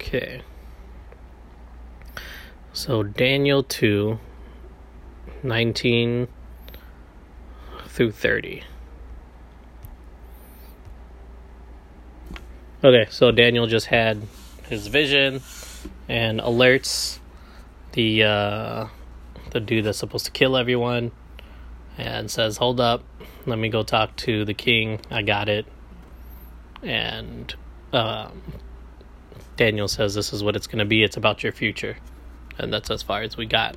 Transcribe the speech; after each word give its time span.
Okay. 0.00 0.40
So 2.72 3.02
Daniel 3.02 3.62
2 3.62 4.18
19 5.42 6.26
through 7.86 8.10
30. 8.10 8.62
Okay, 12.82 13.06
so 13.10 13.30
Daniel 13.30 13.66
just 13.66 13.86
had 13.86 14.22
his 14.68 14.86
vision 14.86 15.42
and 16.08 16.40
alerts 16.40 17.18
the 17.92 18.24
uh 18.24 18.86
the 19.50 19.60
dude 19.60 19.84
that's 19.84 19.98
supposed 19.98 20.24
to 20.24 20.30
kill 20.30 20.56
everyone 20.56 21.12
and 21.98 22.30
says, 22.30 22.56
"Hold 22.56 22.80
up. 22.80 23.04
Let 23.44 23.58
me 23.58 23.68
go 23.68 23.82
talk 23.82 24.16
to 24.16 24.46
the 24.46 24.54
king. 24.54 25.00
I 25.10 25.20
got 25.20 25.50
it." 25.50 25.66
And 26.82 27.54
um 27.92 28.40
Daniel 29.60 29.86
says 29.88 30.14
this 30.14 30.32
is 30.32 30.42
what 30.42 30.56
it's 30.56 30.66
going 30.66 30.78
to 30.78 30.86
be. 30.86 31.02
It's 31.02 31.18
about 31.18 31.42
your 31.42 31.52
future. 31.52 31.98
And 32.56 32.72
that's 32.72 32.90
as 32.90 33.02
far 33.02 33.20
as 33.20 33.36
we 33.36 33.44
got. 33.44 33.76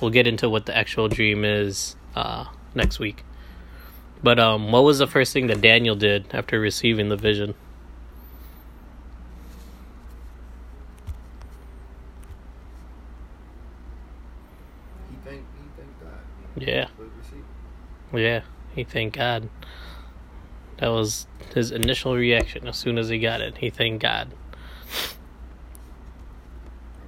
We'll 0.00 0.12
get 0.12 0.28
into 0.28 0.48
what 0.48 0.66
the 0.66 0.76
actual 0.76 1.08
dream 1.08 1.44
is 1.44 1.96
uh, 2.14 2.44
next 2.76 3.00
week. 3.00 3.24
But 4.22 4.38
um, 4.38 4.70
what 4.70 4.84
was 4.84 5.00
the 5.00 5.08
first 5.08 5.32
thing 5.32 5.48
that 5.48 5.60
Daniel 5.60 5.96
did 5.96 6.32
after 6.32 6.60
receiving 6.60 7.08
the 7.08 7.16
vision? 7.16 7.56
He 15.10 15.16
thanked, 15.28 15.44
he 15.58 15.64
thanked 15.76 16.00
God. 16.00 16.20
Yeah. 16.56 16.86
For 16.96 17.02
the 17.02 17.10
receipt. 17.18 17.42
Yeah, 18.22 18.42
he 18.76 18.84
thanked 18.84 19.16
God. 19.16 19.50
That 20.76 20.90
was 20.90 21.26
his 21.52 21.72
initial 21.72 22.14
reaction 22.14 22.68
as 22.68 22.78
soon 22.78 22.96
as 22.96 23.08
he 23.08 23.18
got 23.18 23.40
it. 23.40 23.58
He 23.58 23.70
thanked 23.70 24.02
God. 24.02 24.34
I 24.90 24.92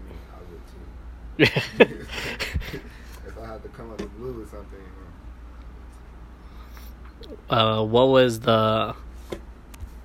mean, 0.09 0.19
I 0.33 0.39
would 0.51 0.67
too. 0.69 0.87
If 1.39 3.39
I 3.41 3.47
had 3.47 3.63
to 3.63 3.69
come 3.71 3.91
out 3.91 3.99
the 3.99 4.07
blue 4.07 4.43
or 4.43 4.47
something, 4.47 4.81
uh, 7.49 7.85
what 7.85 8.09
was 8.09 8.41
the 8.41 8.95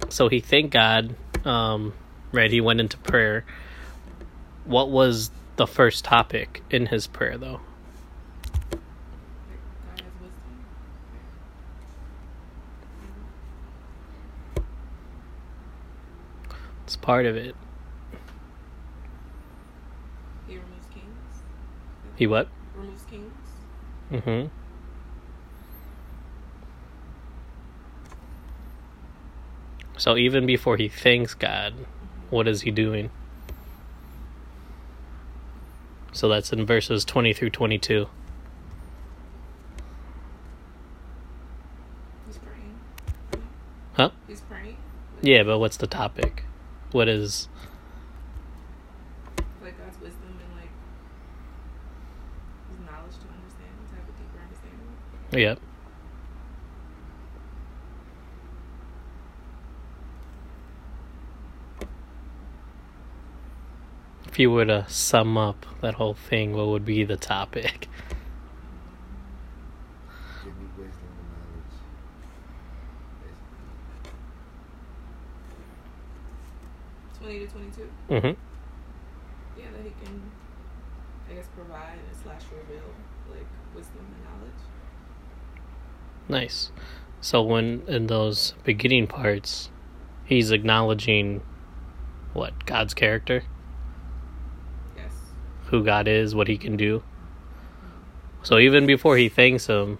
so 0.10 0.30
he 0.30 0.40
thanked 0.40 0.72
god 0.72 1.16
um 1.46 1.94
right 2.32 2.52
he 2.52 2.62
went 2.62 2.80
into 2.80 2.98
prayer. 2.98 3.46
What 4.66 4.90
was 4.90 5.32
the 5.56 5.68
first 5.68 6.06
topic 6.06 6.62
in 6.70 6.88
his 6.88 7.08
prayer 7.08 7.38
though? 7.38 7.62
It's 16.86 16.96
part 16.96 17.26
of 17.26 17.36
it 17.36 17.56
He 20.48 20.56
removes 20.56 20.88
kings. 20.94 21.44
He 22.18 22.28
what 22.28 22.48
Removes 22.76 23.04
kings. 23.04 23.34
mm-hmm 24.12 24.48
so 29.98 30.16
even 30.16 30.46
before 30.46 30.78
he 30.78 30.88
thanks 30.88 31.34
god 31.34 31.74
what 32.30 32.48
is 32.48 32.62
he 32.62 32.72
doing 32.72 33.10
so 36.12 36.28
that's 36.28 36.52
in 36.52 36.66
verses 36.66 37.04
20 37.06 37.34
through 37.34 37.50
22 37.50 38.08
He's 42.28 42.38
praying. 42.40 42.80
Huh? 43.94 44.10
He's 44.28 44.42
praying. 44.42 44.78
yeah 45.22 45.44
but 45.44 45.60
what's 45.60 45.78
the 45.78 45.88
topic 45.88 46.44
what 46.92 47.08
is 47.08 47.48
Like 49.62 49.78
God's 49.78 50.00
wisdom 50.02 50.40
and 50.40 50.56
like 50.62 50.70
his 52.70 52.80
knowledge 52.80 53.16
to 53.20 53.28
understand, 53.28 53.76
to 53.90 53.96
have 53.96 54.08
a 54.08 54.12
deeper 54.18 54.40
understanding. 55.38 55.44
Yep. 55.44 55.60
If 64.28 64.40
you 64.40 64.52
were 64.52 64.66
to 64.66 64.86
sum 64.88 65.38
up 65.38 65.66
that 65.82 65.96
whole 65.96 66.14
thing, 66.14 66.54
what 66.54 66.68
would 66.68 66.86
be 66.86 67.04
the 67.04 67.18
topic? 67.18 67.88
Give 70.44 70.56
me 70.56 70.66
wisdom 70.78 71.10
and 71.10 71.28
knowledge. 71.34 71.74
Basically. 73.24 73.66
Twenty 77.20 77.40
to 77.40 77.48
twenty-two. 77.52 77.90
Mm-hmm. 78.10 79.60
Yeah, 79.60 79.72
that 79.72 79.84
he 79.84 79.90
can, 80.06 80.22
I 81.32 81.34
guess, 81.34 81.48
provide 81.56 81.98
and 81.98 82.16
slash 82.22 82.44
reveal 82.52 82.84
like 83.32 83.48
wisdom 83.76 84.06
and 84.06 84.24
knowledge. 84.24 84.62
Nice. 86.38 86.72
So 87.20 87.42
when 87.42 87.82
in 87.88 88.06
those 88.06 88.54
beginning 88.64 89.08
parts, 89.08 89.72
he's 90.24 90.52
acknowledging 90.52 91.42
what 92.34 92.68
God's 92.68 92.94
character, 92.94 93.42
Yes. 94.96 95.12
who 95.72 95.84
God 95.84 96.08
is, 96.08 96.36
what 96.36 96.48
He 96.48 96.60
can 96.60 96.78
do. 96.78 97.02
So 98.44 98.60
even 98.60 98.86
before 98.86 99.18
he 99.18 99.30
thanks 99.30 99.66
him, 99.66 99.98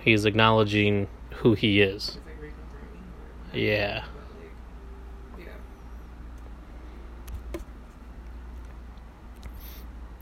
he's 0.00 0.24
acknowledging 0.24 1.06
who 1.36 1.54
he 1.54 1.80
is. 1.80 2.08
It's 2.08 2.26
like 2.26 2.40
reconfirming. 2.40 3.54
Or, 3.54 3.58
Yeah. 3.58 4.04
Yeah. 5.38 5.44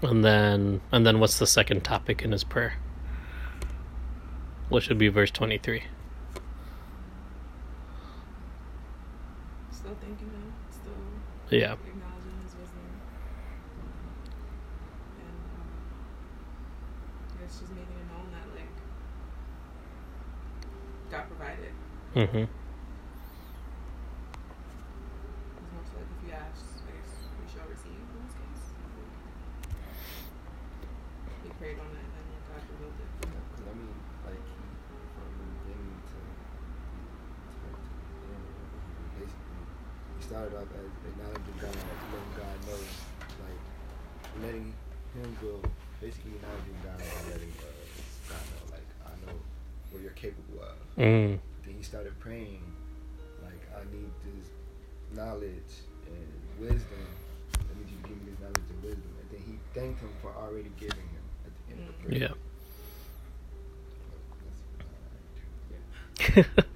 And 0.03 0.23
then 0.23 0.83
and 0.93 1.07
then 1.07 1.21
what's 1.21 1.39
the 1.39 1.47
second 1.47 1.85
topic 1.85 2.21
in 2.23 2.33
his 2.33 2.45
prayer? 2.45 2.75
What 4.73 4.83
should 4.83 4.97
be 4.97 5.09
verse 5.09 5.31
23? 5.31 5.83
Still 9.71 9.95
thanking 10.01 10.31
him. 10.33 10.53
Still 10.71 10.95
Yeah. 11.51 11.75
acknowledging 11.75 12.41
his 12.43 12.55
wisdom. 12.57 12.81
And 15.21 15.29
um, 15.29 15.69
I 17.37 17.45
guess 17.45 17.61
just 17.61 17.69
making 17.73 17.99
it 18.01 18.09
known 18.09 18.31
that 18.33 18.49
like 18.57 18.73
God 21.11 21.27
provided. 21.29 21.73
Mhm. 22.17 22.25
It's 22.25 22.33
more 25.69 25.85
so 25.85 26.01
like 26.01 26.09
if 26.17 26.25
you 26.25 26.33
ask, 26.33 26.65
I 26.89 26.97
guess 26.97 27.29
we 27.37 27.45
shall 27.53 27.69
receive 27.69 27.93
in 27.93 28.25
this 28.25 28.33
case. 28.41 28.73
We 31.45 31.51
prayed 31.61 31.77
on 31.77 31.93
it 31.93 32.09
and 32.09 32.13
then 32.17 32.25
God 32.49 32.65
revealed 32.73 32.97
it. 32.97 33.13
Because 33.21 33.69
I 33.69 33.75
mean, 33.77 33.93
like, 34.25 34.41
he, 34.41 34.65
from 35.13 35.29
the 35.39 35.45
beginning 35.63 36.01
to, 36.09 36.19
to, 37.53 37.63
to 37.63 37.69
the 37.69 38.33
end, 38.33 38.43
he 38.43 38.49
basically, 39.19 39.63
he 40.17 40.22
started 40.33 40.57
off 40.57 40.65
as 40.81 40.89
acknowledging 41.13 41.59
God, 41.61 41.77
letting 41.77 42.33
God 42.41 42.57
know, 42.65 42.81
like, 43.45 43.61
letting 44.41 44.73
him 45.13 45.37
go, 45.43 45.61
basically 46.01 46.33
acknowledging 46.41 46.79
God 46.81 46.97
and 46.97 47.29
letting 47.29 47.53
uh, 47.61 47.69
God 48.33 48.41
know, 48.49 48.65
like, 48.73 48.89
I 49.05 49.13
know 49.27 49.37
what 49.91 50.01
you're 50.01 50.17
capable 50.17 50.65
of. 50.65 50.81
Mm. 50.97 51.37
Then 51.67 51.75
he 51.77 51.83
started 51.83 52.19
praying, 52.19 52.65
like, 53.45 53.61
I 53.77 53.85
need 53.93 54.09
this 54.25 54.49
knowledge 55.13 55.85
and 56.09 56.33
wisdom. 56.59 57.05
I 57.53 57.77
need 57.77 57.93
you 57.93 58.01
to 58.01 58.09
give 58.09 58.17
me 58.25 58.33
this 58.33 58.41
knowledge 58.41 58.65
and 58.73 58.83
wisdom. 58.83 59.13
And 59.21 59.29
then 59.37 59.43
he 59.45 59.61
thanked 59.79 60.01
him 60.01 60.17
for 60.23 60.33
already 60.33 60.73
giving 60.81 61.13
him 61.13 61.25
at 61.45 61.53
the 61.53 61.77
end 61.77 61.81
of 61.85 61.93
the 61.93 62.09
prayer. 62.09 62.33
Yeah. 66.25 66.45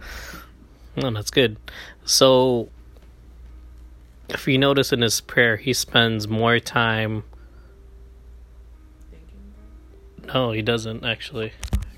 No, 0.99 1.11
that's 1.11 1.31
good. 1.31 1.59
So, 2.07 2.71
if 4.29 4.47
you 4.49 4.59
notice 4.59 4.93
in 4.93 5.03
his 5.03 5.21
prayer, 5.21 5.57
he 5.57 5.73
spends 5.73 6.27
more 6.29 6.59
time. 6.59 7.25
No, 10.27 10.51
he 10.51 10.63
doesn't 10.63 11.05
actually, 11.05 11.53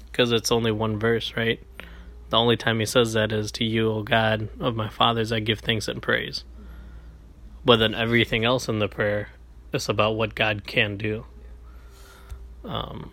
because 0.07 0.33
it's 0.33 0.53
only 0.53 0.71
one 0.71 0.99
verse, 0.99 1.35
right? 1.37 1.61
The 2.31 2.37
only 2.37 2.57
time 2.57 2.81
he 2.81 2.87
says 2.87 3.15
that 3.15 3.33
is 3.33 3.51
to 3.53 3.65
you, 3.65 3.91
O 3.91 4.03
God 4.03 4.49
of 4.61 4.77
my 4.77 4.89
fathers, 4.89 5.33
I 5.33 5.41
give 5.41 5.61
thanks 5.61 5.89
and 5.89 6.03
praise. 6.03 6.45
But 7.65 7.79
then 7.79 7.95
everything 7.95 8.45
else 8.45 8.69
in 8.69 8.79
the 8.79 8.89
prayer 8.89 9.31
is 9.73 9.89
about 9.89 10.17
what 10.17 10.35
God 10.35 10.67
can 10.67 10.97
do. 10.97 11.25
Um. 12.65 13.13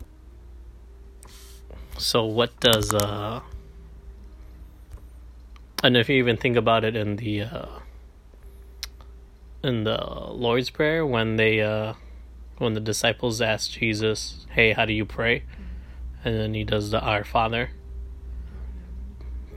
So 1.98 2.26
what 2.26 2.60
does 2.60 2.94
uh? 2.94 3.40
And 5.82 5.96
if 5.96 6.10
you 6.10 6.18
even 6.18 6.36
think 6.36 6.58
about 6.58 6.84
it 6.84 6.96
in 6.96 7.16
the 7.16 7.44
uh, 7.44 7.68
in 9.66 9.84
the 9.84 9.98
Lord's 10.32 10.70
Prayer, 10.70 11.06
when 11.06 11.36
they 11.36 11.62
uh, 11.62 11.94
when 12.58 12.74
the 12.74 12.80
disciples 12.80 13.42
ask 13.42 13.72
Jesus, 13.72 14.46
"Hey, 14.52 14.74
how 14.74 14.86
do 14.86 14.94
you 14.94 15.06
pray?" 15.06 15.44
and 16.26 16.36
then 16.36 16.54
he 16.56 16.64
does 16.64 16.90
the 16.90 17.00
Our 17.00 17.24
Father. 17.24 17.70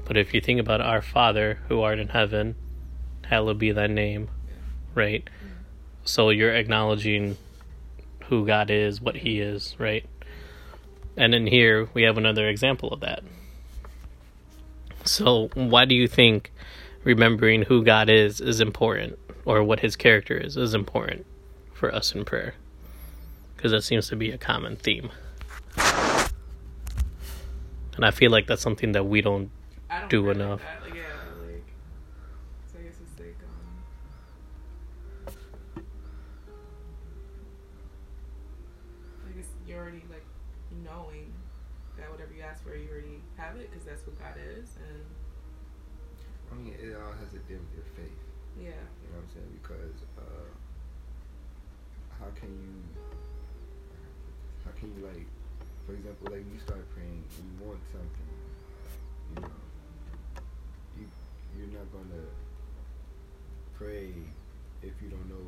But 0.05 0.19
if 0.19 0.35
you 0.35 0.41
think 0.41 0.61
about 0.61 0.83
Our 0.83 1.01
Father 1.01 1.61
who 1.69 1.81
art 1.81 1.99
in 1.99 2.09
heaven, 2.09 2.57
hallowed 3.25 3.59
be 3.59 3.73
thy 3.73 3.87
name. 3.87 4.29
right? 4.95 5.29
So 6.05 6.31
you're 6.31 6.55
acknowledging 6.55 7.37
who 8.25 8.47
God 8.47 8.71
is, 8.71 9.01
what 9.01 9.17
He 9.17 9.41
is, 9.41 9.75
right? 9.79 10.05
And 11.17 11.35
in 11.35 11.47
here, 11.47 11.89
we 11.95 12.03
have 12.03 12.19
another 12.19 12.49
example 12.49 12.93
of 12.93 13.01
that. 13.01 13.23
So, 15.05 15.49
why 15.55 15.85
do 15.85 15.95
you 15.95 16.09
think 16.09 16.53
remembering 17.05 17.63
who 17.63 17.85
God 17.85 18.11
is 18.11 18.41
is 18.41 18.61
important, 18.61 19.19
or 19.49 19.65
what 19.65 19.81
His 19.81 19.97
character 19.97 20.37
is, 20.37 20.57
is 20.57 20.75
important 20.75 21.25
for 21.73 21.93
us 21.95 22.15
in 22.15 22.25
prayer? 22.25 22.55
Because 23.57 23.73
that 23.73 23.83
seems 23.83 24.07
to 24.09 24.17
be 24.17 24.31
a 24.31 24.39
common 24.39 24.77
theme. 24.77 25.11
And 27.97 28.05
I 28.05 28.11
feel 28.13 28.31
like 28.31 28.47
that's 28.47 28.63
something 28.63 28.93
that 28.93 29.05
we 29.07 29.21
don't 29.23 29.51
don't 29.89 30.11
do 30.11 30.31
enough. 30.31 30.61
that, 30.61 30.83
like, 30.85 30.95
yeah, 30.95 31.03
like 31.51 31.65
so 32.71 32.79
I 32.79 32.83
guess 32.83 32.95
it's 33.03 33.19
like 33.19 33.35
um 33.43 33.75
I 39.27 39.31
guess 39.37 39.47
you're 39.67 39.79
already 39.81 40.03
like 40.11 40.25
knowing 40.85 41.33
that 41.97 42.11
whatever 42.11 42.33
you 42.37 42.43
ask 42.43 42.63
for 42.63 42.77
you 42.77 42.89
already 42.91 43.21
have 43.37 43.57
it 43.57 43.71
because 43.71 43.85
that's 43.87 44.07
what 44.07 44.19
God 44.21 44.35
is 44.57 44.77
and 44.79 45.03
I 46.53 46.55
mean, 46.55 46.75
it 46.81 46.95
all 46.97 47.13
has 47.19 47.31
to 47.33 47.39
do 47.51 47.59
with 47.59 47.73
your 47.75 47.85
faith. 47.97 48.21
yeah 48.57 48.71
You 49.03 49.11
know 49.11 49.19
what 49.21 49.27
I'm 49.27 49.31
saying? 49.35 49.51
Because 49.61 49.99
uh, 50.17 50.47
how 52.23 52.28
can 52.41 52.51
you, 52.51 52.75
how 54.65 54.71
can 54.79 54.93
you 54.97 55.07
like, 55.07 55.27
for 55.87 55.93
example, 55.93 56.33
like 56.33 56.45
you 56.53 56.61
start 56.61 56.85
praying, 56.95 57.23
and 57.39 57.45
you 57.51 57.67
want 57.67 57.81
something, 57.93 58.31
you 59.35 59.41
know, 59.43 59.49
you 60.99 61.07
you're 61.57 61.79
not 61.79 61.91
gonna 61.93 62.25
pray 63.77 64.13
if 64.83 64.93
you 65.03 65.09
don't 65.09 65.29
know 65.29 65.47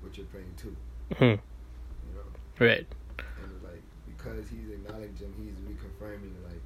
what 0.00 0.16
you're 0.16 0.26
praying 0.26 0.54
to, 0.58 0.76
mm-hmm. 1.14 1.24
you 1.24 2.14
know. 2.14 2.28
right. 2.58 2.86
And 3.18 3.62
like 3.62 3.82
because 4.06 4.48
he's 4.48 4.70
acknowledging, 4.70 5.34
he's 5.38 5.58
reconfirming, 5.66 6.34
like, 6.44 6.62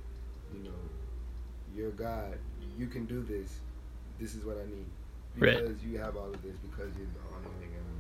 you 0.52 0.62
know, 0.64 0.81
you're 1.75 1.90
God. 1.90 2.38
You 2.78 2.87
can 2.87 3.06
do 3.06 3.23
this. 3.23 3.61
This 4.20 4.34
is 4.34 4.44
what 4.44 4.56
I 4.56 4.67
need. 4.67 4.87
Right. 5.38 5.58
Because 5.58 5.82
you 5.82 5.99
have 5.99 6.17
all 6.17 6.28
of 6.28 6.43
this. 6.43 6.56
Because 6.56 6.90
you're 6.96 7.06
the 7.06 7.20
all 7.32 7.40
knowing 7.43 7.73
and 7.73 7.84
omnipresent. 7.84 7.95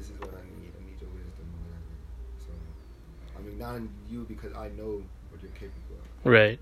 This 0.00 0.08
is 0.08 0.18
what 0.20 0.30
I 0.30 0.40
need. 0.58 0.72
I 0.74 0.82
need 0.88 0.98
your 0.98 1.10
wisdom 1.10 1.44
or 1.52 1.60
whatever. 1.66 1.92
So 2.38 2.52
I'm 3.36 3.46
acknowledging 3.46 3.90
you 4.08 4.24
because 4.26 4.54
I 4.54 4.68
know 4.70 5.02
what 5.28 5.42
you're 5.42 5.50
capable 5.52 5.96
of. 5.98 6.24
Right. 6.24 6.58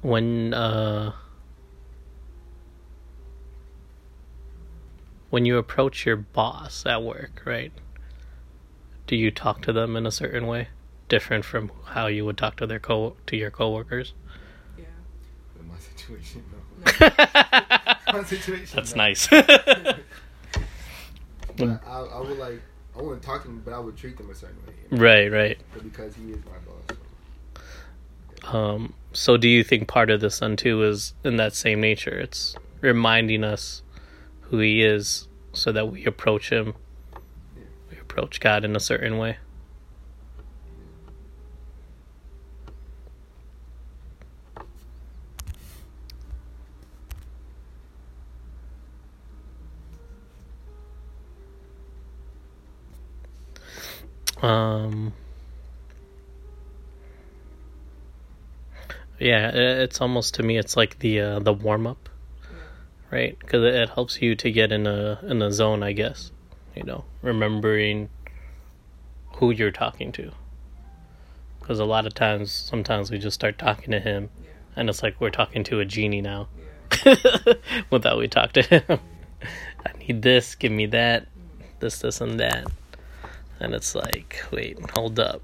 When 0.00 0.54
uh 0.54 1.12
when 5.28 5.44
you 5.44 5.58
approach 5.58 6.06
your 6.06 6.16
boss 6.16 6.86
at 6.86 7.02
work, 7.02 7.42
right? 7.44 7.72
Do 9.06 9.14
you 9.14 9.30
talk 9.30 9.60
to 9.62 9.74
them 9.74 9.94
in 9.96 10.06
a 10.06 10.10
certain 10.10 10.46
way, 10.46 10.68
different 11.10 11.44
from 11.44 11.70
how 11.84 12.06
you 12.06 12.24
would 12.24 12.38
talk 12.38 12.56
to 12.56 12.66
their 12.66 12.80
co 12.80 13.16
to 13.26 13.36
your 13.36 13.50
coworkers? 13.50 14.14
Yeah 17.00 17.94
In 18.08 18.16
my 18.16 18.24
situation. 18.24 18.76
That's 18.76 18.94
my 18.94 19.08
nice. 19.08 19.28
But 21.56 21.80
I, 21.86 21.98
I 22.00 22.20
would 22.20 22.38
like. 22.38 22.62
I 22.96 23.00
wouldn't 23.00 23.22
talk 23.22 23.42
to 23.42 23.48
him, 23.48 23.62
but 23.64 23.72
I 23.72 23.78
would 23.78 23.96
treat 23.96 24.16
them 24.18 24.30
a 24.30 24.34
certain 24.34 24.56
way. 24.66 24.74
you 24.90 24.96
know? 24.96 25.02
right, 25.02 25.32
right. 25.32 25.58
But 25.72 25.82
because 25.82 26.14
he 26.14 26.30
is 26.30 26.38
my 26.44 26.52
boss. 26.66 26.96
So. 28.42 28.58
Um, 28.58 28.94
so 29.12 29.36
do 29.36 29.48
you 29.48 29.64
think 29.64 29.88
part 29.88 30.10
of 30.10 30.20
the 30.20 30.36
then 30.40 30.56
too 30.56 30.82
is 30.82 31.14
in 31.24 31.36
that 31.36 31.54
same 31.54 31.80
nature? 31.80 32.18
It's 32.18 32.54
reminding 32.80 33.44
us 33.44 33.82
who 34.42 34.58
he 34.58 34.82
is 34.82 35.28
so 35.52 35.72
that 35.72 35.86
we 35.88 36.04
approach 36.04 36.50
him. 36.50 36.74
We 37.90 37.98
approach 37.98 38.40
God 38.40 38.64
in 38.64 38.76
a 38.76 38.80
certain 38.80 39.16
way. 39.18 39.38
Um 54.42 55.12
Yeah, 59.22 59.52
it's 59.54 60.00
almost 60.00 60.34
to 60.34 60.42
me 60.42 60.58
it's 60.58 60.76
like 60.76 60.98
the 60.98 61.20
uh, 61.20 61.38
the 61.38 61.52
warm 61.52 61.86
up, 61.86 62.08
right? 63.12 63.38
Because 63.38 63.62
it, 63.62 63.90
helps 63.90 64.20
you 64.20 64.34
to 64.34 64.50
get 64.50 64.72
in 64.72 64.84
a 64.88 65.20
in 65.22 65.40
a 65.42 65.52
zone, 65.52 65.84
I 65.84 65.92
guess. 65.92 66.32
You 66.74 66.82
know, 66.82 67.04
remembering 67.22 68.08
who 69.34 69.52
you're 69.52 69.70
talking 69.70 70.10
to. 70.12 70.32
Because 71.60 71.78
a 71.78 71.84
lot 71.84 72.04
of 72.04 72.14
times, 72.14 72.50
sometimes 72.50 73.12
we 73.12 73.18
just 73.18 73.36
start 73.36 73.58
talking 73.58 73.92
to 73.92 74.00
him, 74.00 74.28
and 74.74 74.88
it's 74.88 75.04
like 75.04 75.20
we're 75.20 75.30
talking 75.30 75.62
to 75.64 75.78
a 75.78 75.84
genie 75.84 76.20
now, 76.20 76.48
without 77.90 78.18
we 78.18 78.26
talk 78.26 78.52
to 78.54 78.62
him. 78.62 78.98
I 79.86 79.96
need 79.98 80.22
this, 80.22 80.56
give 80.56 80.72
me 80.72 80.86
that, 80.86 81.28
this, 81.78 82.00
this, 82.00 82.20
and 82.20 82.40
that, 82.40 82.66
and 83.62 83.74
it's 83.74 83.94
like, 83.94 84.42
wait, 84.50 84.78
hold 84.96 85.18
up, 85.20 85.40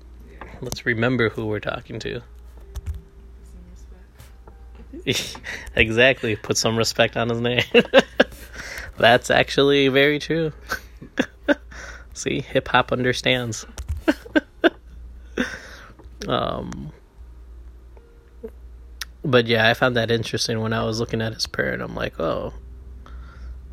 let's 0.61 0.85
remember 0.85 1.29
who 1.29 1.47
we're 1.47 1.61
talking 1.61 2.01
to. 2.01 2.21
exactly. 5.77 6.37
Put 6.37 6.57
some 6.57 6.77
respect 6.77 7.17
on 7.17 7.29
his 7.29 7.41
name. 7.41 7.63
That's 8.99 9.31
actually 9.31 9.89
very 9.89 10.19
true. 10.19 10.53
See, 12.15 12.41
hip 12.41 12.69
hop 12.69 12.91
understands. 12.91 13.65
um, 16.27 16.93
but 19.25 19.47
yeah, 19.47 19.69
I 19.69 19.75
found 19.75 19.97
that 19.97 20.11
interesting 20.11 20.61
when 20.61 20.73
I 20.73 20.85
was 20.85 20.99
looking 20.99 21.23
at 21.23 21.33
his 21.35 21.47
prayer, 21.47 21.73
and 21.73 21.83
I'm 21.83 21.95
like, 21.95 22.19
oh, 22.19 22.53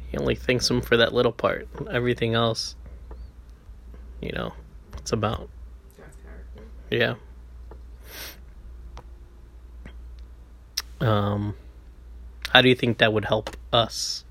he 0.09 0.18
only 0.18 0.36
thanks 0.36 0.69
him 0.69 0.81
for 0.81 0.98
that 0.98 1.13
little 1.13 1.31
part. 1.31 1.68
Everything 1.89 2.36
else, 2.36 2.75
you 4.21 4.31
know, 4.31 4.53
it's 4.97 5.12
about 5.12 5.50
yeah. 6.91 7.15
Um, 11.01 11.55
how 12.50 12.62
do 12.62 12.69
you 12.69 12.75
think 12.75 13.00
that 13.00 13.12
would 13.12 13.25
help 13.25 13.55
us 13.74 14.24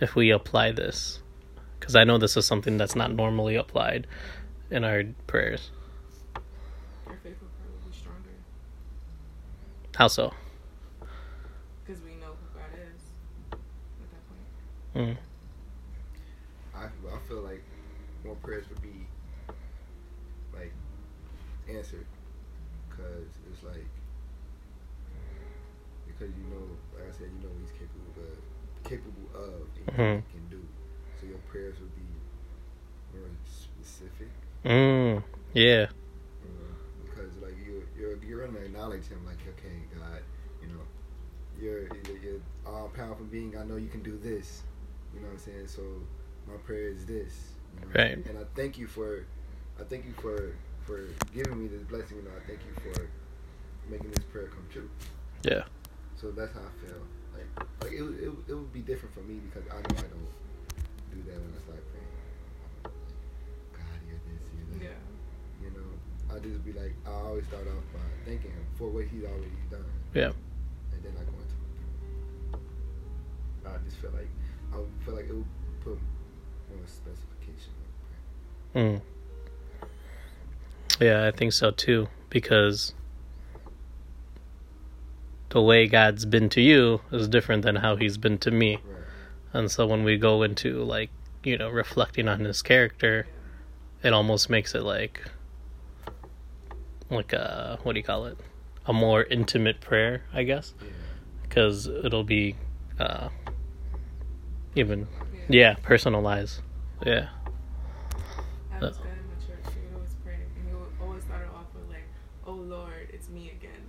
if 0.00 0.14
we 0.14 0.30
apply 0.30 0.72
this? 0.72 1.20
Because 1.80 1.96
I 1.96 2.04
know 2.04 2.18
this 2.18 2.36
is 2.36 2.46
something 2.46 2.76
that's 2.76 2.94
not 2.94 3.12
normally 3.12 3.56
applied 3.56 4.06
in 4.70 4.84
our 4.84 5.04
prayers. 5.26 5.70
your 7.06 7.16
faith 7.22 7.36
will 7.40 7.48
probably 7.62 7.90
be 7.90 7.96
stronger 7.96 8.30
How 9.94 10.08
so? 10.08 10.32
because 11.86 12.02
we 12.02 12.10
know 12.16 12.26
who 12.34 12.58
God 12.58 12.70
is 12.74 13.00
at 13.52 14.10
that 14.10 14.22
point 14.28 15.08
Mm. 15.10 15.16
I, 16.74 16.88
well, 17.04 17.14
I 17.14 17.28
feel 17.28 17.40
like 17.42 17.62
more 18.24 18.34
prayers 18.36 18.64
would 18.68 18.82
be 18.82 18.85
like 18.85 18.85
answered 21.68 22.06
because 22.88 23.28
it's 23.52 23.62
like 23.62 23.86
because 26.06 26.34
you 26.36 26.44
know, 26.44 26.64
like 26.94 27.08
I 27.08 27.12
said, 27.12 27.28
you 27.34 27.42
know 27.42 27.52
what 27.52 27.60
he's 27.60 27.72
capable 27.76 28.14
of, 28.16 28.84
capable 28.84 29.28
of, 29.34 29.68
and 29.76 29.86
Mhm. 29.96 30.22
he 30.26 30.32
can 30.38 30.48
do. 30.48 30.62
So 31.20 31.26
your 31.26 31.38
prayers 31.50 31.78
would 31.80 31.94
be 31.94 33.18
more 33.18 33.28
specific, 33.44 34.28
Mm. 34.64 35.22
Yeah. 35.54 35.88
you 36.42 36.48
know, 36.48 36.74
because 37.04 37.36
like 37.38 37.56
you, 37.64 37.86
you're 37.98 38.16
you're 38.22 38.46
gonna 38.46 38.60
acknowledge 38.64 39.06
him, 39.08 39.24
like 39.26 39.38
okay, 39.48 39.76
God, 39.98 40.22
you 40.62 40.68
know, 40.68 40.82
you're 41.60 41.82
you're, 42.06 42.18
you're 42.18 42.40
all 42.66 42.88
powerful 42.88 43.26
being. 43.26 43.56
I 43.56 43.64
know 43.64 43.76
you 43.76 43.88
can 43.88 44.02
do 44.02 44.16
this. 44.18 44.62
You 45.14 45.20
know 45.20 45.26
what 45.28 45.32
I'm 45.34 45.38
saying? 45.38 45.68
So 45.68 45.82
my 46.46 46.56
prayer 46.58 46.88
is 46.88 47.06
this. 47.06 47.52
You 47.74 47.80
know? 47.88 47.94
Right. 47.94 48.26
And 48.26 48.38
I 48.38 48.44
thank 48.54 48.78
you 48.78 48.86
for, 48.86 49.24
I 49.80 49.84
thank 49.84 50.04
you 50.04 50.12
for 50.12 50.54
for 50.86 51.00
giving 51.34 51.60
me 51.62 51.68
this 51.68 51.82
blessing. 51.82 52.18
You 52.18 52.22
know, 52.24 52.30
I 52.36 52.46
thank 52.46 52.60
you 52.64 52.74
for 52.92 53.08
making 53.90 54.10
this 54.12 54.24
prayer 54.32 54.48
come 54.48 54.66
true. 54.72 54.88
Yeah. 55.42 55.64
So 56.20 56.30
that's 56.30 56.52
how 56.54 56.60
I 56.60 56.86
feel. 56.86 57.02
Like 57.34 57.48
like 57.82 57.92
it 57.92 58.02
would- 58.02 58.20
it, 58.20 58.30
it 58.48 58.54
would 58.54 58.72
be 58.72 58.80
different 58.80 59.14
for 59.14 59.20
me 59.20 59.40
because 59.46 59.64
I 59.70 59.76
know 59.76 59.98
I 59.98 60.08
don't 60.08 60.30
do 61.12 61.18
that 61.28 61.36
when 61.38 61.52
I 61.54 61.60
start 61.62 61.82
praying. 61.92 62.14
God, 63.72 63.98
you're 64.08 64.20
this, 64.24 64.42
you're 64.56 64.78
that. 64.78 64.84
yeah 64.96 65.00
You 65.62 65.70
know, 65.76 66.34
I 66.34 66.38
just 66.40 66.64
be 66.64 66.72
like, 66.72 66.94
I 67.06 67.10
always 67.10 67.46
start 67.46 67.66
off 67.68 67.84
by 67.92 68.00
thanking 68.24 68.50
him 68.52 68.64
for 68.78 68.88
what 68.88 69.04
he's 69.06 69.24
already 69.24 69.52
done. 69.70 69.84
Yeah. 70.14 70.32
And 70.92 71.02
then 71.04 71.12
I 71.20 71.24
go 71.24 71.36
into 71.36 71.56
it. 72.56 72.60
I 73.68 73.76
just 73.84 73.96
feel 73.98 74.10
like, 74.12 74.28
I 74.72 74.78
would 74.78 74.88
feel 75.04 75.14
like 75.14 75.28
it 75.28 75.34
would 75.34 75.44
put 75.84 75.98
more 76.70 76.86
specification 76.86 77.72
on 78.74 78.80
Mm. 78.82 79.00
Yeah, 81.00 81.26
I 81.26 81.30
think 81.30 81.52
so 81.52 81.70
too. 81.70 82.08
Because 82.30 82.94
the 85.50 85.62
way 85.62 85.86
God's 85.86 86.24
been 86.24 86.48
to 86.50 86.60
you 86.60 87.00
is 87.12 87.28
different 87.28 87.62
than 87.62 87.76
how 87.76 87.96
He's 87.96 88.18
been 88.18 88.38
to 88.38 88.50
me. 88.50 88.76
Right. 88.84 89.02
And 89.52 89.70
so 89.70 89.86
when 89.86 90.04
we 90.04 90.16
go 90.16 90.42
into 90.42 90.82
like 90.82 91.10
you 91.44 91.56
know 91.58 91.68
reflecting 91.68 92.28
on 92.28 92.40
His 92.40 92.62
character, 92.62 93.26
it 94.02 94.12
almost 94.12 94.50
makes 94.50 94.74
it 94.74 94.82
like 94.82 95.22
like 97.10 97.32
a 97.32 97.78
what 97.82 97.92
do 97.92 97.98
you 97.98 98.04
call 98.04 98.26
it? 98.26 98.38
A 98.86 98.92
more 98.92 99.24
intimate 99.24 99.80
prayer, 99.80 100.22
I 100.32 100.44
guess, 100.44 100.72
Yeah. 100.80 100.88
because 101.42 101.86
it'll 101.88 102.24
be 102.24 102.54
uh, 103.00 103.28
even 104.74 105.06
yeah 105.48 105.74
personalized. 105.82 106.60
Yeah. 107.04 107.28
I 108.72 108.78
was 108.78 108.98
good 108.98 109.06
in 109.06 109.26
my 109.26 109.34
church. 109.46 109.74
He 109.74 109.80
would 109.88 109.94
always 109.96 110.14
pray, 110.24 110.34
and 110.34 110.68
he 110.68 110.74
would 110.74 110.86
always 111.02 111.24
start 111.24 111.42
it 111.42 111.54
off 111.54 111.66
with 111.74 111.88
like, 111.88 112.04
"Oh 112.46 112.52
Lord, 112.52 113.08
it's 113.12 113.28
me 113.28 113.50
again." 113.50 113.82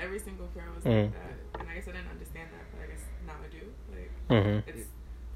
Every 0.00 0.18
single 0.18 0.46
prayer 0.48 0.66
was 0.73 0.73
Mm. 0.84 1.08
like 1.08 1.16
that, 1.16 1.60
and 1.60 1.66
I 1.68 1.74
guess 1.74 1.88
I 1.88 1.92
didn't 1.96 2.12
understand 2.12 2.48
that, 2.52 2.64
but 2.72 2.78
I 2.84 2.86
guess 2.92 3.04
now 3.26 3.36
I 3.40 3.48
do. 3.48 3.64
Like, 3.92 4.12
hmm 4.28 4.60
it's 4.68 4.88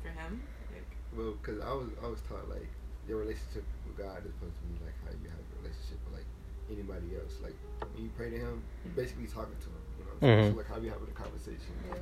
for 0.02 0.10
him. 0.12 0.42
Like, 0.72 0.88
Well, 1.16 1.32
because 1.40 1.58
I 1.64 1.72
was 1.72 1.88
I 2.04 2.06
was 2.08 2.20
taught 2.28 2.48
like 2.52 2.68
your 3.08 3.18
relationship 3.24 3.64
with 3.88 3.96
God 3.96 4.20
is 4.28 4.32
supposed 4.36 4.56
to 4.60 4.64
be 4.68 4.76
like 4.84 4.96
how 5.04 5.12
you 5.16 5.28
have 5.32 5.40
a 5.40 5.56
relationship 5.64 5.98
with 6.04 6.20
like 6.20 6.28
anybody 6.68 7.16
else. 7.16 7.40
Like 7.40 7.56
when 7.96 8.04
you 8.04 8.12
pray 8.16 8.28
to 8.30 8.38
Him, 8.38 8.60
you're 8.84 8.92
basically 8.96 9.26
talking 9.28 9.56
to 9.56 9.68
Him. 9.72 9.82
You 9.96 10.04
know, 10.04 10.12
what 10.12 10.20
I'm 10.20 10.28
saying? 10.28 10.38
Mhm. 10.38 10.52
so 10.52 10.58
like 10.60 10.68
how 10.68 10.78
you 10.84 10.90
having 10.92 11.08
a 11.08 11.16
conversation. 11.16 11.72
yeah, 11.88 11.96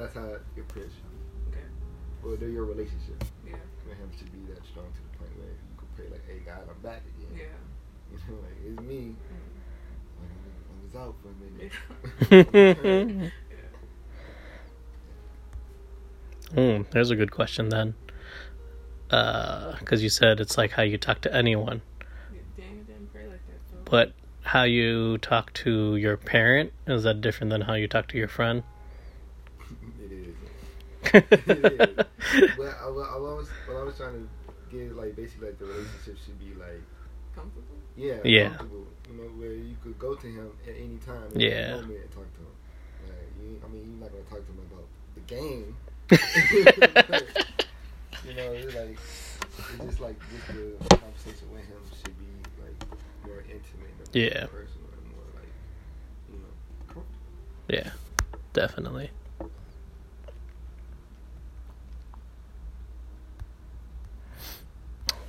That's 0.00 0.14
how 0.16 0.40
your 0.56 0.64
prayer 0.72 0.88
should 0.88 1.10
be. 1.12 1.20
okay, 1.52 1.68
Well, 2.24 2.36
they're 2.40 2.48
your 2.52 2.64
relationship 2.64 3.20
yeah, 3.44 3.60
with 3.84 4.00
Him 4.00 4.08
should 4.16 4.32
be 4.32 4.40
that 4.56 4.64
strong 4.64 4.88
to 4.88 5.00
the 5.04 5.12
point 5.20 5.32
where 5.36 5.52
you 5.52 5.74
could 5.76 5.90
pray 5.96 6.08
like, 6.08 6.24
"Hey 6.24 6.40
God, 6.48 6.64
I'm 6.64 6.80
back 6.80 7.04
again." 7.04 7.44
yeah. 7.44 7.60
You 8.16 8.18
know, 8.32 8.38
like 8.40 8.56
it's 8.64 8.80
me. 8.86 9.12
Mm. 9.18 9.55
Like, 10.94 10.94
was 10.94 11.02
out 11.02 11.14
for 11.22 11.28
a 11.28 11.34
minute. 12.30 13.32
mm, 16.54 16.90
there's 16.90 17.10
a 17.10 17.16
good 17.16 17.30
question 17.30 17.68
then. 17.68 17.94
Because 19.08 20.02
you 20.02 20.08
said 20.08 20.40
it's 20.40 20.58
like 20.58 20.72
how 20.72 20.82
you 20.82 20.98
talk 20.98 21.20
to 21.22 21.34
anyone, 21.34 21.82
Daniel 22.56 22.84
didn't 22.84 23.12
pray 23.12 23.26
like 23.26 23.40
that 23.46 23.60
though. 23.70 23.78
but 23.90 24.12
how 24.42 24.64
you 24.64 25.18
talk 25.18 25.52
to 25.52 25.96
your 25.96 26.16
parent 26.16 26.72
is 26.86 27.04
that 27.04 27.20
different 27.20 27.50
than 27.50 27.60
how 27.62 27.74
you 27.74 27.86
talk 27.86 28.08
to 28.08 28.18
your 28.18 28.28
friend? 28.28 28.62
it 30.04 30.12
is. 30.12 30.34
It 31.14 31.26
is. 31.32 32.50
But 32.56 32.76
I, 32.82 32.86
I 32.86 33.16
was, 33.18 33.48
what 33.66 33.76
I 33.76 33.82
was 33.84 33.96
trying 33.96 34.14
to 34.14 34.76
get 34.76 34.96
like 34.96 35.14
basically 35.14 35.48
like 35.48 35.58
the 35.58 35.66
relationship 35.66 36.16
should 36.24 36.38
be 36.40 36.54
like 36.58 36.82
Comfortable. 37.34 37.76
yeah, 37.96 38.16
Yeah. 38.24 38.48
comfortable. 38.48 38.86
Know, 39.16 39.22
where 39.40 39.52
you 39.52 39.76
could 39.82 39.98
go 39.98 40.14
to 40.14 40.26
him 40.26 40.50
at 40.66 40.74
any 40.76 40.98
time, 40.98 41.32
at 41.34 41.40
Yeah. 41.40 41.48
any 41.48 41.70
moment, 41.70 42.00
and 42.02 42.10
talk 42.12 42.28
to 42.34 42.40
him. 42.40 42.54
Like, 43.08 43.32
you, 43.40 43.60
I 43.64 43.68
mean, 43.68 43.84
you're 43.90 44.00
not 44.00 44.12
gonna 44.12 44.24
talk 44.24 44.44
to 44.44 44.52
him 44.52 44.60
about 44.68 44.86
the 45.14 45.20
game. 45.24 45.76
you 48.26 48.34
know, 48.34 48.52
it's 48.52 48.74
like 48.74 48.98
it's 49.72 49.84
just 49.84 50.00
like 50.00 50.16
just 50.30 50.46
the 50.48 50.76
conversation 50.96 51.48
with 51.52 51.64
him 51.64 51.80
should 52.02 52.18
be 52.18 52.26
like 52.62 52.76
more 53.24 53.40
intimate, 53.40 53.94
more 53.96 54.06
Yeah. 54.12 54.46
personal, 54.46 54.88
and 54.92 55.06
more 55.12 55.28
like 55.34 55.52
you 56.30 56.38
know 56.38 56.52
comfortable. 56.92 57.06
Yeah, 57.68 57.90
definitely. 58.52 59.10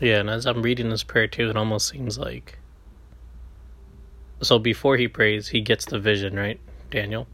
Yeah, 0.01 0.20
and 0.20 0.29
as 0.29 0.46
I'm 0.46 0.62
reading 0.62 0.89
this 0.89 1.03
prayer 1.03 1.27
too, 1.27 1.50
it 1.50 1.58
almost 1.58 1.88
seems 1.88 2.17
like. 2.20 2.60
So 4.41 4.60
before 4.60 4.98
he 4.98 5.08
prays, 5.08 5.48
he 5.48 5.62
gets 5.62 5.86
the 5.86 6.00
vision, 6.00 6.36
right, 6.36 6.60
Daniel? 6.91 7.27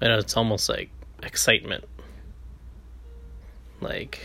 And 0.00 0.12
it's 0.12 0.36
almost 0.36 0.68
like 0.68 0.90
excitement. 1.22 1.84
Like, 3.80 4.20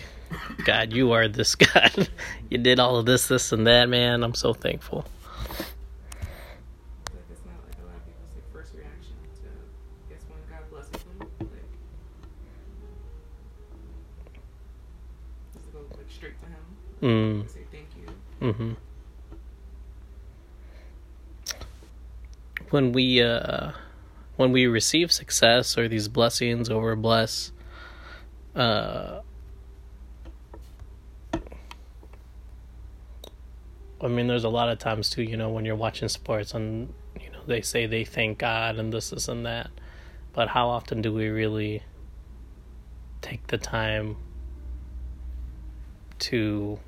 God, 0.65 0.91
you 0.93 1.11
are 1.13 1.27
this 1.27 1.55
God. 1.73 2.09
you 2.49 2.57
did 2.57 2.79
all 2.79 2.97
of 2.97 3.05
this, 3.05 3.27
this, 3.27 3.51
and 3.51 3.65
that, 3.67 3.87
man. 3.89 4.23
I'm 4.23 4.33
so 4.33 4.53
thankful. 4.53 5.05
Like 7.13 7.23
it's 7.31 7.41
not 7.45 7.55
like 7.65 7.77
a 7.81 7.85
lot 7.87 7.95
of 7.95 8.05
people's 8.05 8.35
like 8.35 8.51
first 8.53 8.73
reaction 8.75 9.15
to 9.43 9.47
I 9.47 10.13
guess 10.13 10.23
when 10.27 10.39
God 10.49 10.69
blesses 10.69 10.91
them, 10.91 11.19
like 11.39 11.71
just 15.53 15.71
go 15.73 15.79
like 15.97 16.09
straight 16.09 16.35
to 16.41 16.45
him 16.47 16.55
Mm, 17.01 17.41
and 17.41 17.49
say 17.49 17.59
thank 17.71 17.87
you. 17.95 18.51
hmm 18.51 18.73
When 22.69 22.91
we 22.91 23.21
uh, 23.21 23.71
when 24.35 24.51
we 24.51 24.67
receive 24.67 25.11
success 25.11 25.77
or 25.77 25.87
these 25.87 26.07
blessings 26.07 26.69
or 26.69 26.81
we're 26.81 27.27
uh, 28.55 29.21
I 34.01 34.07
mean, 34.07 34.27
there's 34.27 34.43
a 34.43 34.49
lot 34.49 34.69
of 34.69 34.77
times 34.79 35.09
too, 35.09 35.23
you 35.23 35.37
know, 35.37 35.49
when 35.49 35.65
you're 35.65 35.75
watching 35.75 36.09
sports 36.09 36.53
and 36.53 36.93
you 37.19 37.29
know 37.31 37.39
they 37.47 37.61
say 37.61 37.85
they 37.85 38.03
thank 38.03 38.39
God 38.39 38.77
and 38.77 38.93
this, 38.93 39.09
this, 39.09 39.27
and 39.27 39.45
that, 39.45 39.71
but 40.33 40.49
how 40.49 40.67
often 40.67 41.01
do 41.01 41.13
we 41.13 41.27
really 41.27 41.83
take 43.21 43.47
the 43.47 43.57
time 43.57 44.17
to, 46.19 46.79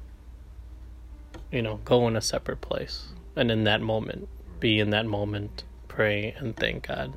you 1.52 1.62
know, 1.62 1.80
go 1.84 2.08
in 2.08 2.16
a 2.16 2.22
separate 2.22 2.62
place 2.62 3.08
and 3.36 3.50
in 3.50 3.64
that 3.64 3.82
moment, 3.82 4.28
be 4.60 4.80
in 4.80 4.90
that 4.92 5.06
moment, 5.06 5.64
pray 5.88 6.34
and 6.38 6.56
thank 6.56 6.88
God? 6.88 7.14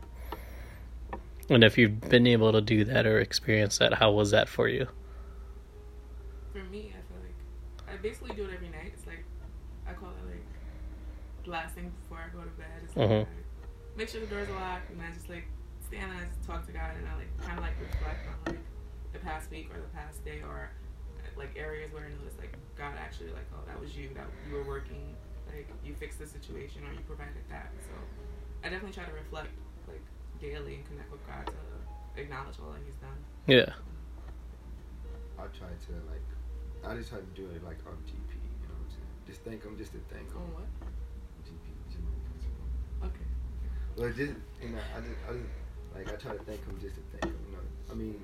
And 1.49 1.65
if 1.65 1.77
you've 1.77 2.01
been 2.01 2.27
able 2.27 2.53
to 2.53 2.61
do 2.61 2.85
that 2.85 3.07
or 3.07 3.19
experience 3.19 3.79
that, 3.79 3.95
how 3.95 4.13
was 4.13 4.31
that 4.31 4.49
for 4.49 4.69
you? 4.69 4.87
For 6.53 6.63
me, 6.65 6.93
I 6.97 7.01
feel 7.11 7.21
like 7.23 7.95
I 7.95 7.97
basically 8.01 8.35
do 8.37 8.45
it 8.45 8.51
every 8.55 8.69
night. 8.69 8.93
It's 8.95 9.07
like 9.07 9.25
I 9.89 9.93
call 9.93 10.11
it 10.11 10.27
like 10.31 10.45
the 11.45 11.51
last 11.51 11.75
thing 11.75 11.91
before 12.03 12.19
I 12.25 12.29
go 12.35 12.43
to 12.43 12.51
bed. 12.51 12.67
It's 12.85 12.97
like 12.97 13.09
Mhm. 13.09 13.23
I 13.27 13.99
make 13.99 14.09
sure 14.09 14.21
the 14.21 14.27
doors 14.29 14.49
are 14.49 14.55
locked 14.61 14.91
and 14.91 15.01
I 15.03 15.11
just 15.13 15.29
like 15.29 15.45
stand 15.87 16.11
and 16.13 16.21
I 16.21 16.25
just 16.27 16.43
talk 16.47 16.67
to 16.67 16.73
God 16.73 16.97
and 16.97 17.09
I 17.09 17.17
like 17.17 17.37
kind 17.39 17.59
of 17.59 17.65
like 17.65 17.75
reflect 17.81 18.27
on 18.29 18.55
like 18.55 18.63
the 19.13 19.19
past 19.19 19.51
week 19.51 19.71
or 19.75 19.81
the 19.81 19.89
past 19.89 20.25
day 20.25 20.43
or 20.43 20.71
like 21.37 21.57
areas 21.57 21.93
where 21.93 22.05
I 22.07 22.11
noticed 22.11 22.39
like 22.39 22.55
God 22.77 22.95
actually 22.99 23.31
like 23.33 23.47
oh 23.55 23.63
that 23.67 23.81
was 23.81 23.97
you 23.97 24.11
that 24.15 24.27
you 24.49 24.55
were 24.55 24.63
working 24.65 25.17
like 25.51 25.69
you 25.85 25.95
fixed 25.95 26.19
the 26.19 26.27
situation 26.27 26.83
or 26.87 26.93
you 26.93 27.01
provided 27.07 27.43
that. 27.51 27.71
So 27.83 27.95
I 28.63 28.69
definitely 28.71 28.95
try 28.95 29.05
to 29.05 29.13
reflect 29.13 29.51
like 29.89 30.03
daily 30.41 30.77
and 30.77 30.85
connect 30.87 31.11
with 31.11 31.27
God 31.27 31.47
to 31.47 32.21
acknowledge 32.21 32.57
all 32.63 32.73
that 32.73 32.81
He's 32.85 32.95
done. 32.97 33.19
Yeah. 33.47 33.73
I 35.39 35.49
try 35.57 35.73
to 35.73 35.93
like, 36.07 36.27
I 36.85 36.97
just 36.97 37.11
try 37.11 37.19
to 37.19 37.33
do 37.35 37.49
it 37.51 37.65
like 37.65 37.81
on 37.89 37.97
GP. 38.07 38.33
You 38.37 38.69
know 38.69 38.77
what 38.77 38.85
I'm 38.85 38.91
saying? 38.93 39.13
Just 39.27 39.41
thank 39.43 39.65
him, 39.65 39.77
just 39.77 39.93
to 39.93 40.01
thank 40.13 40.29
him. 40.29 40.37
On 40.37 40.53
what? 40.53 40.69
GP, 41.49 41.67
General 41.89 42.21
Principle. 42.29 42.67
Okay. 43.09 43.29
Well, 43.97 44.13
just 44.13 44.35
you 44.61 44.71
know, 44.71 44.83
I 44.95 45.01
just, 45.01 45.19
I 45.29 45.33
just 45.35 45.51
like 45.97 46.07
I 46.13 46.17
try 46.21 46.33
to 46.37 46.45
thank 46.45 46.61
him 46.65 46.77
just 46.81 46.97
to 46.97 47.03
thank 47.13 47.25
him. 47.25 47.41
You 47.49 47.57
know, 47.57 47.65
I 47.91 47.95
mean, 47.95 48.21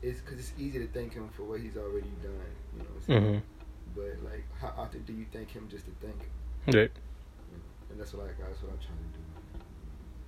it's 0.00 0.20
because 0.20 0.38
it's 0.38 0.52
easy 0.58 0.78
to 0.78 0.86
thank 0.88 1.12
him 1.12 1.28
for 1.34 1.42
what 1.42 1.60
he's 1.60 1.76
already 1.76 2.14
done. 2.22 2.38
You 2.72 2.78
know 2.86 2.90
what 2.94 3.02
I'm 3.02 3.06
saying? 3.06 3.42
hmm 3.42 3.57
But 3.94 4.16
like, 4.24 4.44
how 4.60 4.72
often 4.76 5.02
do 5.02 5.12
you 5.12 5.26
thank 5.32 5.50
him 5.50 5.68
just 5.70 5.84
to 5.86 5.90
thank 6.00 6.14
him? 6.20 6.30
Right. 6.66 6.74
Know? 6.74 7.90
And 7.90 8.00
that's 8.00 8.12
what 8.12 8.26
I, 8.26 8.28
that's 8.28 8.62
what 8.62 8.72
I'm 8.72 8.78
trying 8.78 8.98
to 8.98 9.10
do. 9.14 9.22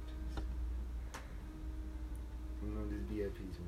Just, 0.07 0.41
you 2.63 2.71
know, 2.75 2.85
just 2.91 3.09
be 3.09 3.23
at 3.23 3.35
peace. 3.35 3.59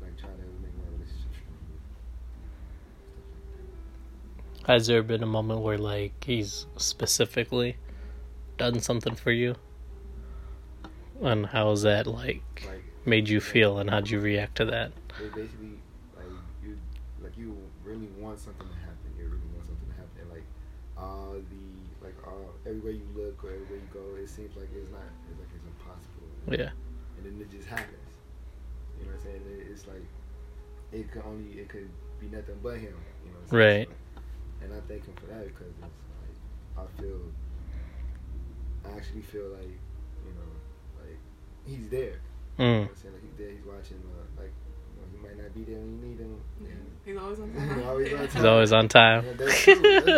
Like 0.00 0.16
try 0.18 0.30
to 0.30 0.36
make 0.36 0.74
my 0.78 0.84
relationship 0.92 1.32
strong. 1.32 1.58
Like. 4.60 4.66
Has 4.68 4.86
there 4.86 5.02
been 5.02 5.22
a 5.22 5.26
moment 5.26 5.60
where 5.60 5.78
like 5.78 6.24
he's 6.24 6.66
specifically 6.76 7.76
done 8.58 8.80
something 8.80 9.14
for 9.14 9.30
you? 9.30 9.56
And 11.20 11.46
how's 11.46 11.82
that 11.82 12.06
like 12.06 12.64
Like 12.66 12.82
made 13.04 13.28
you 13.28 13.40
feel 13.40 13.78
and 13.78 13.90
how'd 13.90 14.10
you 14.10 14.18
react 14.20 14.56
to 14.56 14.64
that? 14.66 14.92
they 15.20 15.26
basically 15.28 15.78
like 16.16 16.26
you 16.64 16.78
like 17.22 17.36
you 17.36 17.56
really 18.02 18.22
want 18.22 18.38
something 18.38 18.66
to 18.66 18.78
happen. 18.82 19.08
You 19.18 19.24
really 19.30 19.50
want 19.54 19.66
something 19.66 19.86
to 19.88 19.94
happen. 19.94 20.16
And 20.26 20.30
like 20.30 20.46
all 20.98 21.38
the 21.38 21.66
like 22.04 22.16
all 22.26 22.50
everywhere 22.66 22.92
you 22.92 23.06
look 23.14 23.38
or 23.44 23.54
everywhere 23.54 23.78
you 23.78 23.90
go, 23.94 24.02
it 24.18 24.28
seems 24.28 24.54
like 24.56 24.68
it's 24.74 24.90
not. 24.90 25.06
It's 25.30 25.38
like 25.38 25.50
it's 25.54 25.66
impossible. 25.66 26.28
Yeah. 26.50 26.74
And 27.18 27.22
then 27.26 27.34
it 27.40 27.50
just 27.50 27.68
happens. 27.68 28.10
You 28.98 29.06
know 29.06 29.14
what 29.14 29.22
I'm 29.22 29.38
saying? 29.38 29.42
It's 29.70 29.86
like 29.86 30.06
it 30.92 31.10
could 31.10 31.22
only 31.26 31.58
it 31.58 31.68
could 31.68 31.88
be 32.20 32.26
nothing 32.28 32.58
but 32.62 32.76
him. 32.82 32.94
You 33.24 33.30
know. 33.30 33.38
What 33.46 33.54
I'm 33.54 33.60
saying? 33.62 33.78
Right. 33.78 33.88
So, 33.88 34.66
and 34.66 34.68
I 34.74 34.80
thank 34.86 35.06
him 35.06 35.14
for 35.18 35.26
that 35.30 35.46
because 35.46 35.70
it's 35.70 35.80
like 35.82 36.36
I 36.78 36.84
feel. 37.00 37.22
I 38.84 38.96
actually 38.98 39.22
feel 39.22 39.46
like 39.54 39.78
you 40.26 40.32
know 40.34 40.50
like 41.06 41.18
he's 41.66 41.88
there. 41.88 42.18
You 42.58 42.64
know 42.64 42.64
Mm. 42.64 42.80
what 42.84 42.90
I'm 42.90 42.96
saying? 43.00 43.14
Like 43.14 43.22
he's 43.24 43.38
there, 43.40 43.48
he's 43.50 43.64
watching, 43.64 43.96
uh, 44.12 44.28
like, 44.36 44.52
you 44.52 44.68
know, 44.68 44.71
he 44.71 44.71
might 45.22 45.36
not 45.42 45.54
be 45.54 45.62
there 45.64 45.76
when 45.78 46.00
you 46.00 46.08
need 46.08 46.18
him. 46.18 46.40
Yeah. 46.62 46.68
He's 47.04 47.16
always 47.16 47.40
on 47.40 47.50
He's 47.52 47.58
time. 47.58 47.82
always 47.88 48.12
on 48.12 48.18
Yeah. 48.20 48.26
He's 48.28 48.44
always 48.44 48.72
on 48.72 48.88
time. 48.88 49.26
and 49.26 49.38
that's 49.38 49.62
true. 49.62 49.74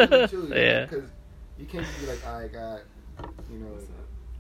That's 0.07 0.31
true. 0.33 0.49
yeah. 0.55 0.85
Because 0.87 1.05
you 1.59 1.65
can't 1.67 1.85
just 1.87 2.01
be 2.01 2.07
like, 2.07 2.27
I 2.27 2.49
got, 2.49 2.81
you 3.51 3.59
know, 3.59 3.69
What's 3.73 3.85
up? 3.85 3.91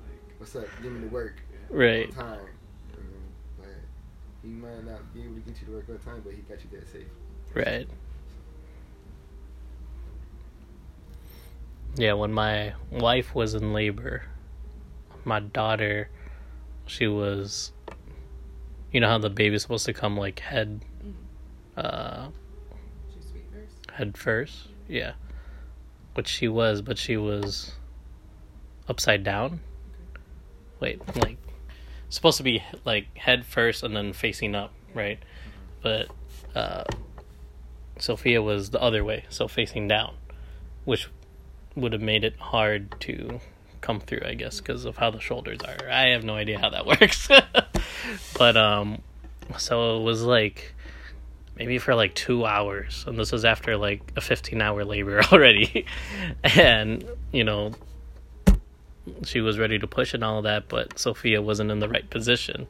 Like, 0.01 0.41
what's 0.41 0.57
up? 0.57 0.67
Give 0.83 0.93
me 0.93 1.01
the 1.01 1.09
work 1.15 1.37
Right. 1.71 2.09
on 2.11 2.13
time. 2.15 2.39
You 2.93 3.03
know, 3.03 3.61
but 3.61 3.69
he 4.43 4.49
might 4.49 4.85
not 4.85 5.15
be 5.15 5.23
able 5.23 5.35
to 5.37 5.41
get 5.41 5.61
you 5.61 5.67
to 5.69 5.73
work 5.73 5.89
on 5.89 5.99
time, 5.99 6.21
but 6.25 6.35
he 6.35 6.43
got 6.43 6.59
you 6.63 6.69
there 6.71 6.85
safe. 6.93 7.07
Right. 7.55 7.89
Yeah, 11.97 12.15
when 12.15 12.33
my 12.33 12.75
wife 12.91 13.35
was 13.35 13.55
in 13.55 13.73
labor, 13.73 14.23
my 15.25 15.41
daughter, 15.41 16.09
she 16.87 17.07
was, 17.07 17.73
you 18.95 19.01
know 19.01 19.09
how 19.09 19.19
the 19.19 19.29
baby's 19.29 19.63
supposed 19.63 19.85
to 19.87 19.93
come 19.93 20.17
like 20.17 20.39
head, 20.39 20.81
uh, 21.77 22.29
sweet 23.11 23.43
first. 23.53 23.91
head 23.91 24.17
first, 24.17 24.69
yeah, 24.89 25.15
which 26.15 26.29
she 26.29 26.47
was, 26.47 26.81
but 26.81 26.97
she 26.97 27.17
was 27.17 27.73
upside 28.89 29.25
down. 29.25 29.59
Wait, 30.79 31.03
like 31.17 31.39
supposed 32.09 32.37
to 32.37 32.45
be 32.45 32.63
like 32.85 33.19
head 33.19 33.45
first 33.45 33.83
and 33.83 33.97
then 33.97 34.13
facing 34.13 34.55
up, 34.55 34.73
right? 34.95 35.19
But 35.83 36.07
uh, 36.55 36.85
Sophia 37.99 38.43
was 38.43 38.71
the 38.71 38.81
other 38.81 39.03
way, 39.03 39.25
so 39.29 39.49
facing 39.49 39.89
down, 39.89 40.15
which 40.85 41.09
would 41.75 41.93
have 41.93 42.03
made 42.03 42.23
it 42.23 42.37
hard 42.39 42.95
to 43.01 43.41
come 43.85 44.01
through, 44.01 44.23
I 44.25 44.33
guess, 44.33 44.61
because 44.61 44.87
of 44.87 44.97
how 44.97 45.11
the 45.11 45.21
shoulders 45.21 45.61
are. 45.61 45.91
I 45.91 46.09
have 46.09 46.25
no 46.25 46.35
idea 46.35 46.59
how 46.59 46.71
that 46.71 46.87
works, 47.01 47.29
but 48.39 48.57
um, 48.57 49.03
so 49.59 49.99
it 49.99 50.03
was 50.03 50.23
like 50.23 50.75
maybe 51.57 51.79
for 51.79 51.95
like 51.95 52.15
two 52.15 52.47
hours, 52.47 53.05
and 53.07 53.19
this 53.19 53.31
was 53.31 53.45
after 53.45 53.77
like 53.77 54.01
a 54.17 54.23
fifteen-hour 54.23 54.85
labor 54.85 55.21
already, 55.33 55.85
and 56.43 57.05
you 57.31 57.45
know 57.45 57.73
she 59.25 59.43
was 59.43 59.59
ready 59.59 59.79
to 59.79 59.87
push 59.87 60.15
and 60.15 60.25
all 60.25 60.41
that, 60.43 60.69
but 60.69 60.99
Sophia 60.99 61.43
wasn't 61.43 61.71
in 61.71 61.79
the 61.79 61.89
right 61.89 62.09
position. 62.09 62.67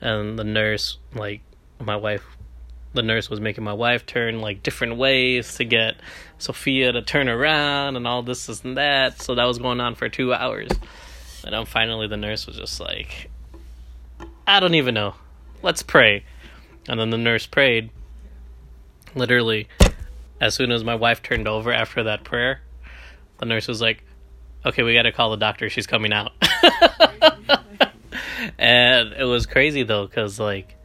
And 0.00 0.36
the 0.36 0.42
nurse, 0.42 0.98
like 1.14 1.40
my 1.78 1.94
wife, 1.94 2.24
the 2.94 3.02
nurse 3.02 3.30
was 3.30 3.40
making 3.40 3.64
my 3.64 3.72
wife 3.72 4.04
turn 4.06 4.40
like 4.40 4.62
different 4.62 4.96
ways 4.96 5.54
to 5.56 5.64
get 5.64 5.96
Sophia 6.38 6.92
to 6.92 7.02
turn 7.02 7.28
around 7.28 7.96
and 7.96 8.06
all 8.06 8.22
this, 8.22 8.48
and 8.62 8.76
that. 8.76 9.20
So 9.20 9.34
that 9.34 9.44
was 9.44 9.58
going 9.58 9.80
on 9.80 9.94
for 9.94 10.08
two 10.08 10.34
hours. 10.34 10.70
And 11.44 11.54
then 11.54 11.64
finally 11.66 12.06
the 12.06 12.16
nurse 12.16 12.46
was 12.46 12.56
just 12.56 12.80
like, 12.80 13.30
I 14.46 14.60
don't 14.60 14.74
even 14.74 14.94
know. 14.94 15.14
Let's 15.62 15.82
pray. 15.82 16.24
And 16.88 16.98
then 16.98 17.10
the 17.10 17.18
nurse 17.18 17.46
prayed. 17.46 17.90
Literally, 19.14 19.68
as 20.40 20.54
soon 20.54 20.72
as 20.72 20.84
my 20.84 20.94
wife 20.94 21.22
turned 21.22 21.46
over 21.46 21.72
after 21.72 22.02
that 22.04 22.24
prayer, 22.24 22.60
the 23.38 23.46
nurse 23.46 23.68
was 23.68 23.80
like, 23.80 24.04
okay, 24.64 24.82
we 24.82 24.94
got 24.94 25.02
to 25.02 25.12
call 25.12 25.30
the 25.30 25.36
doctor. 25.36 25.68
She's 25.68 25.86
coming 25.86 26.12
out. 26.12 26.32
and 28.58 29.12
it 29.12 29.24
was 29.24 29.46
crazy 29.46 29.82
though, 29.82 30.06
because 30.06 30.40
like 30.40 30.76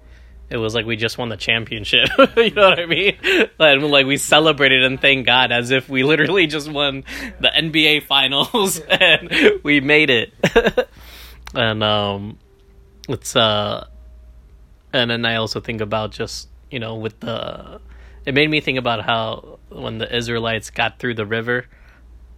it 0.49 0.57
was 0.57 0.73
like 0.73 0.85
we 0.85 0.95
just 0.95 1.17
won 1.17 1.29
the 1.29 1.37
championship. 1.37 2.09
you 2.37 2.51
know 2.51 2.69
what 2.69 2.79
I 2.79 2.85
mean? 2.85 3.17
And 3.59 3.83
like 3.83 4.05
we 4.05 4.17
celebrated 4.17 4.83
and 4.83 4.99
thank 4.99 5.25
God 5.25 5.51
as 5.51 5.71
if 5.71 5.89
we 5.89 6.03
literally 6.03 6.47
just 6.47 6.71
won 6.71 7.03
the 7.39 7.49
NBA 7.49 8.03
finals 8.03 8.79
and 8.89 9.29
we 9.63 9.81
made 9.81 10.09
it. 10.09 10.33
and 11.53 11.83
um, 11.83 12.37
it's 13.09 13.35
uh, 13.35 13.87
and 14.93 15.11
then 15.11 15.25
I 15.25 15.35
also 15.35 15.59
think 15.59 15.81
about 15.81 16.11
just 16.11 16.49
you 16.71 16.79
know 16.79 16.95
with 16.95 17.19
the. 17.19 17.81
It 18.25 18.33
made 18.33 18.49
me 18.49 18.59
think 18.59 18.77
about 18.77 19.05
how 19.05 19.59
when 19.69 19.99
the 19.99 20.13
Israelites 20.13 20.69
got 20.69 20.99
through 20.99 21.13
the 21.13 21.25
river, 21.25 21.65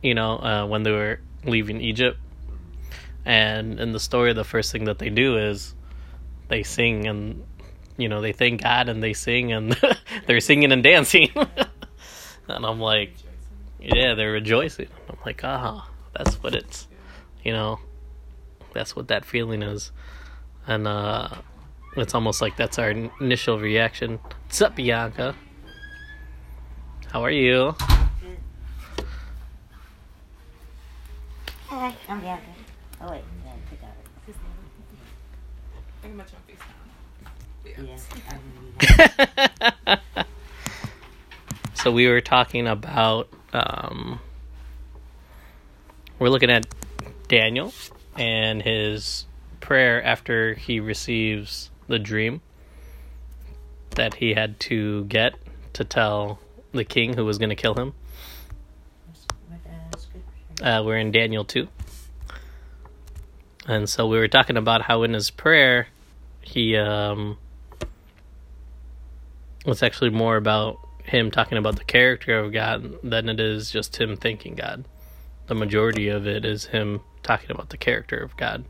you 0.03 0.13
know, 0.13 0.37
uh, 0.37 0.67
when 0.67 0.83
they 0.83 0.91
were 0.91 1.19
leaving 1.43 1.81
Egypt. 1.81 2.19
And 3.25 3.79
in 3.79 3.91
the 3.91 3.99
story, 3.99 4.33
the 4.33 4.43
first 4.43 4.71
thing 4.71 4.85
that 4.85 4.99
they 4.99 5.09
do 5.09 5.37
is 5.37 5.73
they 6.47 6.61
sing 6.61 7.07
and, 7.07 7.43
you 7.99 8.07
know, 8.07 8.21
they 8.21 8.31
thank 8.31 8.63
God 8.63 8.87
and 8.87 9.03
they 9.03 9.13
sing 9.13 9.51
and 9.51 9.77
they're 10.25 10.39
singing 10.39 10.71
and 10.71 10.81
dancing. 10.81 11.29
and 12.47 12.65
I'm 12.65 12.79
like, 12.79 13.13
yeah, 13.79 14.13
they're 14.13 14.31
rejoicing. 14.31 14.87
I'm 15.09 15.17
like, 15.25 15.41
ah, 15.43 15.89
that's 16.17 16.41
what 16.41 16.55
it's, 16.55 16.87
you 17.43 17.51
know, 17.51 17.79
that's 18.73 18.95
what 18.95 19.09
that 19.09 19.25
feeling 19.25 19.61
is. 19.61 19.91
And 20.65 20.87
uh, 20.87 21.29
it's 21.97 22.15
almost 22.15 22.41
like 22.41 22.55
that's 22.55 22.79
our 22.79 22.91
initial 22.91 23.59
reaction. 23.59 24.19
What's 24.45 24.61
up, 24.61 24.75
Bianca? 24.75 25.35
How 27.11 27.23
are 27.23 27.31
you? 27.31 27.75
Hi, 31.67 31.93
I'm 32.07 32.19
Bianca. 32.21 32.43
Oh 33.01 33.11
wait, 33.11 33.23
yeah, 33.45 33.51
I 33.51 33.69
forgot 33.69 33.91
it. 34.27 34.35
I 36.03 36.07
can 36.07 36.17
match 36.17 36.29
on 36.33 36.55
FaceTime. 36.55 36.78
Yeah, 37.65 37.97
I 38.29 38.35
really 39.07 39.49
have. 39.85 39.99
so 41.73 41.91
we 41.91 42.07
were 42.07 42.21
talking 42.21 42.67
about 42.67 43.29
um, 43.53 44.19
we're 46.19 46.29
looking 46.29 46.51
at 46.51 46.67
Daniel 47.27 47.73
and 48.17 48.61
his 48.61 49.25
prayer 49.59 50.03
after 50.03 50.53
he 50.53 50.79
receives 50.79 51.71
the 51.87 51.99
dream 51.99 52.41
that 53.91 54.15
he 54.15 54.33
had 54.33 54.59
to 54.59 55.05
get 55.05 55.35
to 55.73 55.83
tell 55.83 56.39
the 56.71 56.83
king 56.83 57.15
who 57.15 57.25
was 57.25 57.37
going 57.37 57.49
to 57.49 57.55
kill 57.55 57.73
him. 57.73 57.93
Uh, 60.61 60.83
we're 60.85 60.97
in 60.97 61.11
Daniel 61.11 61.45
2. 61.45 61.67
And 63.67 63.87
so 63.87 64.07
we 64.07 64.17
were 64.17 64.27
talking 64.27 64.57
about 64.57 64.81
how 64.81 65.03
in 65.03 65.13
his 65.13 65.29
prayer, 65.29 65.87
he, 66.41 66.75
um, 66.75 67.37
it's 69.65 69.83
actually 69.83 70.09
more 70.09 70.37
about 70.37 70.77
him 71.03 71.31
talking 71.31 71.57
about 71.57 71.77
the 71.77 71.83
character 71.83 72.39
of 72.39 72.53
God 72.53 72.95
than 73.03 73.29
it 73.29 73.39
is 73.39 73.71
just 73.71 73.99
him 73.99 74.15
thanking 74.15 74.55
God. 74.55 74.85
The 75.47 75.55
majority 75.55 76.09
of 76.09 76.27
it 76.27 76.45
is 76.45 76.65
him 76.65 77.01
talking 77.23 77.51
about 77.51 77.69
the 77.69 77.77
character 77.77 78.17
of 78.17 78.37
God. 78.37 78.65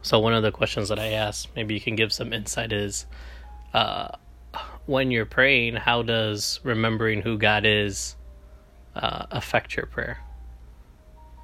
So 0.00 0.18
one 0.18 0.32
of 0.32 0.42
the 0.42 0.52
questions 0.52 0.88
that 0.88 0.98
I 0.98 1.08
asked, 1.08 1.54
maybe 1.54 1.74
you 1.74 1.80
can 1.80 1.94
give 1.94 2.12
some 2.12 2.32
insight, 2.32 2.72
is 2.72 3.04
uh, 3.74 4.08
when 4.86 5.10
you're 5.10 5.26
praying, 5.26 5.76
how 5.76 6.02
does 6.02 6.60
remembering 6.62 7.20
who 7.20 7.36
God 7.36 7.66
is 7.66 8.16
uh, 8.94 9.26
affect 9.30 9.76
your 9.76 9.86
prayer, 9.86 10.18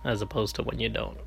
as 0.05 0.23
opposed 0.23 0.57
to 0.57 0.63
when 0.63 0.81
you 0.81 0.89
don't? 0.89 1.19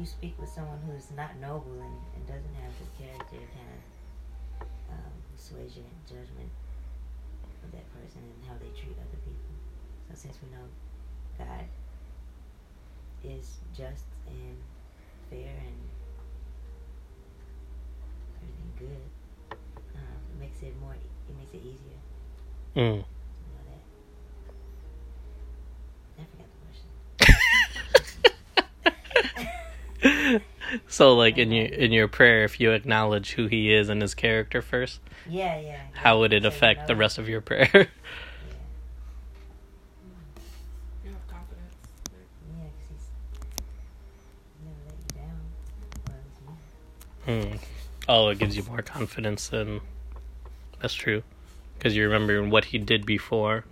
You, 0.00 0.06
speak 0.06 0.34
with 0.40 0.48
someone 0.48 0.80
who's 0.88 1.10
not 1.14 1.36
noble 1.40 1.72
and, 1.76 1.96
and 2.16 2.26
doesn't 2.26 2.54
have 2.64 2.72
the 2.80 2.88
character, 3.04 3.36
kind 3.36 3.68
of 3.68 3.80
um, 4.96 5.12
your 5.76 5.84
judgment 6.08 6.48
of 7.62 7.70
that 7.72 7.84
person 7.92 8.22
and 8.24 8.48
how 8.48 8.54
they 8.56 8.72
treat 8.80 8.96
other 8.96 9.20
people. 9.20 9.52
So 10.08 10.14
since 10.16 10.38
we 10.42 10.48
know 10.56 10.64
God 11.38 11.68
is 13.22 13.58
just 13.76 14.06
and 14.26 14.56
fair 15.28 15.52
and 15.52 15.80
everything 18.40 18.72
good, 18.78 19.04
um, 19.96 20.20
it 20.32 20.38
makes 20.40 20.62
it 20.62 20.74
more. 20.80 20.94
It 20.94 21.36
makes 21.36 21.52
it 21.54 21.60
easier 21.60 21.98
Mm. 22.76 22.76
to 22.76 22.82
know 22.96 23.04
that. 23.68 23.82
I 26.18 26.24
forgot 26.24 26.48
the 26.48 26.56
question. 26.64 26.88
So, 30.90 31.14
like 31.16 31.38
in 31.38 31.50
your 31.52 31.66
in 31.66 31.92
your 31.92 32.08
prayer, 32.08 32.44
if 32.44 32.60
you 32.60 32.72
acknowledge 32.72 33.32
who 33.32 33.46
He 33.46 33.72
is 33.72 33.88
and 33.88 34.02
His 34.02 34.14
character 34.14 34.60
first, 34.60 35.00
Yeah, 35.28 35.58
yeah. 35.60 35.80
how 35.92 36.18
would 36.20 36.32
it 36.34 36.44
affect 36.44 36.86
the 36.88 36.96
rest 36.96 37.16
of 37.18 37.28
your 37.28 37.40
prayer? 37.40 37.70
Yeah, 37.82 37.88
You 41.04 41.10
have 41.12 41.26
confidence. 41.28 41.74
Like, 42.12 42.28
yeah, 42.58 42.64
'cause 42.64 42.88
he's 42.88 43.08
never 44.64 44.82
let 44.86 44.98
you 44.98 45.10
down. 45.16 45.40
Well, 47.26 47.38
at. 47.48 47.56
Hmm. 47.60 47.64
Oh, 48.08 48.28
it 48.28 48.38
gives 48.38 48.56
you 48.56 48.62
more 48.64 48.82
confidence 48.82 49.48
than. 49.48 49.80
That's 50.80 50.94
true, 50.94 51.22
because 51.78 51.94
you 51.94 52.04
remember 52.04 52.42
what 52.42 52.66
He 52.66 52.78
did 52.78 53.04
before 53.06 53.64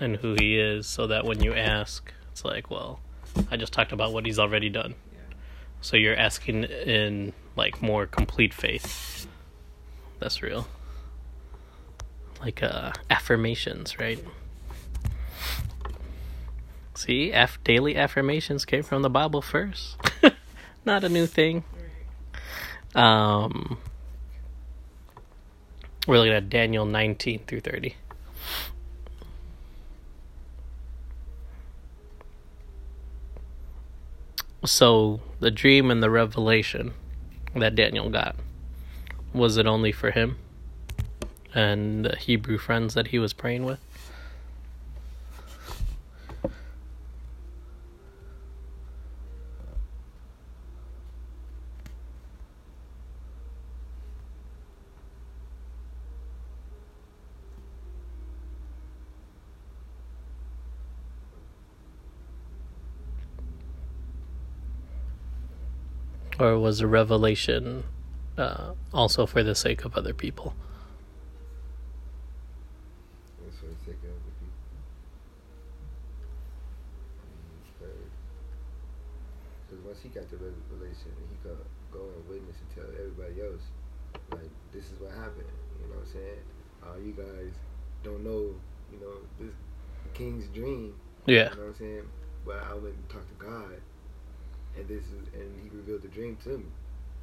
and 0.00 0.16
who 0.16 0.34
he 0.34 0.36
is. 0.36 0.36
and 0.36 0.38
who 0.38 0.44
He 0.44 0.58
is, 0.58 0.86
so 0.86 1.06
that 1.08 1.24
when 1.24 1.42
you 1.42 1.52
ask, 1.52 2.12
it's 2.30 2.44
like, 2.44 2.70
well, 2.70 3.00
I 3.50 3.56
just 3.56 3.72
talked 3.72 3.92
about 3.92 4.12
what 4.12 4.24
He's 4.24 4.38
already 4.38 4.68
done. 4.70 4.94
So 5.82 5.96
you're 5.96 6.16
asking 6.16 6.64
in 6.64 7.32
like 7.56 7.82
more 7.82 8.06
complete 8.06 8.54
faith. 8.54 9.26
That's 10.20 10.40
real. 10.40 10.68
Like 12.40 12.62
uh, 12.62 12.92
affirmations, 13.10 13.98
right? 13.98 14.24
See, 16.94 17.32
af- 17.32 17.58
daily 17.64 17.96
affirmations 17.96 18.64
came 18.64 18.84
from 18.84 19.02
the 19.02 19.10
Bible 19.10 19.42
first. 19.42 19.96
Not 20.84 21.02
a 21.02 21.08
new 21.08 21.26
thing. 21.26 21.64
Um, 22.94 23.76
we're 26.06 26.18
looking 26.18 26.32
at 26.32 26.48
Daniel 26.48 26.86
19 26.86 27.40
through 27.46 27.60
30. 27.60 27.96
So 34.64 35.20
the 35.42 35.50
dream 35.50 35.90
and 35.90 36.00
the 36.00 36.08
revelation 36.08 36.94
that 37.56 37.74
Daniel 37.74 38.08
got 38.08 38.36
was 39.34 39.56
it 39.56 39.66
only 39.66 39.90
for 39.90 40.12
him 40.12 40.38
and 41.52 42.04
the 42.04 42.14
Hebrew 42.14 42.58
friends 42.58 42.94
that 42.94 43.08
he 43.08 43.18
was 43.18 43.32
praying 43.32 43.64
with? 43.64 43.80
Or 66.42 66.58
was 66.58 66.80
a 66.80 66.88
revelation 66.88 67.84
uh, 68.36 68.72
also 68.92 69.26
for 69.26 69.44
the 69.44 69.54
sake 69.54 69.84
of 69.84 69.96
other 69.96 70.12
people? 70.12 70.56
That's 73.44 73.58
for 73.58 73.66
the 73.66 73.78
sake 73.86 74.02
of 74.02 74.10
other 74.10 74.34
people. 74.42 74.58
Because 79.70 79.84
once 79.86 80.02
he 80.02 80.08
got 80.08 80.28
the 80.30 80.36
revelation, 80.38 81.14
he 81.30 81.48
could 81.48 81.58
go 81.92 82.00
and 82.00 82.28
witness 82.28 82.56
and 82.58 82.74
tell 82.74 82.90
everybody 82.90 83.40
else, 83.40 83.62
like, 84.32 84.50
this 84.72 84.86
is 84.86 84.98
what 84.98 85.12
happened. 85.12 85.46
You 85.78 85.94
know 85.94 86.00
what 86.00 86.08
I'm 86.08 86.12
saying? 86.12 86.42
Uh, 86.82 86.98
you 87.06 87.12
guys 87.12 87.54
don't 88.02 88.24
know, 88.24 88.50
you 88.90 88.98
know, 88.98 89.14
this 89.38 89.54
king's 90.12 90.48
dream. 90.48 90.94
Yeah. 91.24 91.50
You 91.50 91.56
know 91.56 91.62
what 91.62 91.68
I'm 91.68 91.74
saying? 91.78 92.08
But 92.44 92.64
I 92.68 92.74
went 92.74 92.96
and 92.96 93.08
talked 93.08 93.28
to 93.28 93.46
God, 93.46 93.78
and 94.76 94.88
this 94.88 95.04
is, 95.04 95.28
and 95.34 95.60
He 95.62 95.68
revealed 95.76 96.02
the 96.02 96.08
dream 96.08 96.36
to 96.44 96.58
me. 96.58 96.64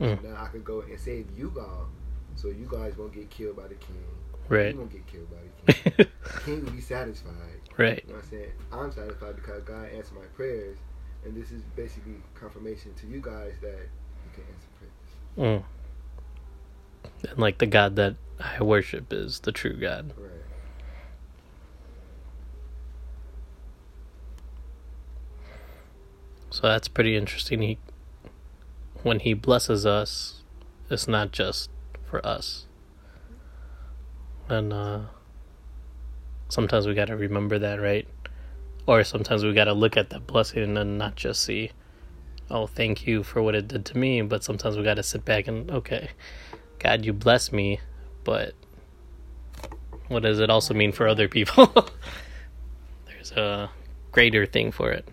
Mm. 0.01 0.23
Now 0.23 0.43
I 0.43 0.47
could 0.47 0.63
go 0.63 0.81
and 0.81 0.99
save 0.99 1.27
you 1.37 1.51
guys, 1.55 1.65
so 2.35 2.47
you 2.47 2.67
guys 2.69 2.97
won't 2.97 3.13
get 3.13 3.29
killed 3.29 3.57
by 3.57 3.67
the 3.67 3.75
king. 3.75 4.03
Right. 4.47 4.73
You 4.73 4.79
won't 4.79 4.91
get 4.91 5.05
killed 5.07 5.27
by 5.29 5.37
the 5.65 5.73
king. 5.73 5.93
the 5.97 6.39
king 6.45 6.65
will 6.65 6.71
be 6.71 6.81
satisfied. 6.81 7.33
right. 7.77 8.03
You 8.05 8.13
know 8.13 8.15
what 8.15 8.23
I'm 8.25 8.29
saying? 8.29 8.51
I'm 8.71 8.91
satisfied 8.91 9.35
because 9.35 9.63
God 9.63 9.89
answered 9.95 10.15
my 10.15 10.25
prayers, 10.35 10.77
and 11.25 11.35
this 11.35 11.51
is 11.51 11.61
basically 11.75 12.15
confirmation 12.33 12.93
to 12.95 13.07
you 13.07 13.21
guys 13.21 13.53
that 13.61 13.77
you 13.77 14.31
can 14.33 14.43
answer 14.53 14.67
prayers. 15.35 15.63
Mm. 17.23 17.29
And 17.29 17.39
like 17.39 17.57
the 17.57 17.65
God 17.67 17.95
that 17.97 18.15
I 18.39 18.63
worship 18.63 19.11
is 19.11 19.41
the 19.41 19.51
true 19.51 19.73
God. 19.79 20.13
Right. 20.17 20.31
So 26.51 26.67
that's 26.67 26.87
pretty 26.87 27.15
interesting. 27.15 27.61
He 27.61 27.77
when 29.03 29.19
he 29.19 29.33
blesses 29.33 29.85
us, 29.85 30.43
it's 30.89 31.07
not 31.07 31.31
just 31.31 31.69
for 32.05 32.25
us. 32.25 32.65
And 34.47 34.73
uh 34.73 34.99
sometimes 36.47 36.87
we 36.87 36.93
got 36.93 37.07
to 37.07 37.15
remember 37.15 37.59
that, 37.59 37.79
right? 37.79 38.07
Or 38.87 39.03
sometimes 39.03 39.43
we 39.43 39.53
got 39.53 39.65
to 39.65 39.73
look 39.73 39.95
at 39.95 40.09
that 40.09 40.25
blessing 40.25 40.77
and 40.77 40.97
not 40.97 41.15
just 41.15 41.43
see 41.43 41.71
oh, 42.51 42.67
thank 42.67 43.05
you 43.05 43.23
for 43.23 43.41
what 43.41 43.55
it 43.55 43.67
did 43.67 43.85
to 43.85 43.97
me, 43.97 44.21
but 44.21 44.43
sometimes 44.43 44.77
we 44.77 44.83
got 44.83 44.95
to 44.95 45.03
sit 45.03 45.23
back 45.23 45.47
and 45.47 45.69
okay, 45.69 46.09
God, 46.79 47.05
you 47.05 47.13
bless 47.13 47.51
me, 47.51 47.79
but 48.23 48.53
what 50.07 50.23
does 50.23 50.39
it 50.39 50.49
also 50.49 50.73
mean 50.73 50.91
for 50.91 51.07
other 51.07 51.27
people? 51.27 51.67
There's 53.05 53.31
a 53.33 53.69
greater 54.11 54.45
thing 54.45 54.71
for 54.71 54.91
it. 54.91 55.07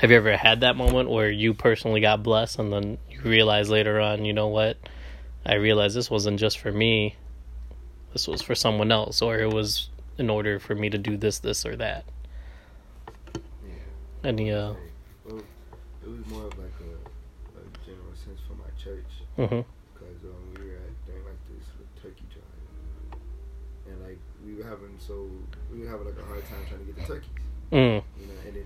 Have 0.00 0.10
you 0.10 0.16
ever 0.18 0.36
had 0.36 0.60
that 0.60 0.76
moment 0.76 1.08
where 1.08 1.30
you 1.30 1.54
personally 1.54 2.00
got 2.00 2.22
blessed 2.22 2.58
and 2.58 2.72
then 2.72 2.98
you 3.10 3.20
realize 3.22 3.70
later 3.70 3.98
on, 3.98 4.24
you 4.24 4.32
know 4.32 4.48
what? 4.48 4.76
I 5.44 5.54
realized 5.54 5.96
this 5.96 6.10
wasn't 6.10 6.38
just 6.38 6.58
for 6.58 6.70
me. 6.70 7.16
This 8.12 8.28
was 8.28 8.42
for 8.42 8.54
someone 8.54 8.92
else 8.92 9.22
or 9.22 9.38
it 9.38 9.52
was 9.52 9.88
in 10.18 10.28
order 10.28 10.58
for 10.58 10.74
me 10.74 10.90
to 10.90 10.98
do 10.98 11.16
this 11.16 11.38
this 11.38 11.64
or 11.64 11.76
that. 11.76 12.04
Yeah. 13.34 13.70
Any 14.24 14.50
uh 14.52 14.74
well, 15.24 15.38
it 16.02 16.08
was 16.08 16.26
more 16.26 16.46
of 16.46 16.58
like 16.58 16.72
a, 16.80 17.58
a 17.58 17.62
general 17.86 18.14
sense 18.14 18.40
for 18.46 18.54
my 18.54 18.68
church. 18.82 19.04
mhm. 19.38 19.64
because 19.94 20.24
um, 20.24 20.54
we 20.54 20.68
were 20.70 20.76
at 20.76 21.06
during 21.06 21.24
like 21.24 21.40
this 21.48 21.66
turkey 22.02 22.24
drive, 22.32 23.20
and 23.88 24.02
like 24.02 24.18
we 24.44 24.54
were 24.54 24.64
having 24.64 24.96
so 24.98 25.26
we 25.72 25.80
were 25.80 25.88
having 25.88 26.06
like 26.06 26.18
a 26.18 26.24
hard 26.24 26.44
time 26.48 26.58
trying 26.68 26.80
to 26.80 26.92
get 26.92 26.96
the 26.96 27.02
turkeys, 27.14 27.30
Mm. 27.72 28.02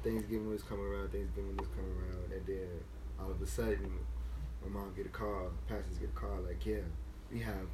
You 0.05 0.11
know. 0.11 0.17
And 0.17 0.23
Thanksgiving 0.23 0.51
was 0.51 0.63
coming 0.63 0.85
around, 0.85 1.13
Thanksgiving 1.13 1.57
was 1.57 1.69
coming 1.69 1.93
around, 1.93 2.33
and 2.33 2.47
then 2.47 2.69
all 3.21 3.31
of 3.31 3.41
a 3.43 3.47
sudden, 3.47 3.93
my 4.65 4.69
mom 4.81 4.93
get 4.97 5.07
a 5.07 5.11
call, 5.11 5.51
pastors 5.69 5.99
get 5.99 6.11
a 6.11 6.13
call 6.19 6.39
like, 6.47 6.65
yeah, 6.67 6.77
we 7.33 7.39
have 7.41 7.67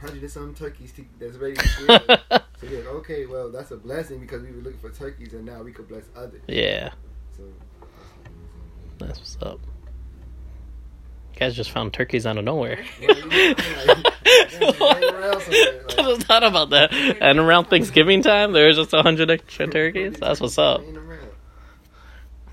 hundred 0.00 0.22
and 0.22 0.30
some 0.30 0.54
turkeys 0.54 0.92
to, 0.92 1.04
that's 1.20 1.36
ready 1.36 1.54
to 1.54 1.62
kill. 1.62 1.98
so 2.60 2.66
we're 2.68 2.88
okay, 2.98 3.26
well 3.26 3.50
that's 3.50 3.70
a 3.70 3.76
blessing 3.76 4.18
because 4.20 4.42
we 4.42 4.50
were 4.50 4.60
looking 4.62 4.80
for 4.80 4.90
turkeys, 4.90 5.32
and 5.34 5.44
now 5.46 5.62
we 5.62 5.72
could 5.72 5.88
bless 5.88 6.04
others. 6.16 6.42
yeah, 6.48 6.90
So. 7.36 7.42
that's 8.98 9.18
what's 9.20 9.36
up. 9.42 9.60
You 11.34 11.40
guys 11.40 11.54
just 11.56 11.70
found 11.72 11.92
turkeys 11.92 12.26
out 12.26 12.38
of 12.38 12.44
nowhere. 12.44 12.84
Yeah, 13.00 13.12
you 13.12 13.22
know, 13.22 13.26
like, 13.86 14.14
hang 14.76 15.04
around 15.14 15.42
somewhere, 15.42 15.82
like- 15.88 15.98
I 15.98 16.02
just 16.14 16.26
thought 16.26 16.44
about 16.44 16.70
that. 16.70 16.92
And 17.20 17.38
around 17.40 17.64
Thanksgiving 17.66 18.22
time, 18.22 18.52
there's 18.52 18.76
just 18.76 18.92
a 18.92 19.02
hundred 19.02 19.30
extra 19.30 19.66
turkeys. 19.66 20.14
That's 20.20 20.40
what's 20.40 20.58
up. 20.58 20.82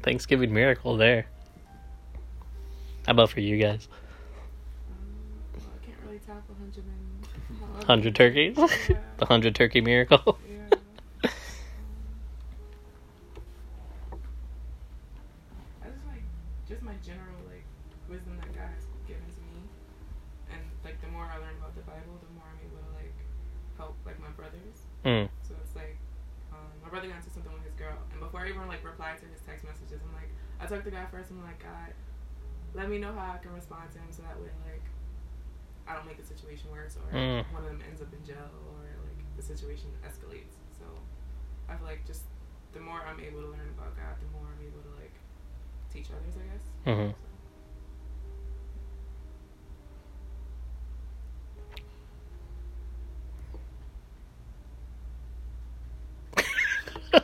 Thanksgiving 0.04 0.54
miracle 0.54 0.98
there. 0.98 1.28
How 3.06 3.12
about 3.14 3.30
for 3.32 3.40
you 3.40 3.58
guys? 3.58 3.88
Well, 5.56 5.64
I 5.82 5.86
can't 5.86 5.98
really 6.06 6.20
top 6.20 6.44
a 6.50 6.54
hundred 6.60 6.84
and 6.86 7.86
Hundred 7.88 8.16
turkeys? 8.16 8.58
Yeah. 8.90 8.98
the 9.18 9.26
hundred 9.26 9.56
turkey 9.56 9.82
miracle. 9.82 10.38
Yeah. 10.48 10.78
I 15.82 15.88
just 15.90 16.06
like 16.08 16.24
just 16.68 16.82
my 16.84 16.94
general 17.06 17.38
like 17.50 17.66
wisdom 18.10 18.38
that 18.38 18.54
God 18.54 18.70
has 18.70 18.86
given 19.08 19.26
to 19.26 19.42
me, 19.50 19.62
and 20.54 20.62
like 20.86 21.02
the 21.02 21.08
more 21.10 21.26
I 21.26 21.38
learn 21.38 21.58
about 21.58 21.76
the 21.76 21.82
Bible, 21.82 22.18
the 22.22 22.30
more 22.38 22.46
I'm 22.46 22.60
able 22.62 22.82
to 22.86 22.92
like 22.98 23.14
help 23.78 23.98
like 24.06 24.20
my 24.22 24.30
brothers. 24.38 24.86
Mm. 25.06 25.30
So 25.42 25.56
it's 25.64 25.76
like 25.76 25.98
um, 26.54 26.70
my 26.84 26.90
brother 26.90 27.08
got 27.08 27.18
into 27.18 27.30
something 27.34 27.52
with 27.54 27.64
his 27.66 27.74
girl, 27.74 27.98
and 28.14 28.22
before 28.42 28.50
I 28.50 28.58
even 28.58 28.68
like 28.68 28.82
replied 28.84 29.20
to 29.22 29.26
his 29.30 29.42
text 29.46 29.62
messages, 29.66 30.02
I'm 30.02 30.14
like, 30.18 30.30
I 30.58 30.66
talked 30.66 30.86
to 30.86 30.92
God 30.92 31.06
first. 31.14 31.30
I'm 31.30 31.44
like, 31.46 31.62
God, 31.62 31.94
let 32.74 32.90
me 32.90 32.98
know 32.98 33.14
how 33.14 33.34
I 33.34 33.38
can 33.38 33.54
respond 33.54 33.92
to 33.94 34.00
him, 34.02 34.10
so 34.10 34.24
that 34.26 34.34
way 34.42 34.50
like 34.66 34.82
I 35.86 35.94
don't 35.94 36.06
make 36.10 36.18
the 36.18 36.26
situation 36.26 36.72
worse, 36.72 36.98
or 36.98 37.06
Mm. 37.14 37.46
one 37.54 37.62
of 37.64 37.70
them 37.70 37.82
ends 37.86 38.02
up 38.02 38.10
in 38.14 38.24
jail, 38.26 38.50
or 38.74 38.82
like 39.06 39.22
the 39.38 39.44
situation 39.44 39.94
escalates. 40.02 40.58
So 40.74 40.86
I 41.70 41.76
feel 41.78 41.86
like 41.86 42.02
just 42.08 42.24
the 42.74 42.80
more 42.82 43.02
I'm 43.06 43.20
able 43.20 43.42
to 43.46 43.50
learn 43.54 43.70
about 43.78 43.94
God, 43.94 44.18
the 44.18 44.30
more 44.34 44.48
I'm 44.50 44.62
able 44.66 44.82
to 44.82 44.94
like 44.98 45.14
teach 45.94 46.10
others. 46.10 46.34
I 46.34 46.46
guess. 46.50 46.66
Mhm. 46.88 47.14
So. 47.14 47.28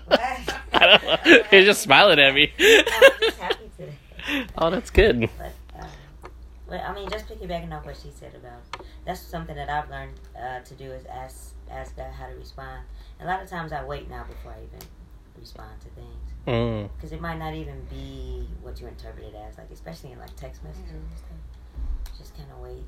What? 0.06 1.17
I 1.28 1.38
don't 1.38 1.52
know. 1.52 1.58
You're 1.58 1.66
just 1.66 1.82
smiling 1.82 2.20
at 2.20 2.34
me. 2.34 2.52
Happy 3.40 3.70
today. 3.78 3.94
Oh, 4.58 4.70
that's 4.70 4.90
good. 4.90 5.30
But, 5.38 5.54
um, 5.80 5.88
but 6.68 6.82
I 6.82 6.94
mean, 6.94 7.10
just 7.10 7.28
piggybacking 7.28 7.72
off 7.72 7.86
what 7.86 7.96
she 7.96 8.12
said 8.14 8.36
about 8.36 8.86
that's 9.06 9.22
something 9.22 9.56
that 9.56 9.70
I've 9.70 9.90
learned 9.90 10.20
uh, 10.38 10.60
to 10.60 10.74
do 10.74 10.92
is 10.92 11.06
ask 11.06 11.54
ask 11.72 11.96
God 11.96 12.12
how 12.12 12.28
to 12.28 12.36
respond. 12.36 12.84
A 13.22 13.26
lot 13.26 13.42
of 13.42 13.50
times 13.50 13.72
I 13.72 13.84
wait 13.86 14.10
now 14.10 14.26
before 14.26 14.52
I 14.52 14.58
even 14.64 14.86
respond 15.40 15.80
to 15.82 15.88
things 15.90 16.14
Mm. 16.48 16.90
because 16.96 17.12
it 17.12 17.20
might 17.22 17.38
not 17.38 17.54
even 17.54 17.86
be 17.90 18.48
what 18.62 18.80
you 18.82 18.88
interpret 18.88 19.26
it 19.26 19.36
as. 19.36 19.58
Like 19.58 19.70
especially 19.72 20.12
in 20.12 20.20
like 20.20 20.36
text 20.36 20.64
messages 20.64 20.92
and 20.92 21.18
stuff. 21.18 22.18
Just 22.18 22.36
kind 22.36 22.50
of 22.52 22.60
wait, 22.60 22.84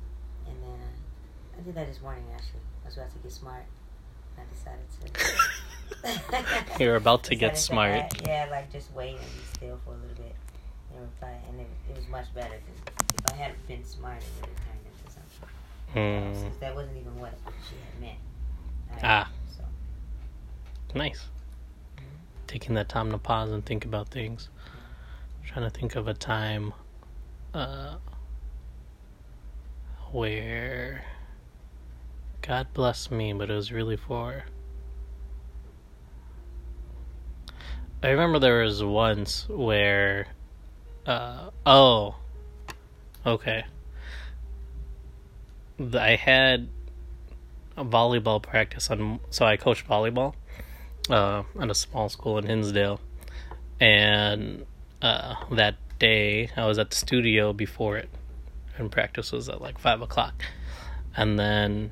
and 0.46 0.56
then 0.62 0.78
uh, 0.80 1.58
I 1.58 1.62
did 1.62 1.74
that 1.74 1.86
this 1.86 2.00
morning 2.02 2.24
actually. 2.34 2.60
I 2.84 2.88
was 2.88 2.96
about 2.96 3.10
to 3.12 3.18
get 3.18 3.32
smart. 3.32 3.64
I 4.38 4.42
decided 4.52 5.14
to. 6.76 6.78
You're 6.82 6.96
about 6.96 7.24
to 7.24 7.34
get 7.36 7.58
smart. 7.58 7.90
add- 7.92 8.22
yeah, 8.26 8.46
like 8.50 8.70
just 8.72 8.92
wait 8.94 9.16
and 9.16 9.20
be 9.20 9.42
still 9.54 9.80
for 9.84 9.90
a 9.90 9.96
little 9.96 10.14
bit 10.24 10.34
and 10.92 11.00
reply. 11.02 11.36
And 11.48 11.60
it, 11.60 11.66
it 11.90 11.96
was 11.96 12.08
much 12.08 12.32
better 12.34 12.54
because 12.64 12.94
if 13.18 13.32
I 13.32 13.36
had 13.36 13.66
been 13.66 13.84
smart, 13.84 14.18
it 14.18 14.24
would 14.40 14.48
have 14.50 14.58
turned 14.66 14.84
into 14.86 15.12
something. 15.12 16.34
Mm. 16.34 16.40
Since 16.40 16.56
that 16.58 16.74
wasn't 16.74 16.96
even 16.98 17.18
what 17.20 17.34
she 17.68 17.74
had 17.76 18.00
meant. 18.00 18.18
Ah. 19.02 19.30
So, 19.56 19.64
Nice. 20.94 21.26
Taking 22.46 22.74
that 22.74 22.88
time 22.88 23.10
to 23.12 23.18
pause 23.18 23.50
and 23.52 23.64
think 23.64 23.84
about 23.84 24.08
things. 24.08 24.48
trying 25.46 25.68
to 25.68 25.70
think 25.70 25.94
of 25.96 26.08
a 26.08 26.14
time 26.14 26.72
uh, 27.54 27.96
where 30.12 31.04
God 32.42 32.68
bless 32.72 33.10
me, 33.10 33.32
but 33.32 33.50
it 33.50 33.54
was 33.54 33.70
really 33.70 33.96
for. 33.96 34.44
I 38.02 38.08
remember 38.08 38.38
there 38.38 38.62
was 38.62 38.82
once 38.82 39.46
where 39.48 40.28
Uh 41.06 41.50
oh. 41.66 42.16
Okay. 43.26 43.64
I 45.78 46.16
had 46.16 46.68
a 47.76 47.84
volleyball 47.84 48.42
practice 48.42 48.90
on 48.90 49.20
so 49.30 49.44
I 49.44 49.56
coached 49.56 49.86
volleyball 49.86 50.34
uh 51.10 51.42
at 51.58 51.70
a 51.70 51.74
small 51.74 52.08
school 52.08 52.38
in 52.38 52.46
Hinsdale. 52.46 53.00
And 53.78 54.64
uh 55.02 55.34
that 55.50 55.76
day 55.98 56.48
I 56.56 56.66
was 56.66 56.78
at 56.78 56.90
the 56.90 56.96
studio 56.96 57.52
before 57.52 57.98
it 57.98 58.08
and 58.78 58.90
practice 58.90 59.30
was 59.30 59.50
at 59.50 59.60
like 59.60 59.78
five 59.78 60.00
o'clock. 60.00 60.42
And 61.14 61.38
then 61.38 61.90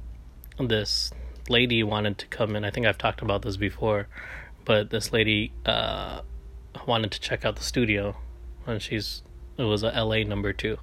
this 0.58 1.12
lady 1.48 1.82
wanted 1.82 2.18
to 2.18 2.26
come 2.26 2.56
in. 2.56 2.64
I 2.64 2.70
think 2.70 2.86
I've 2.86 2.98
talked 2.98 3.22
about 3.22 3.42
this 3.42 3.56
before, 3.56 4.08
but 4.64 4.90
this 4.90 5.12
lady 5.12 5.52
uh 5.64 6.22
wanted 6.86 7.10
to 7.10 7.20
check 7.20 7.44
out 7.44 7.56
the 7.56 7.64
studio 7.64 8.16
and 8.66 8.80
she's 8.82 9.22
it 9.56 9.64
was 9.64 9.82
a 9.82 9.88
LA 9.88 10.18
number 10.18 10.52
two. 10.52 10.78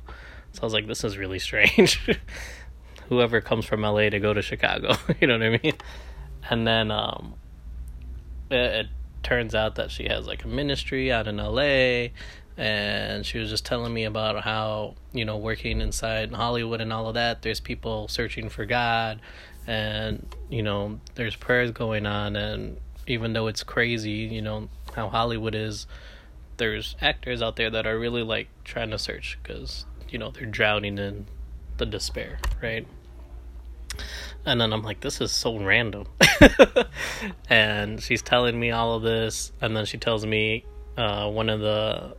So 0.51 0.61
I 0.61 0.65
was 0.65 0.73
like, 0.73 0.87
this 0.87 1.03
is 1.03 1.17
really 1.17 1.39
strange. 1.39 2.09
Whoever 3.09 3.39
comes 3.39 3.65
from 3.65 3.81
LA 3.81 4.09
to 4.09 4.19
go 4.19 4.33
to 4.33 4.41
Chicago, 4.41 4.95
you 5.21 5.27
know 5.27 5.37
what 5.37 5.45
I 5.45 5.59
mean? 5.61 5.73
And 6.49 6.67
then 6.67 6.91
um, 6.91 7.35
it, 8.49 8.55
it 8.55 8.87
turns 9.23 9.55
out 9.55 9.75
that 9.75 9.91
she 9.91 10.07
has 10.07 10.27
like 10.27 10.43
a 10.43 10.47
ministry 10.47 11.11
out 11.11 11.27
in 11.27 11.37
LA, 11.37 12.09
and 12.57 13.25
she 13.25 13.37
was 13.37 13.49
just 13.49 13.65
telling 13.65 13.93
me 13.93 14.05
about 14.05 14.43
how 14.43 14.95
you 15.13 15.25
know 15.25 15.37
working 15.37 15.81
inside 15.81 16.33
Hollywood 16.33 16.81
and 16.81 16.91
all 16.91 17.07
of 17.07 17.13
that. 17.13 17.41
There's 17.41 17.59
people 17.59 18.07
searching 18.07 18.49
for 18.49 18.65
God, 18.65 19.21
and 19.67 20.25
you 20.49 20.63
know 20.63 20.99
there's 21.15 21.35
prayers 21.35 21.71
going 21.71 22.05
on, 22.05 22.35
and 22.35 22.77
even 23.07 23.33
though 23.33 23.47
it's 23.47 23.63
crazy, 23.63 24.11
you 24.11 24.41
know 24.41 24.69
how 24.95 25.09
Hollywood 25.09 25.55
is 25.55 25.87
there's 26.57 26.95
actors 27.01 27.41
out 27.41 27.55
there 27.55 27.69
that 27.69 27.85
are 27.85 27.97
really 27.97 28.23
like 28.23 28.47
trying 28.63 28.91
to 28.91 28.99
search 28.99 29.37
because 29.41 29.85
you 30.09 30.17
know 30.17 30.31
they're 30.31 30.45
drowning 30.45 30.97
in 30.97 31.25
the 31.77 31.85
despair 31.85 32.39
right? 32.61 32.87
And 34.45 34.59
then 34.59 34.73
i'm 34.73 34.83
like 34.83 35.01
this 35.01 35.21
is 35.21 35.31
so 35.31 35.57
random. 35.57 36.05
And 37.49 38.01
she's 38.01 38.21
telling 38.21 38.59
me 38.59 38.71
all 38.71 38.93
of 38.95 39.03
this 39.03 39.51
and 39.61 39.75
then 39.75 39.85
she 39.85 39.97
tells 39.97 40.25
me 40.25 40.65
uh, 40.97 41.29
one 41.29 41.49
of 41.49 41.59
the 41.59 42.15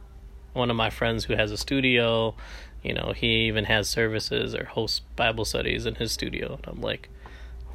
one 0.52 0.70
of 0.70 0.76
my 0.76 0.90
friends 0.90 1.24
who 1.24 1.34
has 1.34 1.52
a 1.52 1.56
studio 1.56 2.34
you 2.82 2.94
know 2.94 3.12
he 3.14 3.46
even 3.46 3.64
has 3.64 3.88
services 3.88 4.54
or 4.54 4.64
hosts 4.64 5.00
bible 5.16 5.44
studies 5.44 5.86
in 5.86 5.94
his 5.96 6.12
studio. 6.12 6.54
And 6.54 6.66
i'm 6.66 6.80
like 6.80 7.08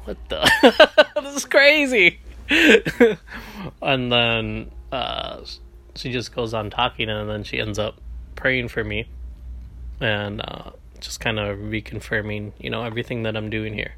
what 0.04 0.16
the? 0.28 1.08
This 1.22 1.36
is 1.36 1.44
crazy. 1.44 2.20
And 3.80 4.10
then 4.10 4.70
uh 4.90 5.44
she 5.94 6.10
just 6.12 6.34
goes 6.34 6.54
on 6.54 6.70
talking 6.70 7.08
and 7.08 7.28
then 7.28 7.44
she 7.44 7.60
ends 7.60 7.78
up 7.78 8.00
praying 8.34 8.68
for 8.68 8.82
me 8.82 9.06
and 10.00 10.40
uh, 10.40 10.70
just 11.00 11.20
kind 11.20 11.38
of 11.38 11.58
reconfirming 11.58 12.52
you 12.58 12.70
know 12.70 12.82
everything 12.82 13.22
that 13.22 13.36
i'm 13.36 13.50
doing 13.50 13.74
here. 13.74 13.94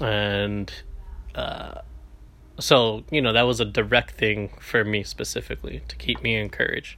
And 0.00 0.72
uh, 1.34 1.80
so 2.60 3.04
you 3.10 3.22
know 3.22 3.32
that 3.32 3.42
was 3.42 3.60
a 3.60 3.64
direct 3.64 4.12
thing 4.12 4.50
for 4.60 4.84
me 4.84 5.02
specifically 5.02 5.82
to 5.88 5.96
keep 5.96 6.22
me 6.22 6.36
encouraged. 6.36 6.96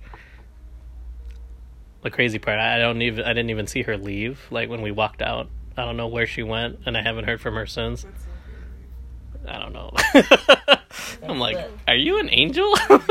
The 2.02 2.10
crazy 2.10 2.38
part 2.38 2.58
i 2.58 2.78
don't 2.78 3.02
even 3.02 3.24
i 3.26 3.28
didn't 3.28 3.50
even 3.50 3.66
see 3.66 3.82
her 3.82 3.98
leave 3.98 4.46
like 4.50 4.70
when 4.70 4.80
we 4.80 4.90
walked 4.90 5.20
out 5.20 5.48
i 5.76 5.84
don't 5.84 5.96
know 5.96 6.08
where 6.08 6.26
she 6.26 6.42
went 6.42 6.78
and 6.86 6.96
i 6.96 7.02
haven't 7.02 7.24
heard 7.24 7.40
from 7.40 7.54
her 7.54 7.66
since. 7.66 8.02
That's 8.02 8.24
so 8.24 8.30
crazy. 9.42 9.56
i 9.56 9.58
don't 9.58 9.72
know. 9.72 9.92
i'm 11.28 11.38
like 11.38 11.56
are 11.88 11.94
you 11.96 12.18
an 12.18 12.28
angel? 12.30 12.74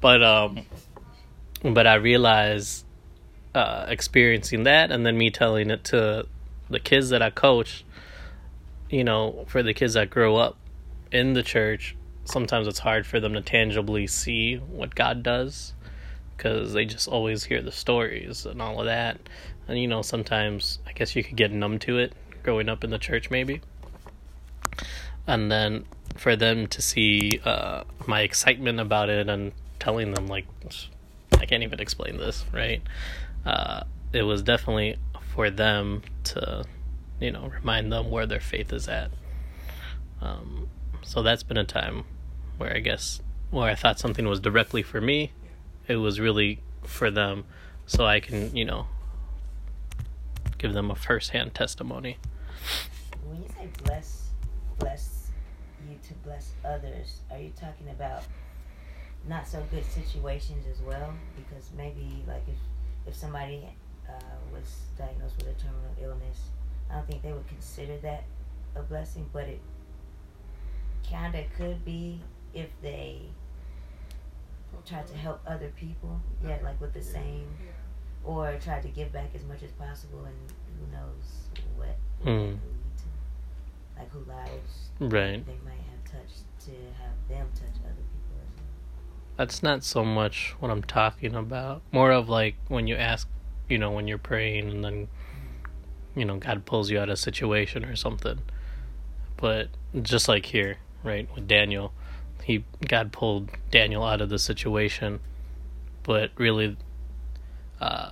But 0.00 0.22
um 0.22 0.66
but 1.62 1.86
i 1.86 1.94
realized 1.94 2.84
uh 3.54 3.86
experiencing 3.88 4.64
that 4.64 4.90
and 4.90 5.06
then 5.06 5.16
me 5.16 5.30
telling 5.30 5.70
it 5.70 5.82
to 5.84 6.26
the 6.68 6.78
kids 6.78 7.08
that 7.08 7.22
i 7.22 7.30
coach 7.30 7.86
you 8.90 9.02
know 9.02 9.46
for 9.48 9.62
the 9.62 9.72
kids 9.72 9.94
that 9.94 10.10
grow 10.10 10.36
up 10.36 10.58
in 11.10 11.32
the 11.32 11.42
church 11.42 11.96
sometimes 12.26 12.66
it's 12.66 12.80
hard 12.80 13.06
for 13.06 13.18
them 13.18 13.32
to 13.32 13.40
tangibly 13.40 14.06
see 14.06 14.56
what 14.56 14.94
god 14.94 15.22
does 15.22 15.72
because 16.36 16.74
they 16.74 16.84
just 16.84 17.08
always 17.08 17.44
hear 17.44 17.62
the 17.62 17.72
stories 17.72 18.44
and 18.44 18.60
all 18.60 18.80
of 18.80 18.84
that 18.84 19.18
and 19.68 19.78
you 19.78 19.86
know 19.86 20.02
sometimes 20.02 20.78
i 20.86 20.92
guess 20.92 21.14
you 21.16 21.22
could 21.24 21.36
get 21.36 21.50
numb 21.50 21.78
to 21.78 21.98
it 21.98 22.12
growing 22.42 22.68
up 22.68 22.84
in 22.84 22.90
the 22.90 22.98
church 22.98 23.30
maybe 23.30 23.60
and 25.26 25.50
then 25.50 25.84
for 26.16 26.36
them 26.36 26.66
to 26.66 26.80
see 26.80 27.40
uh, 27.44 27.82
my 28.06 28.20
excitement 28.20 28.78
about 28.78 29.08
it 29.08 29.28
and 29.28 29.52
telling 29.78 30.12
them 30.12 30.26
like 30.28 30.46
I 31.38 31.46
can't 31.46 31.62
even 31.62 31.80
explain 31.80 32.16
this, 32.16 32.44
right? 32.52 32.82
Uh, 33.44 33.82
it 34.12 34.22
was 34.22 34.42
definitely 34.42 34.96
for 35.34 35.50
them 35.50 36.02
to, 36.24 36.64
you 37.20 37.30
know, 37.32 37.48
remind 37.48 37.92
them 37.92 38.10
where 38.10 38.26
their 38.26 38.40
faith 38.40 38.72
is 38.72 38.88
at. 38.88 39.10
Um, 40.20 40.68
so 41.02 41.22
that's 41.22 41.42
been 41.42 41.58
a 41.58 41.64
time 41.64 42.04
where 42.56 42.74
I 42.74 42.78
guess 42.78 43.20
where 43.50 43.68
I 43.68 43.74
thought 43.74 43.98
something 43.98 44.26
was 44.26 44.40
directly 44.40 44.82
for 44.82 45.00
me, 45.00 45.32
it 45.86 45.96
was 45.96 46.18
really 46.18 46.60
for 46.82 47.10
them, 47.10 47.44
so 47.86 48.06
I 48.06 48.20
can, 48.20 48.56
you 48.56 48.64
know, 48.64 48.86
give 50.64 50.72
them 50.72 50.90
a 50.90 50.94
first-hand 50.94 51.54
testimony. 51.54 52.16
When 53.26 53.42
you 53.42 53.48
say 53.48 53.68
bless, 53.82 54.30
bless 54.78 55.28
you 55.86 55.98
to 56.08 56.14
bless 56.26 56.52
others, 56.64 57.20
are 57.30 57.38
you 57.38 57.52
talking 57.54 57.90
about 57.90 58.22
not 59.28 59.46
so 59.46 59.62
good 59.70 59.84
situations 59.84 60.64
as 60.66 60.80
well? 60.80 61.12
Because 61.36 61.68
maybe 61.76 62.24
like 62.26 62.44
if 62.48 62.56
if 63.06 63.14
somebody 63.14 63.68
uh, 64.08 64.36
was 64.54 64.64
diagnosed 64.96 65.36
with 65.36 65.48
a 65.48 65.60
terminal 65.60 65.94
illness, 66.02 66.38
I 66.90 66.94
don't 66.94 67.06
think 67.08 67.20
they 67.20 67.34
would 67.34 67.46
consider 67.46 67.98
that 67.98 68.24
a 68.74 68.80
blessing, 68.80 69.28
but 69.34 69.44
it 69.44 69.60
kind 71.10 71.34
of 71.34 71.44
could 71.58 71.84
be 71.84 72.22
if 72.54 72.70
they 72.80 73.20
tried 74.86 75.06
to 75.08 75.16
help 75.18 75.42
other 75.46 75.70
people, 75.76 76.22
yeah, 76.42 76.56
like 76.62 76.80
with 76.80 76.94
the 76.94 77.02
same, 77.02 77.48
Yeah. 77.60 77.72
Or 78.24 78.58
try 78.62 78.80
to 78.80 78.88
give 78.88 79.12
back 79.12 79.30
as 79.34 79.44
much 79.44 79.62
as 79.62 79.70
possible, 79.72 80.24
and 80.24 80.36
who 80.78 80.96
knows 80.96 81.48
what 81.76 81.96
hmm. 82.22 82.28
lead 82.28 82.58
to, 82.96 84.00
like 84.00 84.10
who 84.10 84.20
lives 84.20 84.84
Right. 85.00 85.44
they 85.44 85.58
might 85.64 85.82
have 85.90 86.04
touched 86.04 86.44
to 86.66 86.70
have 86.70 87.28
them 87.28 87.48
touch 87.54 87.74
other 87.84 87.94
people 87.94 88.38
as 88.42 88.56
well. 88.56 88.66
That's 89.36 89.62
not 89.62 89.82
so 89.82 90.04
much 90.04 90.54
what 90.60 90.70
I'm 90.70 90.84
talking 90.84 91.34
about. 91.34 91.82
More 91.90 92.12
of 92.12 92.28
like 92.28 92.54
when 92.68 92.86
you 92.86 92.94
ask, 92.94 93.28
you 93.68 93.78
know, 93.78 93.90
when 93.90 94.06
you're 94.06 94.18
praying 94.18 94.70
and 94.70 94.84
then, 94.84 94.92
mm-hmm. 95.06 96.20
you 96.20 96.24
know, 96.24 96.36
God 96.36 96.64
pulls 96.64 96.90
you 96.90 96.98
out 96.98 97.08
of 97.08 97.14
a 97.14 97.16
situation 97.16 97.84
or 97.84 97.96
something. 97.96 98.38
But 99.36 99.68
just 100.00 100.28
like 100.28 100.46
here, 100.46 100.78
right, 101.02 101.28
with 101.34 101.48
Daniel, 101.48 101.92
he 102.44 102.64
God 102.86 103.10
pulled 103.10 103.50
Daniel 103.70 104.04
out 104.04 104.20
of 104.20 104.28
the 104.28 104.38
situation, 104.38 105.18
but 106.04 106.30
really, 106.36 106.76
uh, 107.80 108.10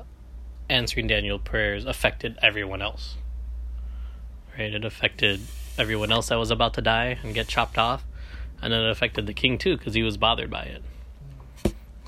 answering 0.69 1.07
Daniel 1.07 1.39
prayers 1.39 1.85
affected 1.85 2.39
everyone 2.43 2.83
else. 2.83 3.17
Right, 4.59 4.73
it 4.73 4.85
affected 4.85 5.41
everyone 5.79 6.13
else 6.13 6.29
that 6.29 6.39
was 6.39 6.51
about 6.51 6.75
to 6.75 6.83
die 6.83 7.19
and 7.23 7.35
get 7.35 7.49
chopped 7.49 7.79
off, 7.79 8.05
and 8.61 8.73
then 8.73 8.83
it 8.83 8.91
affected 8.91 9.27
the 9.27 9.35
king 9.35 9.59
too 9.59 9.77
because 9.77 9.95
he 9.95 10.03
was 10.03 10.17
bothered 10.17 10.51
by 10.51 10.63
it. 10.65 10.83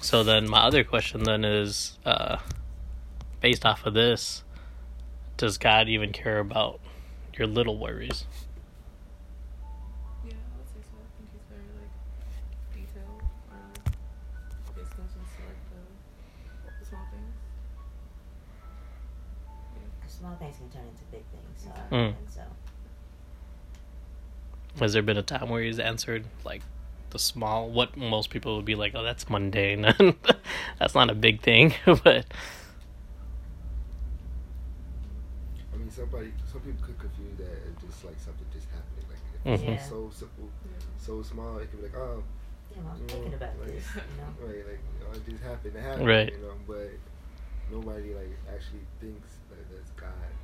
So 0.00 0.22
then 0.22 0.48
my 0.48 0.60
other 0.60 0.84
question 0.84 1.24
then 1.24 1.44
is, 1.44 1.98
uh, 2.04 2.36
based 3.40 3.64
off 3.64 3.86
of 3.86 3.94
this, 3.94 4.44
does 5.38 5.56
God 5.56 5.88
even 5.88 6.12
care 6.12 6.38
about 6.38 6.80
your 7.38 7.46
little 7.46 7.78
worries? 7.78 8.26
Mm. 21.90 22.14
so. 22.30 22.40
Has 24.80 24.92
there 24.92 25.02
been 25.02 25.16
a 25.18 25.22
time 25.22 25.48
where 25.48 25.62
he's 25.62 25.78
answered 25.78 26.24
like 26.44 26.62
the 27.10 27.18
small, 27.18 27.70
what 27.70 27.96
most 27.96 28.30
people 28.30 28.56
would 28.56 28.64
be 28.64 28.74
like, 28.74 28.92
oh, 28.94 29.02
that's 29.04 29.28
mundane, 29.30 29.82
that's 30.78 30.94
not 30.94 31.10
a 31.10 31.14
big 31.14 31.40
thing, 31.42 31.74
but 31.86 32.26
I 35.72 35.76
mean, 35.76 35.90
somebody, 35.90 36.32
some 36.50 36.60
people 36.60 36.84
could 36.86 36.98
confuse 36.98 37.36
that 37.38 37.50
as 37.68 37.74
just 37.86 38.04
like 38.04 38.18
something 38.18 38.46
just 38.52 38.66
happening. 38.70 39.06
Like 39.10 39.18
if 39.34 39.60
Mhm. 39.60 39.74
it's 39.74 39.82
Yeah. 39.84 39.88
so 39.90 40.10
simple, 40.12 40.48
so 40.98 41.22
small, 41.22 41.58
it 41.58 41.70
could 41.70 41.80
be 41.80 41.86
like, 41.88 41.96
oh, 41.96 42.22
Damn, 42.74 42.86
I'm 42.88 42.98
Mm, 42.98 43.08
thinking 43.08 43.34
about 43.34 43.58
like- 43.60 43.68
this, 43.68 43.86
you 43.94 44.00
know. 44.18 44.34
right, 44.48 44.66
like 44.66 44.82
you 44.82 44.98
know, 45.06 45.12
it 45.14 45.24
just 45.30 45.42
happened. 45.44 45.76
It 45.76 45.82
happened, 45.82 46.06
Right. 46.06 46.32
You 46.32 46.38
know, 46.42 46.54
but 46.66 46.90
nobody 47.70 48.14
like 48.14 48.34
actually 48.52 48.82
thinks 49.00 49.38
that 49.50 49.62
that's 49.70 49.90
God 49.94 50.10
that's 50.18 50.20
that, 50.20 50.43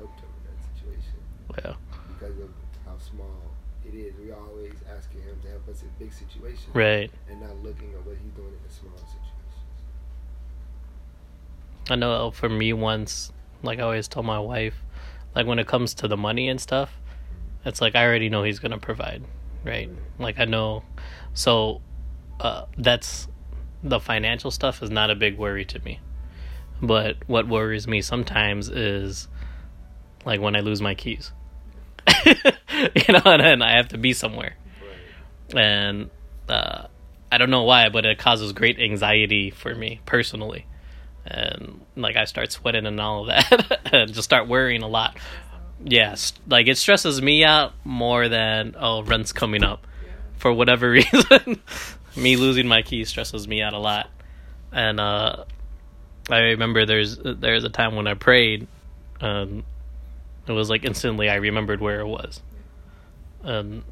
helped 0.00 0.20
him 0.20 0.28
in 0.40 0.42
that 0.48 0.58
situation 0.72 1.20
well, 1.52 1.76
because 2.08 2.38
of 2.40 2.48
how 2.86 2.96
small 2.98 3.52
it 3.84 3.94
is. 3.94 4.14
We're 4.18 4.34
always 4.34 4.74
asking 4.96 5.22
him 5.22 5.38
to 5.42 5.48
help 5.50 5.68
us 5.68 5.82
in 5.82 5.88
big 5.98 6.12
situations, 6.12 6.74
Right. 6.74 7.10
and 7.28 7.40
not 7.40 7.56
looking 7.62 7.92
at 7.92 8.04
what 8.06 8.16
he's 8.16 8.32
doing 8.32 8.48
in 8.48 8.62
the 8.66 8.72
small 8.72 8.96
situations. 8.96 9.54
I 11.90 11.96
know 11.96 12.30
for 12.30 12.48
me 12.48 12.72
once, 12.72 13.32
like 13.62 13.78
I 13.78 13.82
always 13.82 14.08
tell 14.08 14.22
my 14.22 14.38
wife, 14.38 14.84
like 15.34 15.46
when 15.46 15.58
it 15.58 15.66
comes 15.66 15.94
to 15.94 16.08
the 16.08 16.16
money 16.16 16.48
and 16.48 16.60
stuff, 16.60 16.96
it's 17.64 17.80
like 17.80 17.94
I 17.94 18.04
already 18.04 18.28
know 18.28 18.42
he's 18.42 18.58
gonna 18.58 18.78
provide, 18.78 19.22
right? 19.64 19.90
Like 20.18 20.38
I 20.38 20.44
know, 20.44 20.82
so 21.34 21.80
uh, 22.38 22.64
that's 22.78 23.28
the 23.82 23.98
financial 24.00 24.50
stuff 24.50 24.82
is 24.82 24.90
not 24.90 25.10
a 25.10 25.14
big 25.14 25.36
worry 25.36 25.64
to 25.66 25.78
me. 25.80 26.00
But 26.82 27.16
what 27.26 27.48
worries 27.48 27.86
me 27.88 28.00
sometimes 28.02 28.68
is 28.68 29.28
like 30.24 30.40
when 30.40 30.56
I 30.56 30.60
lose 30.60 30.80
my 30.82 30.94
keys, 30.94 31.32
you 32.26 32.34
know, 33.08 33.22
and 33.24 33.62
I 33.62 33.76
have 33.76 33.88
to 33.88 33.98
be 33.98 34.12
somewhere, 34.12 34.56
Right. 35.52 35.62
and 35.62 36.10
uh, 36.48 36.86
I 37.32 37.38
don't 37.38 37.50
know 37.50 37.62
why, 37.64 37.88
but 37.88 38.04
it 38.04 38.18
causes 38.18 38.52
great 38.52 38.78
anxiety 38.78 39.50
for 39.50 39.74
me 39.74 40.00
personally 40.06 40.66
and 41.26 41.82
like 41.96 42.16
I 42.16 42.24
start 42.24 42.50
sweating 42.50 42.86
and 42.86 42.98
all 43.00 43.22
of 43.22 43.26
that, 43.28 43.80
and 43.92 44.12
just 44.12 44.24
start 44.24 44.48
worrying 44.48 44.82
a 44.82 44.88
lot. 44.88 45.16
Yes, 45.84 46.32
like 46.48 46.66
it 46.66 46.76
stresses 46.78 47.20
me 47.22 47.44
out 47.44 47.72
more 47.84 48.28
than 48.28 48.74
oh 48.78 49.02
rent's 49.02 49.32
coming 49.32 49.62
up 49.62 49.86
Yeah. 50.04 50.12
for 50.38 50.52
whatever 50.52 50.90
reason. 50.90 51.60
me 52.16 52.36
losing 52.36 52.66
my 52.66 52.82
keys 52.82 53.08
stresses 53.10 53.46
me 53.46 53.60
out 53.62 53.74
a 53.74 53.78
lot, 53.78 54.08
and 54.72 54.98
uh, 54.98 55.44
I 56.30 56.38
remember 56.38 56.86
there's 56.86 57.18
there's 57.22 57.64
a 57.64 57.68
time 57.70 57.96
when 57.96 58.06
I 58.06 58.14
prayed, 58.14 58.66
and 59.20 59.62
it 60.46 60.52
was 60.52 60.70
like 60.70 60.84
instantly 60.84 61.28
I 61.28 61.36
remembered 61.36 61.80
where 61.80 62.00
it 62.00 62.06
was, 62.06 62.42
and 63.42 63.82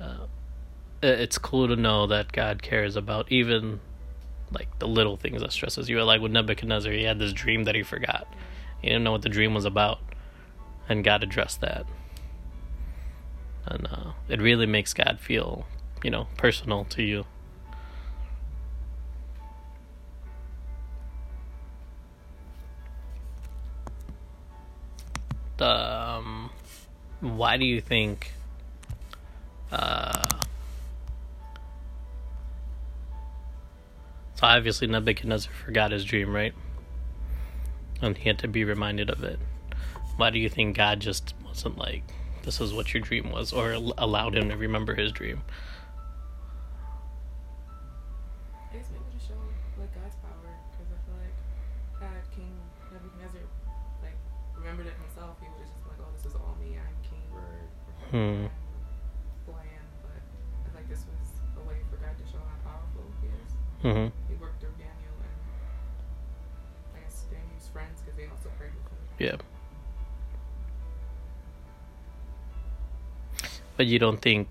uh, 0.00 0.26
it's 1.02 1.38
cool 1.38 1.68
to 1.68 1.76
know 1.76 2.06
that 2.06 2.32
God 2.32 2.62
cares 2.62 2.96
about 2.96 3.30
even 3.30 3.80
like 4.50 4.78
the 4.78 4.88
little 4.88 5.16
things 5.16 5.42
that 5.42 5.52
stresses 5.52 5.88
you. 5.88 6.02
Like 6.02 6.20
with 6.20 6.32
Nebuchadnezzar, 6.32 6.92
he 6.92 7.04
had 7.04 7.18
this 7.18 7.32
dream 7.32 7.64
that 7.64 7.74
he 7.74 7.82
forgot. 7.82 8.26
He 8.80 8.88
didn't 8.88 9.04
know 9.04 9.12
what 9.12 9.22
the 9.22 9.28
dream 9.28 9.54
was 9.54 9.64
about, 9.64 10.00
and 10.88 11.04
God 11.04 11.22
addressed 11.22 11.60
that. 11.60 11.86
And 13.66 13.86
uh, 13.86 14.12
it 14.28 14.40
really 14.40 14.66
makes 14.66 14.94
God 14.94 15.18
feel, 15.20 15.66
you 16.02 16.10
know, 16.10 16.28
personal 16.36 16.84
to 16.86 17.02
you. 17.02 17.26
Um, 25.60 26.50
why 27.20 27.56
do 27.56 27.64
you 27.64 27.80
think? 27.80 28.32
Uh, 29.70 30.24
So 34.38 34.46
obviously 34.46 34.86
Nebuchadnezzar 34.86 35.52
forgot 35.64 35.90
his 35.90 36.04
dream, 36.04 36.32
right? 36.32 36.54
And 38.00 38.16
he 38.16 38.28
had 38.28 38.38
to 38.38 38.46
be 38.46 38.62
reminded 38.62 39.10
of 39.10 39.24
it. 39.24 39.40
Why 40.16 40.30
do 40.30 40.38
you 40.38 40.48
think 40.48 40.76
God 40.76 41.00
just 41.00 41.34
wasn't 41.44 41.76
like, 41.76 42.04
this 42.44 42.60
is 42.60 42.72
what 42.72 42.94
your 42.94 43.02
dream 43.02 43.32
was, 43.32 43.52
or 43.52 43.72
al- 43.72 43.94
allowed 43.98 44.36
him 44.36 44.48
to 44.50 44.56
remember 44.56 44.94
his 44.94 45.10
dream? 45.10 45.42
Maybe 48.72 48.84
to 48.84 49.26
show 49.26 49.34
like 49.76 49.92
God's 49.92 50.14
power, 50.22 50.54
because 50.70 50.86
I 50.86 50.98
feel 51.02 51.18
like 52.14 52.36
King 52.36 52.54
Nebuchadnezzar 52.92 53.40
like 54.04 54.14
remembered 54.58 54.86
it 54.86 54.94
himself, 55.00 55.36
he 55.40 55.46
would 55.48 55.58
have 55.62 55.68
just 55.70 55.78
been 55.82 55.88
like, 55.94 56.00
"Oh, 56.02 56.10
this 56.14 56.26
is 56.26 56.34
all 56.34 56.56
me. 56.60 56.76
I'm 56.78 56.96
king. 57.06 57.22
Right. 57.32 57.70
Hmm. 58.10 58.46
Who 59.46 59.52
I 59.54 59.66
am." 59.78 59.86
But 60.02 60.20
I 60.20 60.68
like 60.76 60.88
this 60.88 61.02
was 61.06 61.28
a 61.56 61.62
way 61.68 61.78
for 61.90 61.96
God 62.02 62.14
to 62.18 62.24
show 62.26 62.42
how 62.42 62.58
powerful 62.66 63.04
He 63.22 63.28
is. 63.30 63.50
hmm 63.82 64.10
He 64.28 64.34
worked 64.40 64.60
through 64.60 64.74
Daniel 64.78 65.16
and 65.22 65.38
I 66.96 66.98
guess 67.06 67.24
Daniel's 67.30 67.68
friends 67.72 68.00
because 68.02 68.16
they 68.18 68.26
also 68.26 68.50
prayed 68.58 68.74
with 68.74 68.86
him. 68.90 68.98
Yeah. 69.18 69.38
But 73.76 73.86
you 73.86 73.98
don't 74.00 74.20
think, 74.20 74.48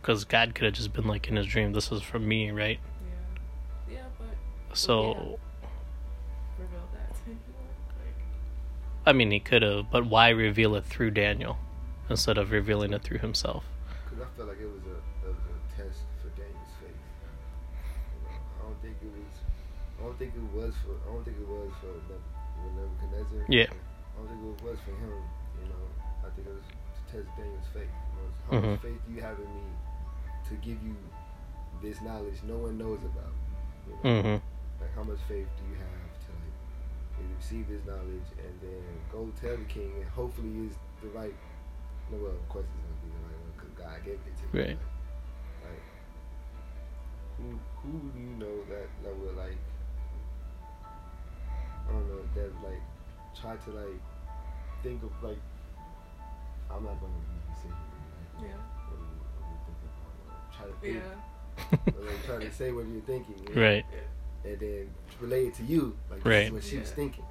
because 0.00 0.24
God 0.24 0.54
could 0.54 0.66
have 0.66 0.74
just 0.74 0.92
been 0.92 1.06
like 1.06 1.26
in 1.28 1.36
his 1.36 1.46
dream, 1.46 1.72
this 1.72 1.90
is 1.90 2.02
from 2.02 2.28
me, 2.28 2.50
right? 2.50 2.78
Yeah. 3.88 3.94
Yeah, 3.94 4.02
but 4.18 4.76
So, 4.76 5.08
reveal 5.08 5.38
I 9.06 9.12
mean, 9.12 9.30
he 9.30 9.40
could 9.40 9.62
have, 9.62 9.90
but 9.90 10.06
why 10.06 10.30
reveal 10.30 10.74
it 10.76 10.84
through 10.84 11.10
Daniel 11.12 11.58
instead 12.08 12.38
of 12.38 12.50
revealing 12.50 12.92
it 12.92 13.02
through 13.02 13.18
himself? 13.18 13.64
Because 14.04 14.24
I 14.24 14.28
felt 14.36 14.48
like 14.48 14.60
it 14.60 14.66
was 14.70 14.84
a, 14.88 14.96
it 15.28 15.32
was 15.32 15.44
a 15.44 15.56
test 15.76 16.00
for 16.22 16.28
Daniel's 16.40 16.74
faith. 16.80 17.02
I 18.24 18.62
don't 18.64 18.80
think 18.80 18.96
it 19.02 19.12
was. 19.12 19.34
I 20.00 20.02
don't 20.04 20.18
think 20.18 20.32
it 20.34 20.48
was 20.56 20.74
for. 20.80 20.96
I 21.04 21.12
don't 21.12 21.24
think 21.24 21.36
it 21.36 21.48
was 21.48 21.72
for 21.80 21.92
Nebuchadnezzar. 22.64 23.44
Yeah. 23.48 23.68
I 23.68 24.16
don't 24.16 24.28
think 24.28 24.40
it 24.40 24.64
was 24.64 24.78
for 24.80 24.96
him. 24.96 25.20
You 25.60 25.68
know, 25.68 25.84
I 26.24 26.28
think 26.32 26.48
it 26.48 26.54
was 26.56 26.64
to 26.64 27.02
test 27.12 27.28
Daniel's 27.36 27.68
faith. 27.72 27.92
You 27.92 28.16
know, 28.16 28.28
how 28.48 28.56
Mhm. 28.56 28.70
much 28.72 28.80
faith 28.80 29.00
do 29.06 29.12
you 29.12 29.20
have 29.20 29.38
in 29.38 29.50
me 29.54 29.66
to 30.48 30.54
give 30.64 30.80
you 30.82 30.96
this 31.82 32.00
knowledge 32.00 32.40
no 32.44 32.56
one 32.56 32.78
knows 32.78 33.00
about? 33.04 33.32
You 33.84 33.92
know? 34.00 34.22
hmm 34.22 34.38
Like, 34.80 34.94
how 34.96 35.04
much 35.04 35.20
faith 35.28 35.48
do 35.60 35.62
you 35.68 35.76
have 35.76 36.03
maybe 37.18 37.34
receive 37.38 37.68
this 37.68 37.84
knowledge 37.86 38.28
and 38.38 38.54
then 38.60 38.82
go 39.10 39.30
tell 39.40 39.56
the 39.56 39.64
king 39.64 39.92
and 40.00 40.08
hopefully 40.10 40.66
is 40.66 40.76
the 41.02 41.08
right. 41.08 41.34
No, 42.10 42.18
well, 42.18 42.32
of 42.32 42.48
course 42.48 42.66
it's 42.66 42.80
gonna 42.84 43.00
be 43.02 43.10
the 43.10 43.22
right 43.24 43.40
one 43.40 43.52
because 43.56 43.72
God 43.78 44.04
gave 44.04 44.20
it 44.20 44.34
to 44.36 44.44
me. 44.50 44.62
Right. 44.62 44.78
Like, 45.64 45.84
who 47.38 47.46
who 47.82 47.92
do 48.12 48.18
you 48.20 48.34
know 48.36 48.56
that 48.68 48.88
that 49.02 49.14
will 49.18 49.32
like 49.34 49.58
I 51.88 51.92
don't 51.92 52.08
know 52.08 52.22
that 52.34 52.50
like 52.62 52.82
try 53.38 53.56
to 53.56 53.70
like 53.70 54.00
think 54.82 55.02
of 55.02 55.12
like 55.22 55.38
I'm 56.70 56.84
not 56.84 57.00
gonna 57.00 57.12
be 57.12 57.54
saying 57.62 57.74
like, 57.74 58.50
yeah. 58.50 58.56
what 58.88 58.98
do 58.98 59.04
you, 59.04 59.20
what 59.38 59.44
do 59.44 59.52
you 59.52 59.60
think 59.64 59.78
about 59.84 60.52
try 60.56 60.66
to 60.66 60.76
think 60.80 61.02
Yeah. 61.02 62.00
or, 62.00 62.04
like, 62.04 62.24
try 62.24 62.38
to 62.44 62.52
say 62.52 62.72
what 62.72 62.86
you're 62.86 63.00
thinking 63.02 63.36
you 63.48 63.54
know? 63.54 63.60
Right. 63.62 63.84
And 64.44 64.58
then 64.60 64.90
relate 65.20 65.48
it 65.48 65.54
to 65.54 65.62
you. 65.64 65.96
Like 66.10 66.22
this 66.22 66.30
Right. 66.30 66.46
is 66.46 66.52
what 66.52 66.64
she 66.64 66.78
was 66.78 66.90
thinking. 66.90 67.24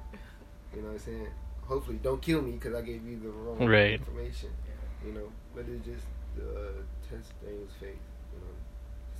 You 0.74 0.82
know 0.82 0.88
what 0.88 0.94
I'm 0.94 0.98
saying? 1.00 1.28
Hopefully 1.62 1.98
don't 2.02 2.20
kill 2.20 2.42
me 2.42 2.52
because 2.52 2.74
I 2.74 2.82
gave 2.82 3.06
you 3.06 3.18
the 3.20 3.28
wrong 3.30 3.66
Right. 3.66 3.92
information 3.94 4.50
you 5.06 5.12
know? 5.12 5.30
But 5.54 5.66
it's 5.68 5.84
just 5.84 6.06
uh, 6.38 6.82
test 7.08 7.32
Daniel's 7.44 7.70
faith 7.78 8.00
you 8.32 8.40
know? 8.40 8.54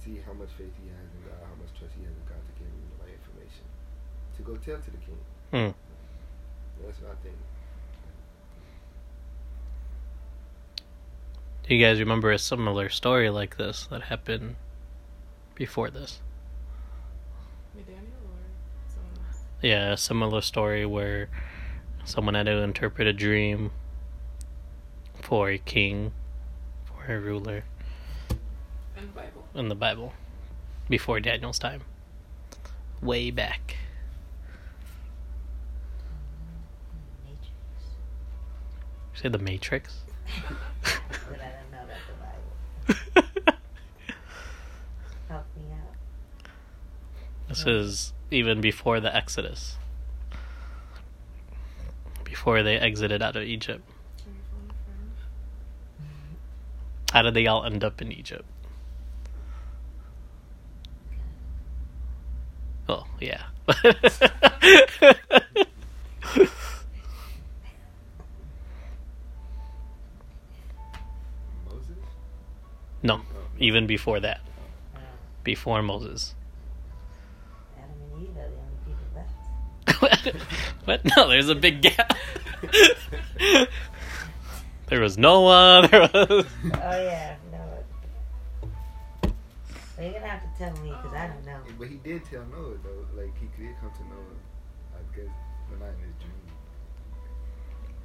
See 0.03 0.21
how 0.27 0.33
much 0.33 0.49
faith 0.59 0.73
he 0.83 0.89
has 0.91 1.09
in 1.15 1.23
God 1.29 1.39
how 1.47 1.55
much 1.63 1.71
trust 1.79 1.95
he 1.97 2.03
has 2.05 2.13
in 2.13 2.25
God 2.27 2.41
to 2.45 2.53
give 2.59 2.67
him 2.67 2.83
the 2.99 3.05
right 3.05 3.15
information. 3.15 3.65
To 4.37 4.43
go 4.43 4.57
tell 4.57 4.79
to 4.83 4.91
the 4.91 4.99
king. 4.99 5.21
Hmm. 5.53 5.73
that's 6.85 7.01
what 7.01 7.13
I 7.13 7.23
think. 7.23 7.37
Do 11.67 11.75
you 11.75 11.85
guys 11.85 11.99
remember 11.99 12.31
a 12.31 12.39
similar 12.39 12.89
story 12.91 13.31
like 13.31 13.57
this 13.57 13.87
that 13.87 14.03
happened 14.03 14.57
before 15.55 15.89
this? 15.91 16.21
With 17.75 17.87
Daniel 17.87 18.05
or 18.05 18.93
someone 18.93 19.27
else? 19.27 19.39
Yeah, 19.65 19.93
a 19.93 19.97
similar 19.97 20.43
story 20.43 20.85
where 20.85 21.31
someone 22.05 22.35
had 22.35 22.45
to 22.45 22.59
interpret 22.59 23.09
a 23.09 23.15
dream 23.15 23.71
for 25.23 25.49
a 25.49 25.57
king, 25.57 26.13
for 26.85 27.11
a 27.11 27.19
ruler 27.19 27.65
In 28.95 29.07
the 29.07 29.13
Bible. 29.15 29.49
in 29.55 29.69
the 29.71 29.75
Bible 29.75 30.13
before 30.91 31.19
Daniel's 31.19 31.59
time. 31.59 31.81
Way 33.01 33.31
back. 33.31 33.77
Matrix. 37.25 37.49
Say 39.15 39.31
the 39.31 39.39
Matrix? 39.39 39.97
But 40.83 41.41
I 41.41 41.53
don't 41.57 41.71
know 41.73 41.85
about 41.85 43.15
the 43.15 43.53
Help 45.31 45.47
me 45.57 45.63
out. 45.73 46.49
This 47.49 47.67
is 47.67 48.14
even 48.31 48.61
before 48.61 49.01
the 49.01 49.15
Exodus. 49.15 49.77
Before 52.25 52.63
they 52.63 52.77
exited 52.77 53.23
out 53.23 53.37
of 53.37 53.43
Egypt. 53.43 53.83
Can 54.19 54.35
you 54.35 54.41
phone 54.51 54.71
a 54.71 54.75
friend? 54.85 55.11
How 57.13 57.23
did 57.23 57.35
they 57.35 57.47
all 57.47 57.65
end 57.65 57.85
up 57.85 58.03
in 58.03 58.11
Egypt? 58.13 58.45
Oh, 62.89 63.07
yeah. 63.21 63.43
Moses 63.67 64.21
no, 73.03 73.23
even 73.59 73.87
before 73.87 74.21
that. 74.21 74.41
Before 75.43 75.83
Moses. 75.83 76.35
What? 80.85 81.01
No, 81.17 81.29
there's 81.29 81.49
a 81.49 81.55
big 81.55 81.83
gap. 81.83 82.17
There 84.87 85.01
was 85.01 85.17
Noah. 85.17 85.89
There 85.91 86.01
was. 86.01 86.11
Oh 86.15 86.47
yeah, 86.73 87.37
no. 87.53 87.59
Well, 89.23 89.33
you're 89.99 90.13
gonna 90.13 90.27
have 90.27 90.43
to 90.43 90.59
tell 90.59 90.73
me 90.83 90.91
because 90.91 91.15
I 91.15 91.27
don't 91.29 91.45
know. 91.47 91.59
But 91.79 91.89
he 91.89 91.97
did 91.97 92.25
tell 92.25 92.45
Noah 92.47 92.77
though, 92.83 93.07
like 93.21 93.33
he 93.39 93.47
did 93.63 93.75
come 93.81 93.91
to 93.91 94.03
Noah. 94.05 94.39
I 94.95 95.17
guess, 95.17 95.35
but 95.71 95.81
not 95.81 95.89
in 95.89 96.01
his 96.07 96.15
dream. 96.21 96.33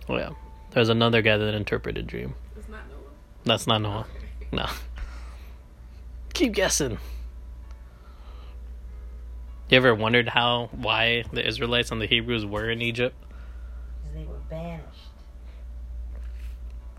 Oh 0.08 0.18
yeah. 0.18 0.30
There's 0.72 0.90
another 0.90 1.22
guy 1.22 1.38
that 1.38 1.54
interpreted 1.54 2.08
dream. 2.08 2.36
It's 2.58 2.70
not 2.70 2.88
Noah. 2.90 3.12
That's 3.44 3.68
not 3.68 3.82
Noah. 3.82 4.06
No. 4.52 4.68
Keep 6.34 6.54
guessing. 6.54 6.98
You 9.70 9.78
ever 9.78 9.94
wondered 9.94 10.30
how, 10.30 10.70
why 10.72 11.24
the 11.32 11.46
Israelites 11.46 11.92
and 11.92 12.02
the 12.02 12.08
Hebrews 12.08 12.46
were 12.46 12.70
in 12.70 12.82
Egypt? 12.82 13.16
'Cause 14.04 14.14
they 14.14 14.24
were 14.26 14.40
banished. 14.50 14.86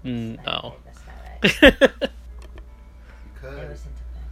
Mm, 0.04 0.44
No. 0.46 0.76
That's 0.84 1.00
not 1.06 1.16
right. 1.24 2.10
They 3.42 3.46
Because 3.56 3.80
sent 3.80 3.96
to 3.96 4.02
Babylon. 4.02 4.30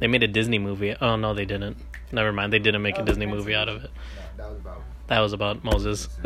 they 0.00 0.06
made 0.06 0.22
a 0.22 0.28
Disney 0.28 0.58
movie. 0.58 0.96
Oh 1.00 1.16
no, 1.16 1.34
they 1.34 1.44
didn't. 1.44 1.76
Never 2.10 2.32
mind. 2.32 2.52
They 2.52 2.58
didn't 2.58 2.82
make 2.82 2.96
a 2.98 3.02
Oh, 3.02 3.04
Disney 3.04 3.26
movie 3.26 3.54
out 3.54 3.68
of 3.68 3.84
it. 3.84 3.90
that 4.36 4.48
was 4.48 4.58
about. 4.58 4.82
That 5.08 5.20
was 5.20 5.32
about 5.32 5.62
Moses. 5.64 6.08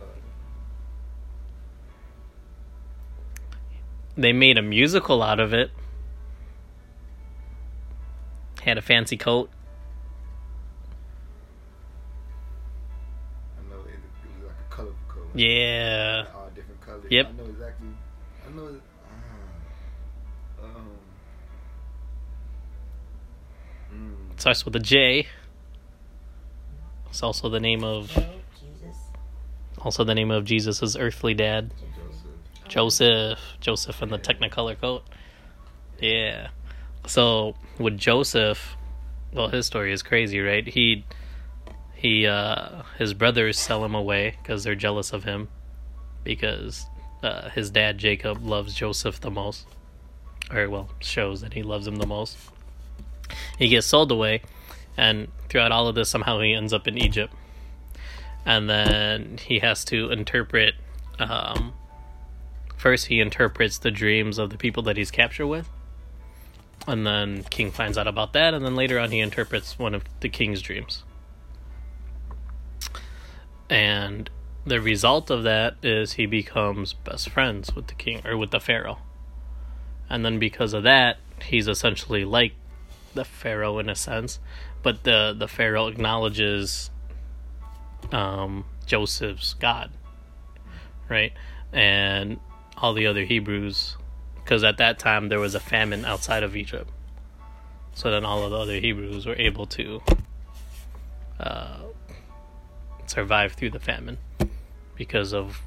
Uh, 0.00 0.04
they 4.16 4.32
made 4.32 4.58
a 4.58 4.62
musical 4.62 5.22
out 5.22 5.40
of 5.40 5.52
it. 5.54 5.70
Had 8.64 8.78
a 8.78 8.82
fancy 8.82 9.16
coat. 9.16 9.50
I 13.58 13.62
know 13.68 13.80
it, 13.80 13.88
it 13.88 13.98
was 14.40 14.46
like 14.46 14.54
a 14.70 14.74
colorful 14.74 14.96
coat. 15.08 15.30
Yeah. 15.34 16.26
All 16.32 16.48
different 16.54 16.80
colors. 16.80 17.06
Yep. 17.10 17.26
I 17.26 17.32
know 17.32 17.44
exactly. 17.50 17.88
I 18.46 18.50
know. 18.54 18.80
Uh, 20.62 20.64
um. 20.64 20.90
Mm, 23.92 24.40
Starts 24.40 24.64
with 24.64 24.76
a 24.76 24.80
J. 24.80 25.26
It's 27.10 27.22
also 27.24 27.48
the 27.48 27.60
name 27.60 27.82
of 27.82 28.10
Jesus, 28.60 28.96
also 29.78 30.04
the 30.04 30.14
name 30.14 30.30
of 30.30 30.44
Jesus' 30.44 30.96
earthly 30.96 31.34
dad. 31.34 31.74
Joseph. 32.68 32.68
Joseph. 32.68 33.38
Joseph 33.60 34.02
in 34.02 34.08
the 34.10 34.18
Technicolor 34.20 34.80
coat. 34.80 35.02
Yeah. 36.00 36.48
So 37.06 37.56
with 37.78 37.98
Joseph, 37.98 38.76
well, 39.32 39.48
his 39.48 39.66
story 39.66 39.92
is 39.92 40.02
crazy, 40.02 40.40
right? 40.40 40.66
He, 40.66 41.04
he, 41.94 42.26
uh, 42.26 42.82
his 42.98 43.14
brothers 43.14 43.58
sell 43.58 43.84
him 43.84 43.94
away 43.94 44.36
because 44.42 44.64
they're 44.64 44.74
jealous 44.74 45.12
of 45.12 45.24
him, 45.24 45.48
because 46.24 46.86
uh, 47.22 47.50
his 47.50 47.70
dad 47.70 47.98
Jacob 47.98 48.44
loves 48.44 48.74
Joseph 48.74 49.20
the 49.20 49.30
most, 49.30 49.66
or 50.50 50.68
well, 50.68 50.90
shows 51.00 51.40
that 51.40 51.54
he 51.54 51.62
loves 51.62 51.86
him 51.86 51.96
the 51.96 52.06
most. 52.06 52.36
He 53.58 53.68
gets 53.68 53.86
sold 53.86 54.12
away, 54.12 54.42
and 54.96 55.28
throughout 55.48 55.72
all 55.72 55.88
of 55.88 55.94
this, 55.94 56.08
somehow 56.08 56.40
he 56.40 56.54
ends 56.54 56.72
up 56.72 56.86
in 56.86 56.98
Egypt, 56.98 57.32
and 58.44 58.68
then 58.68 59.38
he 59.38 59.58
has 59.60 59.84
to 59.86 60.10
interpret. 60.10 60.74
Um, 61.18 61.72
first 62.76 63.06
he 63.06 63.20
interprets 63.20 63.78
the 63.78 63.90
dreams 63.90 64.38
of 64.38 64.50
the 64.50 64.58
people 64.58 64.82
that 64.84 64.96
he's 64.96 65.10
captured 65.10 65.46
with 65.46 65.68
and 66.86 67.06
then 67.06 67.44
king 67.44 67.70
finds 67.70 67.96
out 67.96 68.08
about 68.08 68.32
that 68.32 68.54
and 68.54 68.64
then 68.64 68.74
later 68.74 68.98
on 68.98 69.10
he 69.10 69.20
interprets 69.20 69.78
one 69.78 69.94
of 69.94 70.04
the 70.20 70.28
king's 70.28 70.62
dreams. 70.62 71.04
And 73.70 74.28
the 74.66 74.80
result 74.80 75.30
of 75.30 75.44
that 75.44 75.76
is 75.82 76.14
he 76.14 76.26
becomes 76.26 76.92
best 76.92 77.28
friends 77.30 77.74
with 77.74 77.86
the 77.86 77.94
king 77.94 78.26
or 78.26 78.36
with 78.36 78.50
the 78.50 78.60
pharaoh. 78.60 78.98
And 80.10 80.24
then 80.24 80.38
because 80.38 80.72
of 80.72 80.82
that 80.82 81.18
he's 81.42 81.68
essentially 81.68 82.24
like 82.24 82.52
the 83.14 83.24
pharaoh 83.24 83.78
in 83.78 83.90
a 83.90 83.94
sense 83.94 84.38
but 84.82 85.04
the 85.04 85.34
the 85.36 85.48
pharaoh 85.48 85.86
acknowledges 85.86 86.88
um 88.10 88.64
joseph's 88.86 89.54
god 89.54 89.90
right? 91.12 91.32
And 91.72 92.40
all 92.76 92.94
the 92.94 93.06
other 93.06 93.24
Hebrews, 93.24 93.96
because 94.42 94.64
at 94.64 94.78
that 94.78 94.98
time 94.98 95.28
there 95.28 95.40
was 95.40 95.54
a 95.54 95.60
famine 95.60 96.04
outside 96.04 96.42
of 96.42 96.56
Egypt. 96.56 96.90
So 97.94 98.10
then 98.10 98.24
all 98.24 98.42
of 98.44 98.50
the 98.50 98.58
other 98.58 98.80
Hebrews 98.80 99.26
were 99.26 99.36
able 99.36 99.66
to 99.66 100.02
uh, 101.38 101.78
survive 103.06 103.52
through 103.52 103.70
the 103.70 103.80
famine 103.80 104.18
because 104.94 105.34
of 105.34 105.60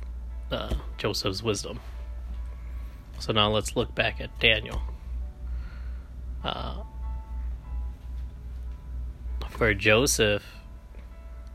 uh, 0.51 0.73
Joseph's 0.97 1.43
wisdom. 1.43 1.79
So 3.19 3.33
now 3.33 3.49
let's 3.49 3.75
look 3.75 3.93
back 3.95 4.19
at 4.19 4.37
Daniel. 4.39 4.81
Uh, 6.43 6.83
for 9.49 9.73
Joseph, 9.73 10.45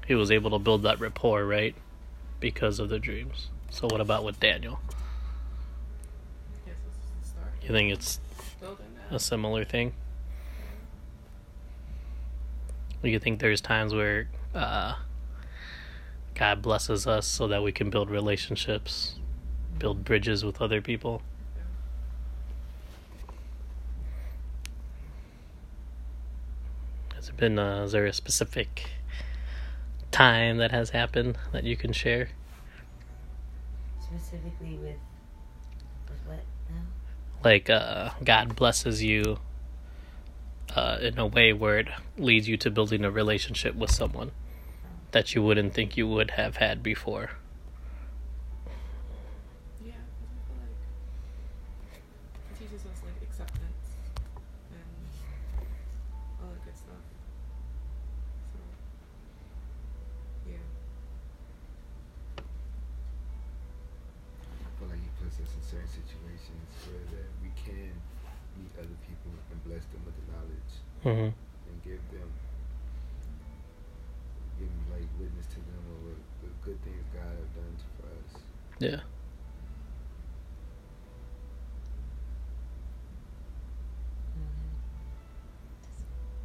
he 0.06 0.14
was 0.14 0.30
able 0.30 0.50
to 0.50 0.58
build 0.58 0.82
that 0.82 1.00
rapport, 1.00 1.44
right? 1.44 1.74
Because 2.40 2.80
of 2.80 2.88
the 2.88 2.98
dreams. 2.98 3.48
So 3.70 3.86
what 3.88 4.00
about 4.00 4.24
with 4.24 4.40
Daniel? 4.40 4.80
Yes, 6.66 6.76
this 6.84 6.94
is 6.94 7.10
the 7.20 7.28
start. 7.28 7.52
Think 7.70 7.92
it's 7.92 8.18
a 9.10 9.18
similar 9.18 9.64
thing? 9.64 9.92
Do 13.02 13.08
you 13.08 13.18
think 13.18 13.40
there's 13.40 13.60
times 13.60 13.94
where 13.94 14.28
uh, 14.54 14.94
God 16.34 16.62
blesses 16.62 17.06
us 17.06 17.26
so 17.26 17.46
that 17.48 17.62
we 17.62 17.70
can 17.72 17.88
build 17.88 18.10
relationships, 18.10 19.14
build 19.78 20.04
bridges 20.04 20.44
with 20.44 20.60
other 20.60 20.80
people? 20.80 21.22
Has 27.14 27.28
it 27.28 27.36
been 27.36 27.58
uh, 27.58 27.84
is 27.84 27.92
there 27.92 28.06
a 28.06 28.12
specific 28.12 28.90
time 30.10 30.56
that 30.58 30.72
has 30.72 30.90
happened 30.90 31.38
that 31.52 31.64
you 31.64 31.76
can 31.76 31.92
share? 31.92 32.30
specifically 34.10 34.78
with? 34.82 34.96
Like 37.45 37.70
uh, 37.70 38.11
God 38.24 38.55
blesses 38.57 39.03
you 39.03 39.38
uh, 40.76 40.99
in 41.01 41.18
a 41.18 41.26
way 41.26 41.53
where 41.53 41.78
it 41.78 41.88
leads 42.16 42.49
you 42.49 42.57
to 42.59 42.70
building 42.70 43.05
a 43.05 43.11
relationship 43.11 43.74
with 43.74 43.91
someone 43.91 44.32
that 45.12 45.34
you 45.34 45.43
wouldn't 45.43 45.74
think 45.74 45.97
you 45.97 46.07
would 46.07 46.32
have 46.32 46.57
had 46.59 46.82
before. 46.82 47.30
Yeah, 49.84 49.93
'cause 49.93 50.30
I 50.30 50.41
feel 50.47 50.59
like 50.62 50.78
it 52.53 52.59
teaches 52.59 52.86
us 52.86 53.03
like 53.03 53.18
acceptance 53.22 53.86
and 54.70 54.86
all 56.41 56.51
that 56.55 56.62
good 56.64 56.76
stuff. 56.76 57.03
So, 58.55 58.59
yeah. 60.47 60.62
I 64.62 64.70
feel 64.78 64.88
like 64.88 65.03
he 65.03 65.11
puts 65.18 65.36
us 65.43 65.51
in 65.59 65.62
certain 65.66 65.91
situations 65.91 66.70
where 66.86 67.03
that 67.18 67.28
we 67.43 67.51
can 67.66 67.91
meet 68.55 68.70
other 68.78 68.95
people 69.11 69.34
and 69.51 69.59
bless 69.66 69.82
them 69.91 70.07
with 70.07 70.14
the 70.14 70.26
knowledge 71.14 71.34
hmm 71.34 71.68
and 71.68 71.82
give 71.84 72.00
them, 72.11 72.30
give 74.58 74.68
them 74.68 74.84
like 74.90 75.08
witness 75.18 75.46
to 75.46 75.56
them 75.56 75.82
of 75.94 76.04
what 76.06 76.18
the 76.42 76.48
good 76.64 76.82
things 76.84 77.04
God 77.12 77.22
have 77.24 77.54
done 77.54 77.76
for 77.96 78.06
us. 78.06 78.42
Yeah. 78.78 79.00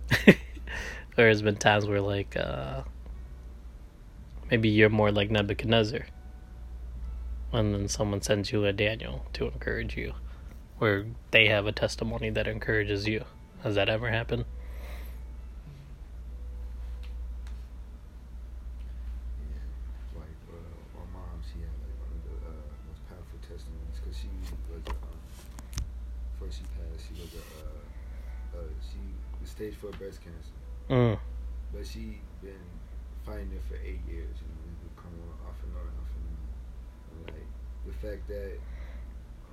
there 1.15 1.27
has 1.27 1.41
been 1.41 1.55
times 1.57 1.85
where 1.85 2.01
like 2.01 2.35
uh, 2.37 2.81
maybe 4.49 4.69
you're 4.69 4.89
more 4.89 5.11
like 5.11 5.29
Nebuchadnezzar, 5.31 6.05
and 7.51 7.73
then 7.73 7.87
someone 7.87 8.21
sends 8.21 8.51
you 8.51 8.65
a 8.65 8.73
Daniel 8.73 9.25
to 9.33 9.47
encourage 9.47 9.97
you, 9.97 10.13
where 10.77 11.05
they 11.31 11.47
have 11.47 11.65
a 11.67 11.71
testimony 11.71 12.29
that 12.31 12.47
encourages 12.47 13.07
you. 13.07 13.25
Has 13.63 13.75
that 13.75 13.89
ever 13.89 14.09
happened? 14.11 14.45
Yeah, 19.39 20.19
like 20.19 20.39
uh, 20.49 20.75
my 20.95 21.05
mom, 21.13 21.41
she 21.43 21.59
had 21.61 21.75
like 21.83 21.97
one 22.01 22.11
of 22.17 22.23
the 22.25 22.37
uh, 22.47 22.67
most 22.87 23.01
powerful 23.09 23.39
testimonies 23.41 23.97
because 24.01 24.17
she 24.17 24.29
was 24.71 24.83
um, 24.87 25.19
before 26.33 26.51
she 26.51 26.65
passed, 26.77 27.07
she 27.07 27.15
was 27.19 27.33
a 27.35 27.43
uh, 27.43 28.59
uh, 28.61 28.69
she 28.81 28.99
was 29.41 29.49
stage 29.51 29.75
four 29.75 29.91
breast 29.91 30.21
cancer, 30.23 30.55
Mm. 30.89 31.19
but 31.73 31.85
she 31.85 32.21
been 32.41 32.67
fighting 33.25 33.51
it 33.53 33.63
for 33.67 33.75
eight 33.81 34.01
years 34.07 34.37
and 34.41 34.51
we 34.65 34.71
would 34.83 34.95
come 34.95 35.13
on 35.25 35.49
off 35.49 35.57
and 35.63 35.73
on, 35.75 35.87
off 36.01 36.11
and 36.15 36.25
on. 36.29 36.47
And 37.11 37.19
like 37.35 37.49
the 37.85 37.93
fact 37.93 38.27
that 38.29 38.59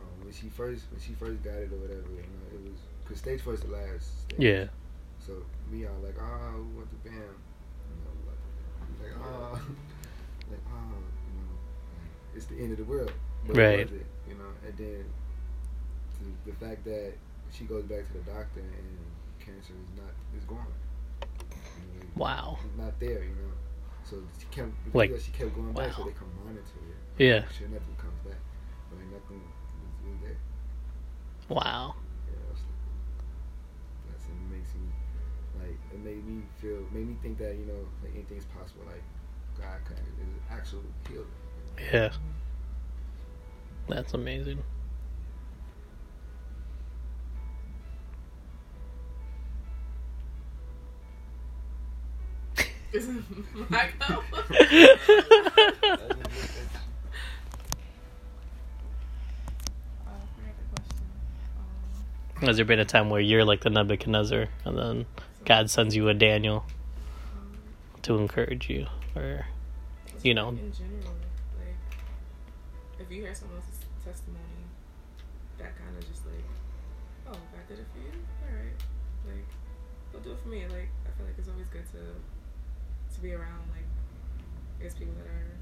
um, 0.01 0.25
when 0.25 0.33
she 0.33 0.49
first 0.49 0.87
when 0.91 1.01
she 1.13 1.25
first 1.25 1.43
got 1.43 1.55
it 1.55 1.73
or 1.73 1.77
whatever, 1.77 2.09
you 2.11 2.25
know, 2.25 2.47
it 2.55 2.71
was 2.71 2.81
because 3.05 3.19
stage 3.19 3.41
four 3.41 3.55
is 3.55 3.61
the 3.61 3.69
last. 3.69 4.23
Stage. 4.23 4.41
Yeah. 4.41 4.65
So 5.19 5.45
me, 5.71 5.87
I 5.87 5.91
was 5.91 6.05
like, 6.05 6.17
ah, 6.21 6.53
we 6.57 6.77
want 6.77 6.89
the 6.91 7.09
band. 7.09 7.37
You 7.87 7.97
know, 8.01 8.15
like, 8.27 9.13
like 9.13 9.15
ah, 9.21 9.53
like 10.51 10.61
ah, 10.73 10.97
you 11.29 11.35
know. 11.37 11.55
it's 12.35 12.47
the 12.47 12.57
end 12.57 12.73
of 12.73 12.79
the 12.79 12.85
world. 12.85 13.13
But 13.47 13.57
Right. 13.57 13.81
It 13.81 14.07
you 14.29 14.35
know, 14.35 14.51
and 14.67 14.77
then 14.79 15.05
the 16.47 16.53
fact 16.53 16.85
that 16.85 17.13
she 17.51 17.65
goes 17.65 17.85
back 17.85 18.07
to 18.07 18.13
the 18.15 18.31
doctor 18.31 18.61
and 18.61 18.99
cancer 19.45 19.75
is 19.75 19.93
not 19.97 20.15
is 20.37 20.45
gone. 20.45 20.73
You 21.21 22.01
know, 22.01 22.07
Wow. 22.17 22.59
Not 22.79 22.99
there, 23.01 23.25
you 23.25 23.37
know. 23.37 23.53
So 24.05 24.17
she 24.39 24.47
kept 24.47 24.71
Like, 24.95 25.11
she 25.21 25.31
kept 25.33 25.55
going 25.55 25.73
back, 25.73 25.93
so 25.93 26.05
they 26.05 26.13
can 26.13 26.29
monitor 26.45 26.63
it. 26.63 27.23
Yeah. 27.23 27.45
Sure 27.57 27.69
nothing 27.69 27.97
comes 27.99 28.19
back, 28.25 28.41
but 28.89 28.99
like 28.99 29.11
nothing 29.13 29.41
was, 29.41 29.43
was 29.43 29.51
there. 29.51 29.52
Wow. 31.53 31.95
Yeah, 32.27 32.35
that's, 32.49 32.63
that's 34.09 34.25
it 34.25 34.51
makes 34.51 34.73
me 34.75 34.89
like 35.61 35.79
it 35.93 36.01
made 36.03 36.27
me 36.27 36.43
feel 36.57 36.81
made 36.93 37.07
me 37.07 37.15
think 37.23 37.37
that 37.39 37.57
you 37.57 37.67
know 37.67 37.87
like 38.03 38.15
anything's 38.15 38.47
possible. 38.47 38.85
Like 38.87 39.03
God 39.59 39.85
can 39.85 39.97
is 39.97 40.41
actual 40.51 40.81
healing. 41.07 41.27
Yeah. 41.93 42.11
That's 43.87 44.15
amazing. 44.15 44.63
This 52.93 53.09
is 53.09 53.23
Michael. 53.69 54.23
Uh, 60.07 60.11
I 60.11 60.27
forgot 60.37 60.55
the 60.59 60.65
question. 60.75 61.07
Um, 61.59 62.05
Has 62.43 62.57
there 62.57 62.65
been 62.65 62.81
a 62.81 62.85
time 62.85 63.09
where 63.09 63.21
you're 63.21 63.45
like 63.45 63.61
the 63.61 63.71
Nebuchadnezzar 63.71 64.49
and 64.65 64.77
then 64.79 65.07
God 65.45 65.71
sends 65.71 65.95
you 65.95 66.09
a 66.09 66.15
Daniel 66.15 66.65
to 68.03 68.19
encourage 68.19 68.69
you? 68.69 68.87
Or, 69.15 69.47
you 70.23 70.35
know, 70.35 70.49
in 70.49 70.73
general, 70.73 71.15
like 71.59 71.77
if 72.99 73.11
you 73.11 73.23
hear 73.23 73.35
someone 73.35 73.59
else's 73.59 73.79
testimony, 74.05 74.67
that 75.59 75.77
kind 75.79 75.97
of 75.97 76.03
just 76.09 76.27
like, 76.27 76.45
oh, 77.29 77.33
God 77.33 77.65
did 77.69 77.79
it 77.79 77.87
for 77.95 78.01
you, 78.01 78.19
all 78.43 78.57
right, 78.57 78.75
like 79.27 79.47
he'll 80.11 80.21
do 80.21 80.33
it 80.33 80.39
for 80.43 80.49
me. 80.49 80.63
Like 80.67 80.89
I 81.07 81.11
feel 81.17 81.27
like 81.27 81.37
it's 81.39 81.49
always 81.49 81.69
good 81.69 81.87
to 81.93 83.15
to 83.15 83.21
be 83.21 83.33
around 83.35 83.63
like 83.71 83.87
guess 84.83 84.95
people 84.95 85.15
that 85.15 85.29
are 85.31 85.53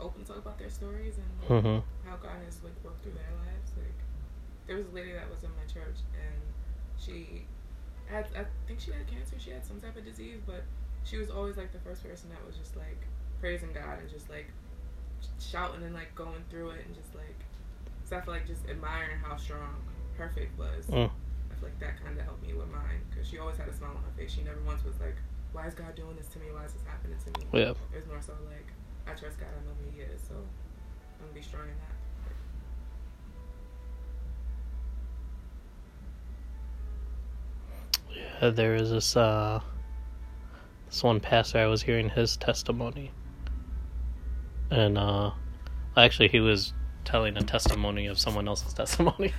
open 0.00 0.24
to 0.24 0.26
talk 0.26 0.38
about 0.38 0.58
their 0.58 0.70
stories 0.70 1.14
and 1.18 1.28
hmm 1.62 1.78
how 2.08 2.16
God 2.16 2.42
has 2.44 2.58
like 2.64 2.74
worked 2.82 3.02
through 3.04 3.12
their 3.14 3.30
lives. 3.46 3.70
Like 3.76 3.94
there 4.66 4.76
was 4.76 4.86
a 4.86 4.94
lady 4.94 5.12
that 5.12 5.30
was 5.30 5.42
in 5.42 5.50
my 5.54 5.66
church 5.66 5.98
and 6.14 6.40
she 6.98 7.46
had 8.06 8.26
I 8.36 8.44
think 8.66 8.80
she 8.80 8.90
had 8.90 9.06
cancer, 9.06 9.36
she 9.38 9.50
had 9.50 9.64
some 9.64 9.80
type 9.80 9.96
of 9.96 10.04
disease, 10.04 10.38
but 10.46 10.62
she 11.04 11.18
was 11.18 11.30
always 11.30 11.56
like 11.56 11.72
the 11.72 11.80
first 11.80 12.02
person 12.02 12.30
that 12.30 12.44
was 12.46 12.56
just 12.56 12.76
like 12.76 13.06
praising 13.40 13.72
God 13.72 13.98
and 14.00 14.10
just 14.10 14.30
like 14.30 14.46
shouting 15.40 15.82
and 15.82 15.94
like 15.94 16.14
going 16.14 16.42
through 16.50 16.70
it 16.70 16.86
and 16.86 16.94
just 16.94 17.14
like 17.14 17.36
so 18.04 18.16
I 18.16 18.20
feel 18.20 18.34
like 18.34 18.46
just 18.46 18.62
admiring 18.70 19.18
how 19.18 19.36
strong 19.36 19.82
her 20.16 20.30
faith 20.34 20.54
was. 20.56 20.86
Mm. 20.86 21.10
I 21.10 21.54
feel 21.58 21.68
like 21.68 21.78
that 21.80 21.98
kind 22.02 22.18
of 22.18 22.24
helped 22.24 22.46
me 22.46 22.54
with 22.54 22.70
mine 22.70 23.02
because 23.10 23.26
she 23.26 23.38
always 23.38 23.56
had 23.56 23.68
a 23.68 23.74
smile 23.74 23.98
on 23.98 24.02
her 24.06 24.14
face. 24.16 24.30
She 24.30 24.42
never 24.42 24.60
once 24.62 24.84
was 24.84 24.94
like, 25.00 25.16
"Why 25.52 25.66
is 25.66 25.74
God 25.74 25.94
doing 25.96 26.14
this 26.16 26.28
to 26.28 26.38
me? 26.38 26.46
Why 26.54 26.64
is 26.64 26.72
this 26.72 26.86
happening 26.86 27.18
to 27.18 27.30
me?" 27.34 27.46
Yeah. 27.52 27.74
It 27.90 27.98
was 27.98 28.06
more 28.06 28.22
so 28.22 28.34
like, 28.46 28.70
"I 29.10 29.18
trust 29.18 29.40
God. 29.40 29.50
I 29.50 29.60
know 29.66 29.74
who 29.82 29.90
He 29.90 30.06
is, 30.06 30.22
so 30.22 30.34
I'm 30.38 31.26
gonna 31.26 31.34
be 31.34 31.42
strong 31.42 31.66
in 31.66 31.74
that." 31.82 31.95
Yeah, 38.16 38.50
there 38.50 38.72
was 38.72 38.90
this 38.90 39.16
uh 39.16 39.60
this 40.86 41.02
one 41.02 41.20
pastor 41.20 41.58
I 41.58 41.66
was 41.66 41.82
hearing 41.82 42.08
his 42.08 42.36
testimony. 42.36 43.10
And 44.70 44.96
uh 44.98 45.32
actually 45.96 46.28
he 46.28 46.40
was 46.40 46.72
telling 47.04 47.36
a 47.36 47.42
testimony 47.42 48.06
of 48.06 48.18
someone 48.18 48.48
else's 48.48 48.72
testimony. 48.82 49.32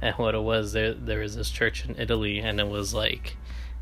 and 0.00 0.14
what 0.16 0.34
it 0.34 0.42
was 0.42 0.72
there 0.72 0.94
there 0.94 1.20
was 1.20 1.36
this 1.36 1.50
church 1.50 1.84
in 1.84 1.98
Italy 1.98 2.38
and 2.38 2.60
it 2.60 2.68
was 2.68 2.94
like 2.94 3.36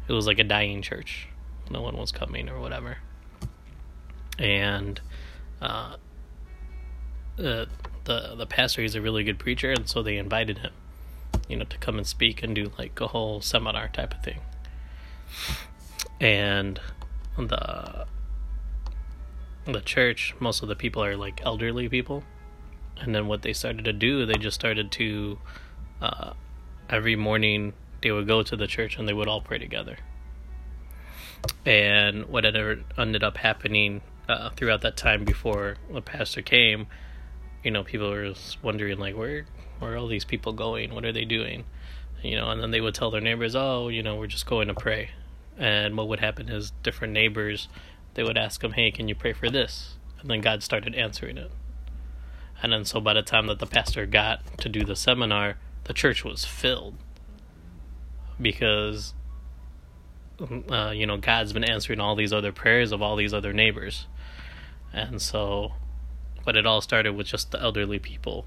it 0.08 0.12
was 0.12 0.26
like 0.26 0.38
a 0.38 0.44
dying 0.44 0.82
church. 0.82 1.28
No 1.70 1.80
one 1.82 1.96
was 1.96 2.12
coming 2.12 2.48
or 2.48 2.60
whatever. 2.60 2.98
And 4.38 5.00
uh 5.60 5.96
the 7.36 7.68
the 8.04 8.34
the 8.36 8.46
pastor 8.46 8.82
he's 8.82 8.94
a 8.94 9.00
really 9.00 9.24
good 9.24 9.38
preacher 9.38 9.70
and 9.70 9.88
so 9.88 10.02
they 10.02 10.16
invited 10.16 10.58
him 10.58 10.72
you 11.52 11.58
know, 11.58 11.66
to 11.66 11.76
come 11.76 11.98
and 11.98 12.06
speak 12.06 12.42
and 12.42 12.54
do 12.54 12.72
like 12.78 12.98
a 12.98 13.08
whole 13.08 13.42
seminar 13.42 13.88
type 13.88 14.14
of 14.14 14.24
thing. 14.24 14.40
And 16.18 16.80
the 17.36 18.06
the 19.66 19.80
church, 19.82 20.34
most 20.40 20.62
of 20.62 20.68
the 20.68 20.74
people 20.74 21.04
are 21.04 21.14
like 21.14 21.42
elderly 21.44 21.90
people. 21.90 22.24
And 22.98 23.14
then 23.14 23.26
what 23.26 23.42
they 23.42 23.52
started 23.52 23.84
to 23.84 23.92
do, 23.92 24.24
they 24.24 24.34
just 24.34 24.54
started 24.54 24.90
to 24.92 25.38
uh, 26.00 26.32
every 26.88 27.16
morning 27.16 27.74
they 28.00 28.10
would 28.10 28.26
go 28.26 28.42
to 28.42 28.56
the 28.56 28.66
church 28.66 28.96
and 28.96 29.06
they 29.06 29.12
would 29.12 29.28
all 29.28 29.42
pray 29.42 29.58
together. 29.58 29.98
And 31.66 32.26
what 32.26 32.46
ended 32.46 33.22
up 33.22 33.36
happening 33.36 34.00
uh, 34.26 34.50
throughout 34.56 34.80
that 34.80 34.96
time 34.96 35.24
before 35.24 35.76
the 35.92 36.00
pastor 36.00 36.40
came, 36.40 36.86
you 37.62 37.70
know, 37.70 37.84
people 37.84 38.08
were 38.10 38.32
wondering 38.62 38.98
like, 38.98 39.16
where 39.16 39.44
where 39.82 39.94
are 39.94 39.96
all 39.96 40.06
these 40.06 40.24
people 40.24 40.52
going? 40.52 40.94
What 40.94 41.04
are 41.04 41.12
they 41.12 41.24
doing? 41.24 41.64
You 42.22 42.36
know, 42.36 42.50
and 42.50 42.62
then 42.62 42.70
they 42.70 42.80
would 42.80 42.94
tell 42.94 43.10
their 43.10 43.20
neighbors, 43.20 43.56
"Oh, 43.56 43.88
you 43.88 44.02
know, 44.02 44.16
we're 44.16 44.28
just 44.28 44.46
going 44.46 44.68
to 44.68 44.74
pray." 44.74 45.10
And 45.58 45.96
what 45.96 46.08
would 46.08 46.20
happen 46.20 46.48
is 46.48 46.70
different 46.82 47.12
neighbors, 47.12 47.68
they 48.14 48.22
would 48.22 48.38
ask 48.38 48.60
them, 48.60 48.72
"Hey, 48.72 48.90
can 48.92 49.08
you 49.08 49.14
pray 49.14 49.32
for 49.32 49.50
this?" 49.50 49.96
And 50.20 50.30
then 50.30 50.40
God 50.40 50.62
started 50.62 50.94
answering 50.94 51.36
it. 51.36 51.50
And 52.62 52.72
then 52.72 52.84
so 52.84 53.00
by 53.00 53.12
the 53.12 53.22
time 53.22 53.48
that 53.48 53.58
the 53.58 53.66
pastor 53.66 54.06
got 54.06 54.58
to 54.58 54.68
do 54.68 54.84
the 54.84 54.94
seminar, 54.94 55.56
the 55.84 55.92
church 55.92 56.24
was 56.24 56.44
filled 56.44 56.96
because 58.40 59.14
uh, 60.70 60.92
you 60.94 61.06
know 61.06 61.16
God's 61.16 61.52
been 61.52 61.64
answering 61.64 61.98
all 61.98 62.14
these 62.14 62.32
other 62.32 62.52
prayers 62.52 62.92
of 62.92 63.02
all 63.02 63.16
these 63.16 63.34
other 63.34 63.52
neighbors, 63.52 64.06
and 64.92 65.20
so, 65.20 65.72
but 66.44 66.56
it 66.56 66.66
all 66.66 66.80
started 66.80 67.14
with 67.14 67.26
just 67.26 67.50
the 67.50 67.60
elderly 67.60 67.98
people 67.98 68.46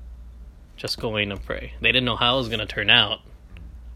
just 0.76 1.00
going 1.00 1.30
to 1.30 1.38
pray. 1.38 1.74
They 1.82 1.92
didn't 1.92 2.06
know 2.06 2.16
how 2.16 2.36
it 2.36 2.38
was 2.40 2.48
going 2.48 2.60
to 2.60 2.66
turn 2.66 2.90
out, 2.90 3.20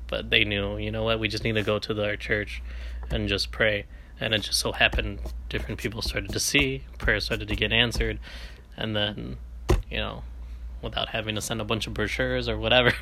but 0.07 0.29
they 0.29 0.43
knew, 0.43 0.77
you 0.77 0.91
know 0.91 1.03
what, 1.03 1.19
we 1.19 1.27
just 1.27 1.43
need 1.43 1.53
to 1.53 1.63
go 1.63 1.79
to 1.79 1.93
the, 1.93 2.05
our 2.05 2.15
church 2.15 2.61
and 3.09 3.27
just 3.27 3.51
pray. 3.51 3.85
And 4.19 4.33
it 4.33 4.39
just 4.39 4.59
so 4.59 4.71
happened 4.71 5.19
different 5.47 5.79
people 5.79 6.01
started 6.01 6.31
to 6.31 6.39
see, 6.39 6.83
prayers 6.97 7.25
started 7.25 7.47
to 7.47 7.55
get 7.55 7.71
answered, 7.71 8.19
and 8.75 8.95
then, 8.95 9.37
you 9.89 9.97
know, 9.97 10.23
without 10.81 11.09
having 11.09 11.35
to 11.35 11.41
send 11.41 11.61
a 11.61 11.65
bunch 11.65 11.87
of 11.87 11.93
brochures 11.93 12.47
or 12.47 12.57
whatever, 12.57 12.93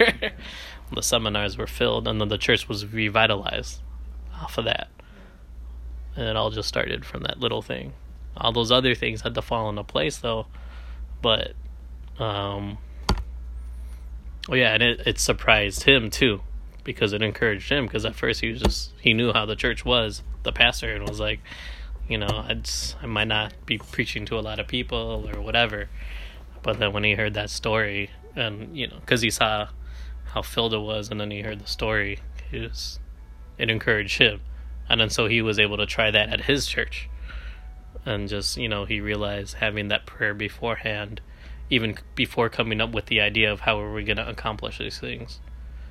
the 0.93 1.01
seminars 1.01 1.57
were 1.57 1.67
filled, 1.67 2.07
and 2.07 2.19
then 2.21 2.28
the 2.28 2.38
church 2.38 2.67
was 2.67 2.86
revitalized 2.86 3.82
off 4.36 4.57
of 4.57 4.65
that. 4.65 4.89
And 6.15 6.25
it 6.25 6.36
all 6.36 6.49
just 6.49 6.67
started 6.67 7.05
from 7.05 7.23
that 7.23 7.39
little 7.39 7.61
thing. 7.61 7.93
All 8.36 8.51
those 8.51 8.71
other 8.71 8.95
things 8.95 9.21
had 9.21 9.36
to 9.36 9.41
fall 9.41 9.69
into 9.69 9.84
place, 9.84 10.17
though, 10.17 10.47
but, 11.21 11.53
um, 12.19 12.78
Oh 14.49 14.55
yeah, 14.55 14.73
and 14.73 14.83
it, 14.83 15.01
it 15.05 15.19
surprised 15.19 15.83
him 15.83 16.09
too, 16.09 16.41
because 16.83 17.13
it 17.13 17.21
encouraged 17.21 17.69
him. 17.69 17.85
Because 17.85 18.05
at 18.05 18.15
first 18.15 18.41
he 18.41 18.51
was 18.51 18.61
just 18.61 18.93
he 19.01 19.13
knew 19.13 19.33
how 19.33 19.45
the 19.45 19.55
church 19.55 19.83
was, 19.83 20.23
the 20.43 20.53
pastor, 20.53 20.93
and 20.95 21.07
was 21.07 21.19
like, 21.19 21.39
you 22.07 22.17
know, 22.17 22.45
I'd, 22.47 22.69
I 23.01 23.05
might 23.05 23.27
not 23.27 23.53
be 23.65 23.77
preaching 23.77 24.25
to 24.27 24.39
a 24.39 24.41
lot 24.41 24.59
of 24.59 24.67
people 24.67 25.29
or 25.33 25.41
whatever. 25.41 25.89
But 26.63 26.79
then 26.79 26.93
when 26.93 27.03
he 27.03 27.15
heard 27.15 27.33
that 27.33 27.49
story, 27.49 28.09
and 28.35 28.77
you 28.77 28.87
know, 28.87 28.97
because 28.99 29.21
he 29.21 29.29
saw 29.29 29.67
how 30.25 30.41
filled 30.41 30.73
it 30.73 30.79
was, 30.79 31.09
and 31.09 31.19
then 31.19 31.31
he 31.31 31.41
heard 31.41 31.59
the 31.59 31.67
story, 31.67 32.19
it 32.51 32.61
was 32.61 32.99
it 33.57 33.69
encouraged 33.69 34.19
him, 34.19 34.41
and 34.87 35.01
then 35.01 35.09
so 35.09 35.27
he 35.27 35.41
was 35.41 35.59
able 35.59 35.77
to 35.77 35.85
try 35.85 36.09
that 36.11 36.29
at 36.29 36.45
his 36.45 36.67
church, 36.67 37.09
and 38.05 38.29
just 38.29 38.55
you 38.55 38.69
know 38.69 38.85
he 38.85 39.01
realized 39.01 39.55
having 39.55 39.89
that 39.89 40.05
prayer 40.05 40.33
beforehand 40.33 41.19
even 41.70 41.97
before 42.15 42.49
coming 42.49 42.80
up 42.80 42.91
with 42.91 43.07
the 43.07 43.20
idea 43.20 43.51
of 43.51 43.61
how 43.61 43.80
are 43.80 43.93
we 43.93 44.03
going 44.03 44.18
to 44.18 44.28
accomplish 44.28 44.78
these 44.78 44.99
things. 44.99 45.39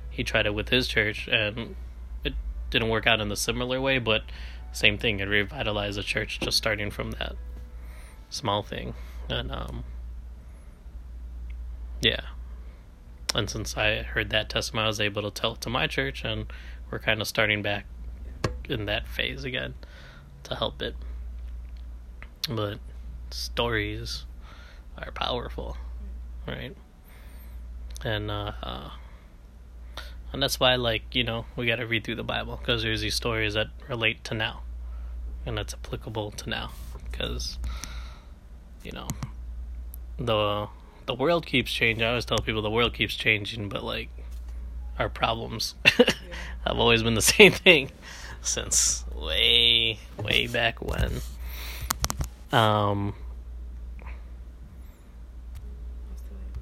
He 0.09 0.23
tried 0.23 0.45
it 0.45 0.53
with 0.53 0.69
his 0.69 0.87
church, 0.87 1.27
and 1.27 1.75
it 2.23 2.33
didn't 2.69 2.89
work 2.89 3.05
out 3.05 3.21
in 3.21 3.29
the 3.29 3.35
similar 3.35 3.79
way, 3.79 3.99
but 3.99 4.23
same 4.71 4.97
thing. 4.97 5.19
It 5.19 5.27
revitalized 5.27 5.97
the 5.97 6.03
church 6.03 6.39
just 6.39 6.57
starting 6.57 6.89
from 6.89 7.11
that 7.11 7.35
small 8.29 8.63
thing, 8.63 8.95
and 9.29 9.51
um, 9.51 9.83
yeah. 12.01 12.21
And 13.35 13.49
since 13.49 13.77
I 13.77 14.01
heard 14.01 14.29
that 14.31 14.49
testimony, 14.49 14.85
I 14.85 14.87
was 14.87 15.01
able 15.01 15.21
to 15.21 15.31
tell 15.31 15.53
it 15.53 15.61
to 15.61 15.69
my 15.69 15.85
church, 15.85 16.23
and 16.23 16.51
we're 16.89 16.99
kind 16.99 17.21
of 17.21 17.27
starting 17.27 17.61
back 17.61 17.85
in 18.67 18.85
that 18.85 19.07
phase 19.07 19.43
again 19.43 19.75
to 20.43 20.55
help 20.55 20.81
it. 20.81 20.95
But 22.49 22.79
stories 23.29 24.25
are 24.97 25.11
powerful, 25.11 25.77
right? 26.47 26.75
And 28.03 28.29
uh, 28.29 28.51
uh, 28.61 28.89
and 30.33 30.41
that's 30.43 30.59
why, 30.59 30.75
like 30.75 31.15
you 31.15 31.23
know, 31.23 31.45
we 31.55 31.65
got 31.65 31.77
to 31.77 31.87
read 31.87 32.03
through 32.03 32.15
the 32.15 32.23
Bible 32.23 32.57
because 32.57 32.83
there's 32.83 33.01
these 33.01 33.15
stories 33.15 33.53
that 33.53 33.67
relate 33.87 34.23
to 34.25 34.33
now, 34.33 34.61
and 35.45 35.57
that's 35.57 35.73
applicable 35.73 36.31
to 36.31 36.49
now 36.49 36.71
because 37.11 37.57
you 38.83 38.91
know 38.91 39.07
the 40.17 40.67
the 41.05 41.13
world 41.13 41.45
keeps 41.45 41.71
changing. 41.71 42.03
I 42.03 42.09
always 42.09 42.25
tell 42.25 42.39
people 42.39 42.61
the 42.61 42.69
world 42.69 42.93
keeps 42.93 43.15
changing, 43.15 43.69
but 43.69 43.83
like 43.83 44.09
our 44.99 45.09
problems 45.09 45.75
have 45.85 46.77
always 46.77 47.03
been 47.03 47.13
the 47.13 47.21
same 47.37 47.51
thing 47.51 47.91
since 48.41 49.05
way 49.15 49.99
way 50.23 50.47
back 50.47 50.81
when. 50.81 51.21
Um, 52.51 53.13
I'll 56.01 56.15
still 56.15 56.37
able 56.37 56.61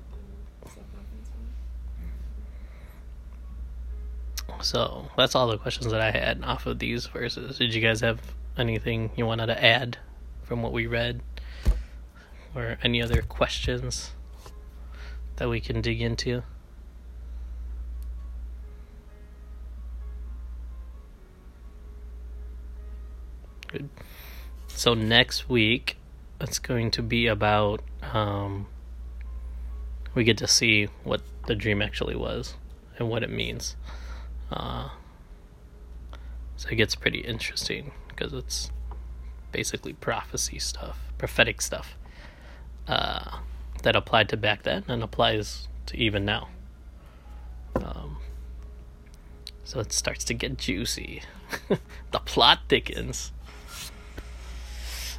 to 0.63 0.69
self-confidence 0.69 1.29
one. 4.44 4.44
So 4.61 5.07
that's 5.17 5.35
all 5.35 5.47
the 5.47 5.57
questions 5.57 5.91
that 5.91 6.01
I 6.01 6.11
had 6.11 6.43
off 6.43 6.65
of 6.65 6.79
these 6.79 7.05
verses. 7.07 7.57
Did 7.57 7.73
you 7.73 7.81
guys 7.81 8.01
have 8.01 8.19
anything 8.57 9.11
you 9.15 9.25
wanted 9.25 9.47
to 9.47 9.63
add 9.63 9.97
from 10.43 10.61
what 10.61 10.71
we 10.71 10.87
read, 10.87 11.21
or 12.53 12.77
any 12.83 13.01
other 13.01 13.21
questions 13.21 14.11
that 15.37 15.49
we 15.49 15.59
can 15.59 15.81
dig 15.81 16.01
into? 16.01 16.43
Good. 23.67 23.89
So 24.67 24.93
next 24.93 25.49
week, 25.49 25.97
it's 26.39 26.59
going 26.59 26.91
to 26.91 27.01
be 27.01 27.27
about. 27.27 27.81
Um, 28.13 28.67
we 30.13 30.23
get 30.23 30.37
to 30.37 30.47
see 30.47 30.87
what 31.03 31.21
the 31.45 31.55
dream 31.55 31.81
actually 31.81 32.15
was 32.15 32.55
and 32.97 33.09
what 33.09 33.21
it 33.21 33.29
means. 33.29 33.75
Uh, 34.51 34.89
so 36.55 36.69
it 36.69 36.75
gets 36.75 36.95
pretty 36.95 37.19
interesting 37.19 37.91
because 38.07 38.33
it's 38.33 38.71
basically 39.51 39.93
prophecy 39.93 40.59
stuff, 40.59 40.99
prophetic 41.17 41.61
stuff 41.61 41.97
uh, 42.87 43.39
that 43.83 43.95
applied 43.95 44.29
to 44.29 44.37
back 44.37 44.63
then 44.63 44.83
and 44.87 45.03
applies 45.03 45.67
to 45.87 45.97
even 45.97 46.25
now. 46.25 46.49
Um, 47.75 48.17
so 49.63 49.79
it 49.79 49.91
starts 49.91 50.23
to 50.25 50.33
get 50.33 50.57
juicy. 50.57 51.23
the 52.11 52.19
plot 52.19 52.59
thickens. 52.69 53.31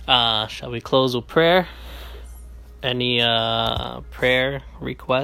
Uh, 0.06 0.46
shall 0.46 0.70
we 0.70 0.80
close 0.80 1.16
with 1.16 1.26
prayer? 1.26 1.68
Any 2.82 3.20
uh, 3.20 4.00
prayer 4.12 4.62
requests? 4.80 5.14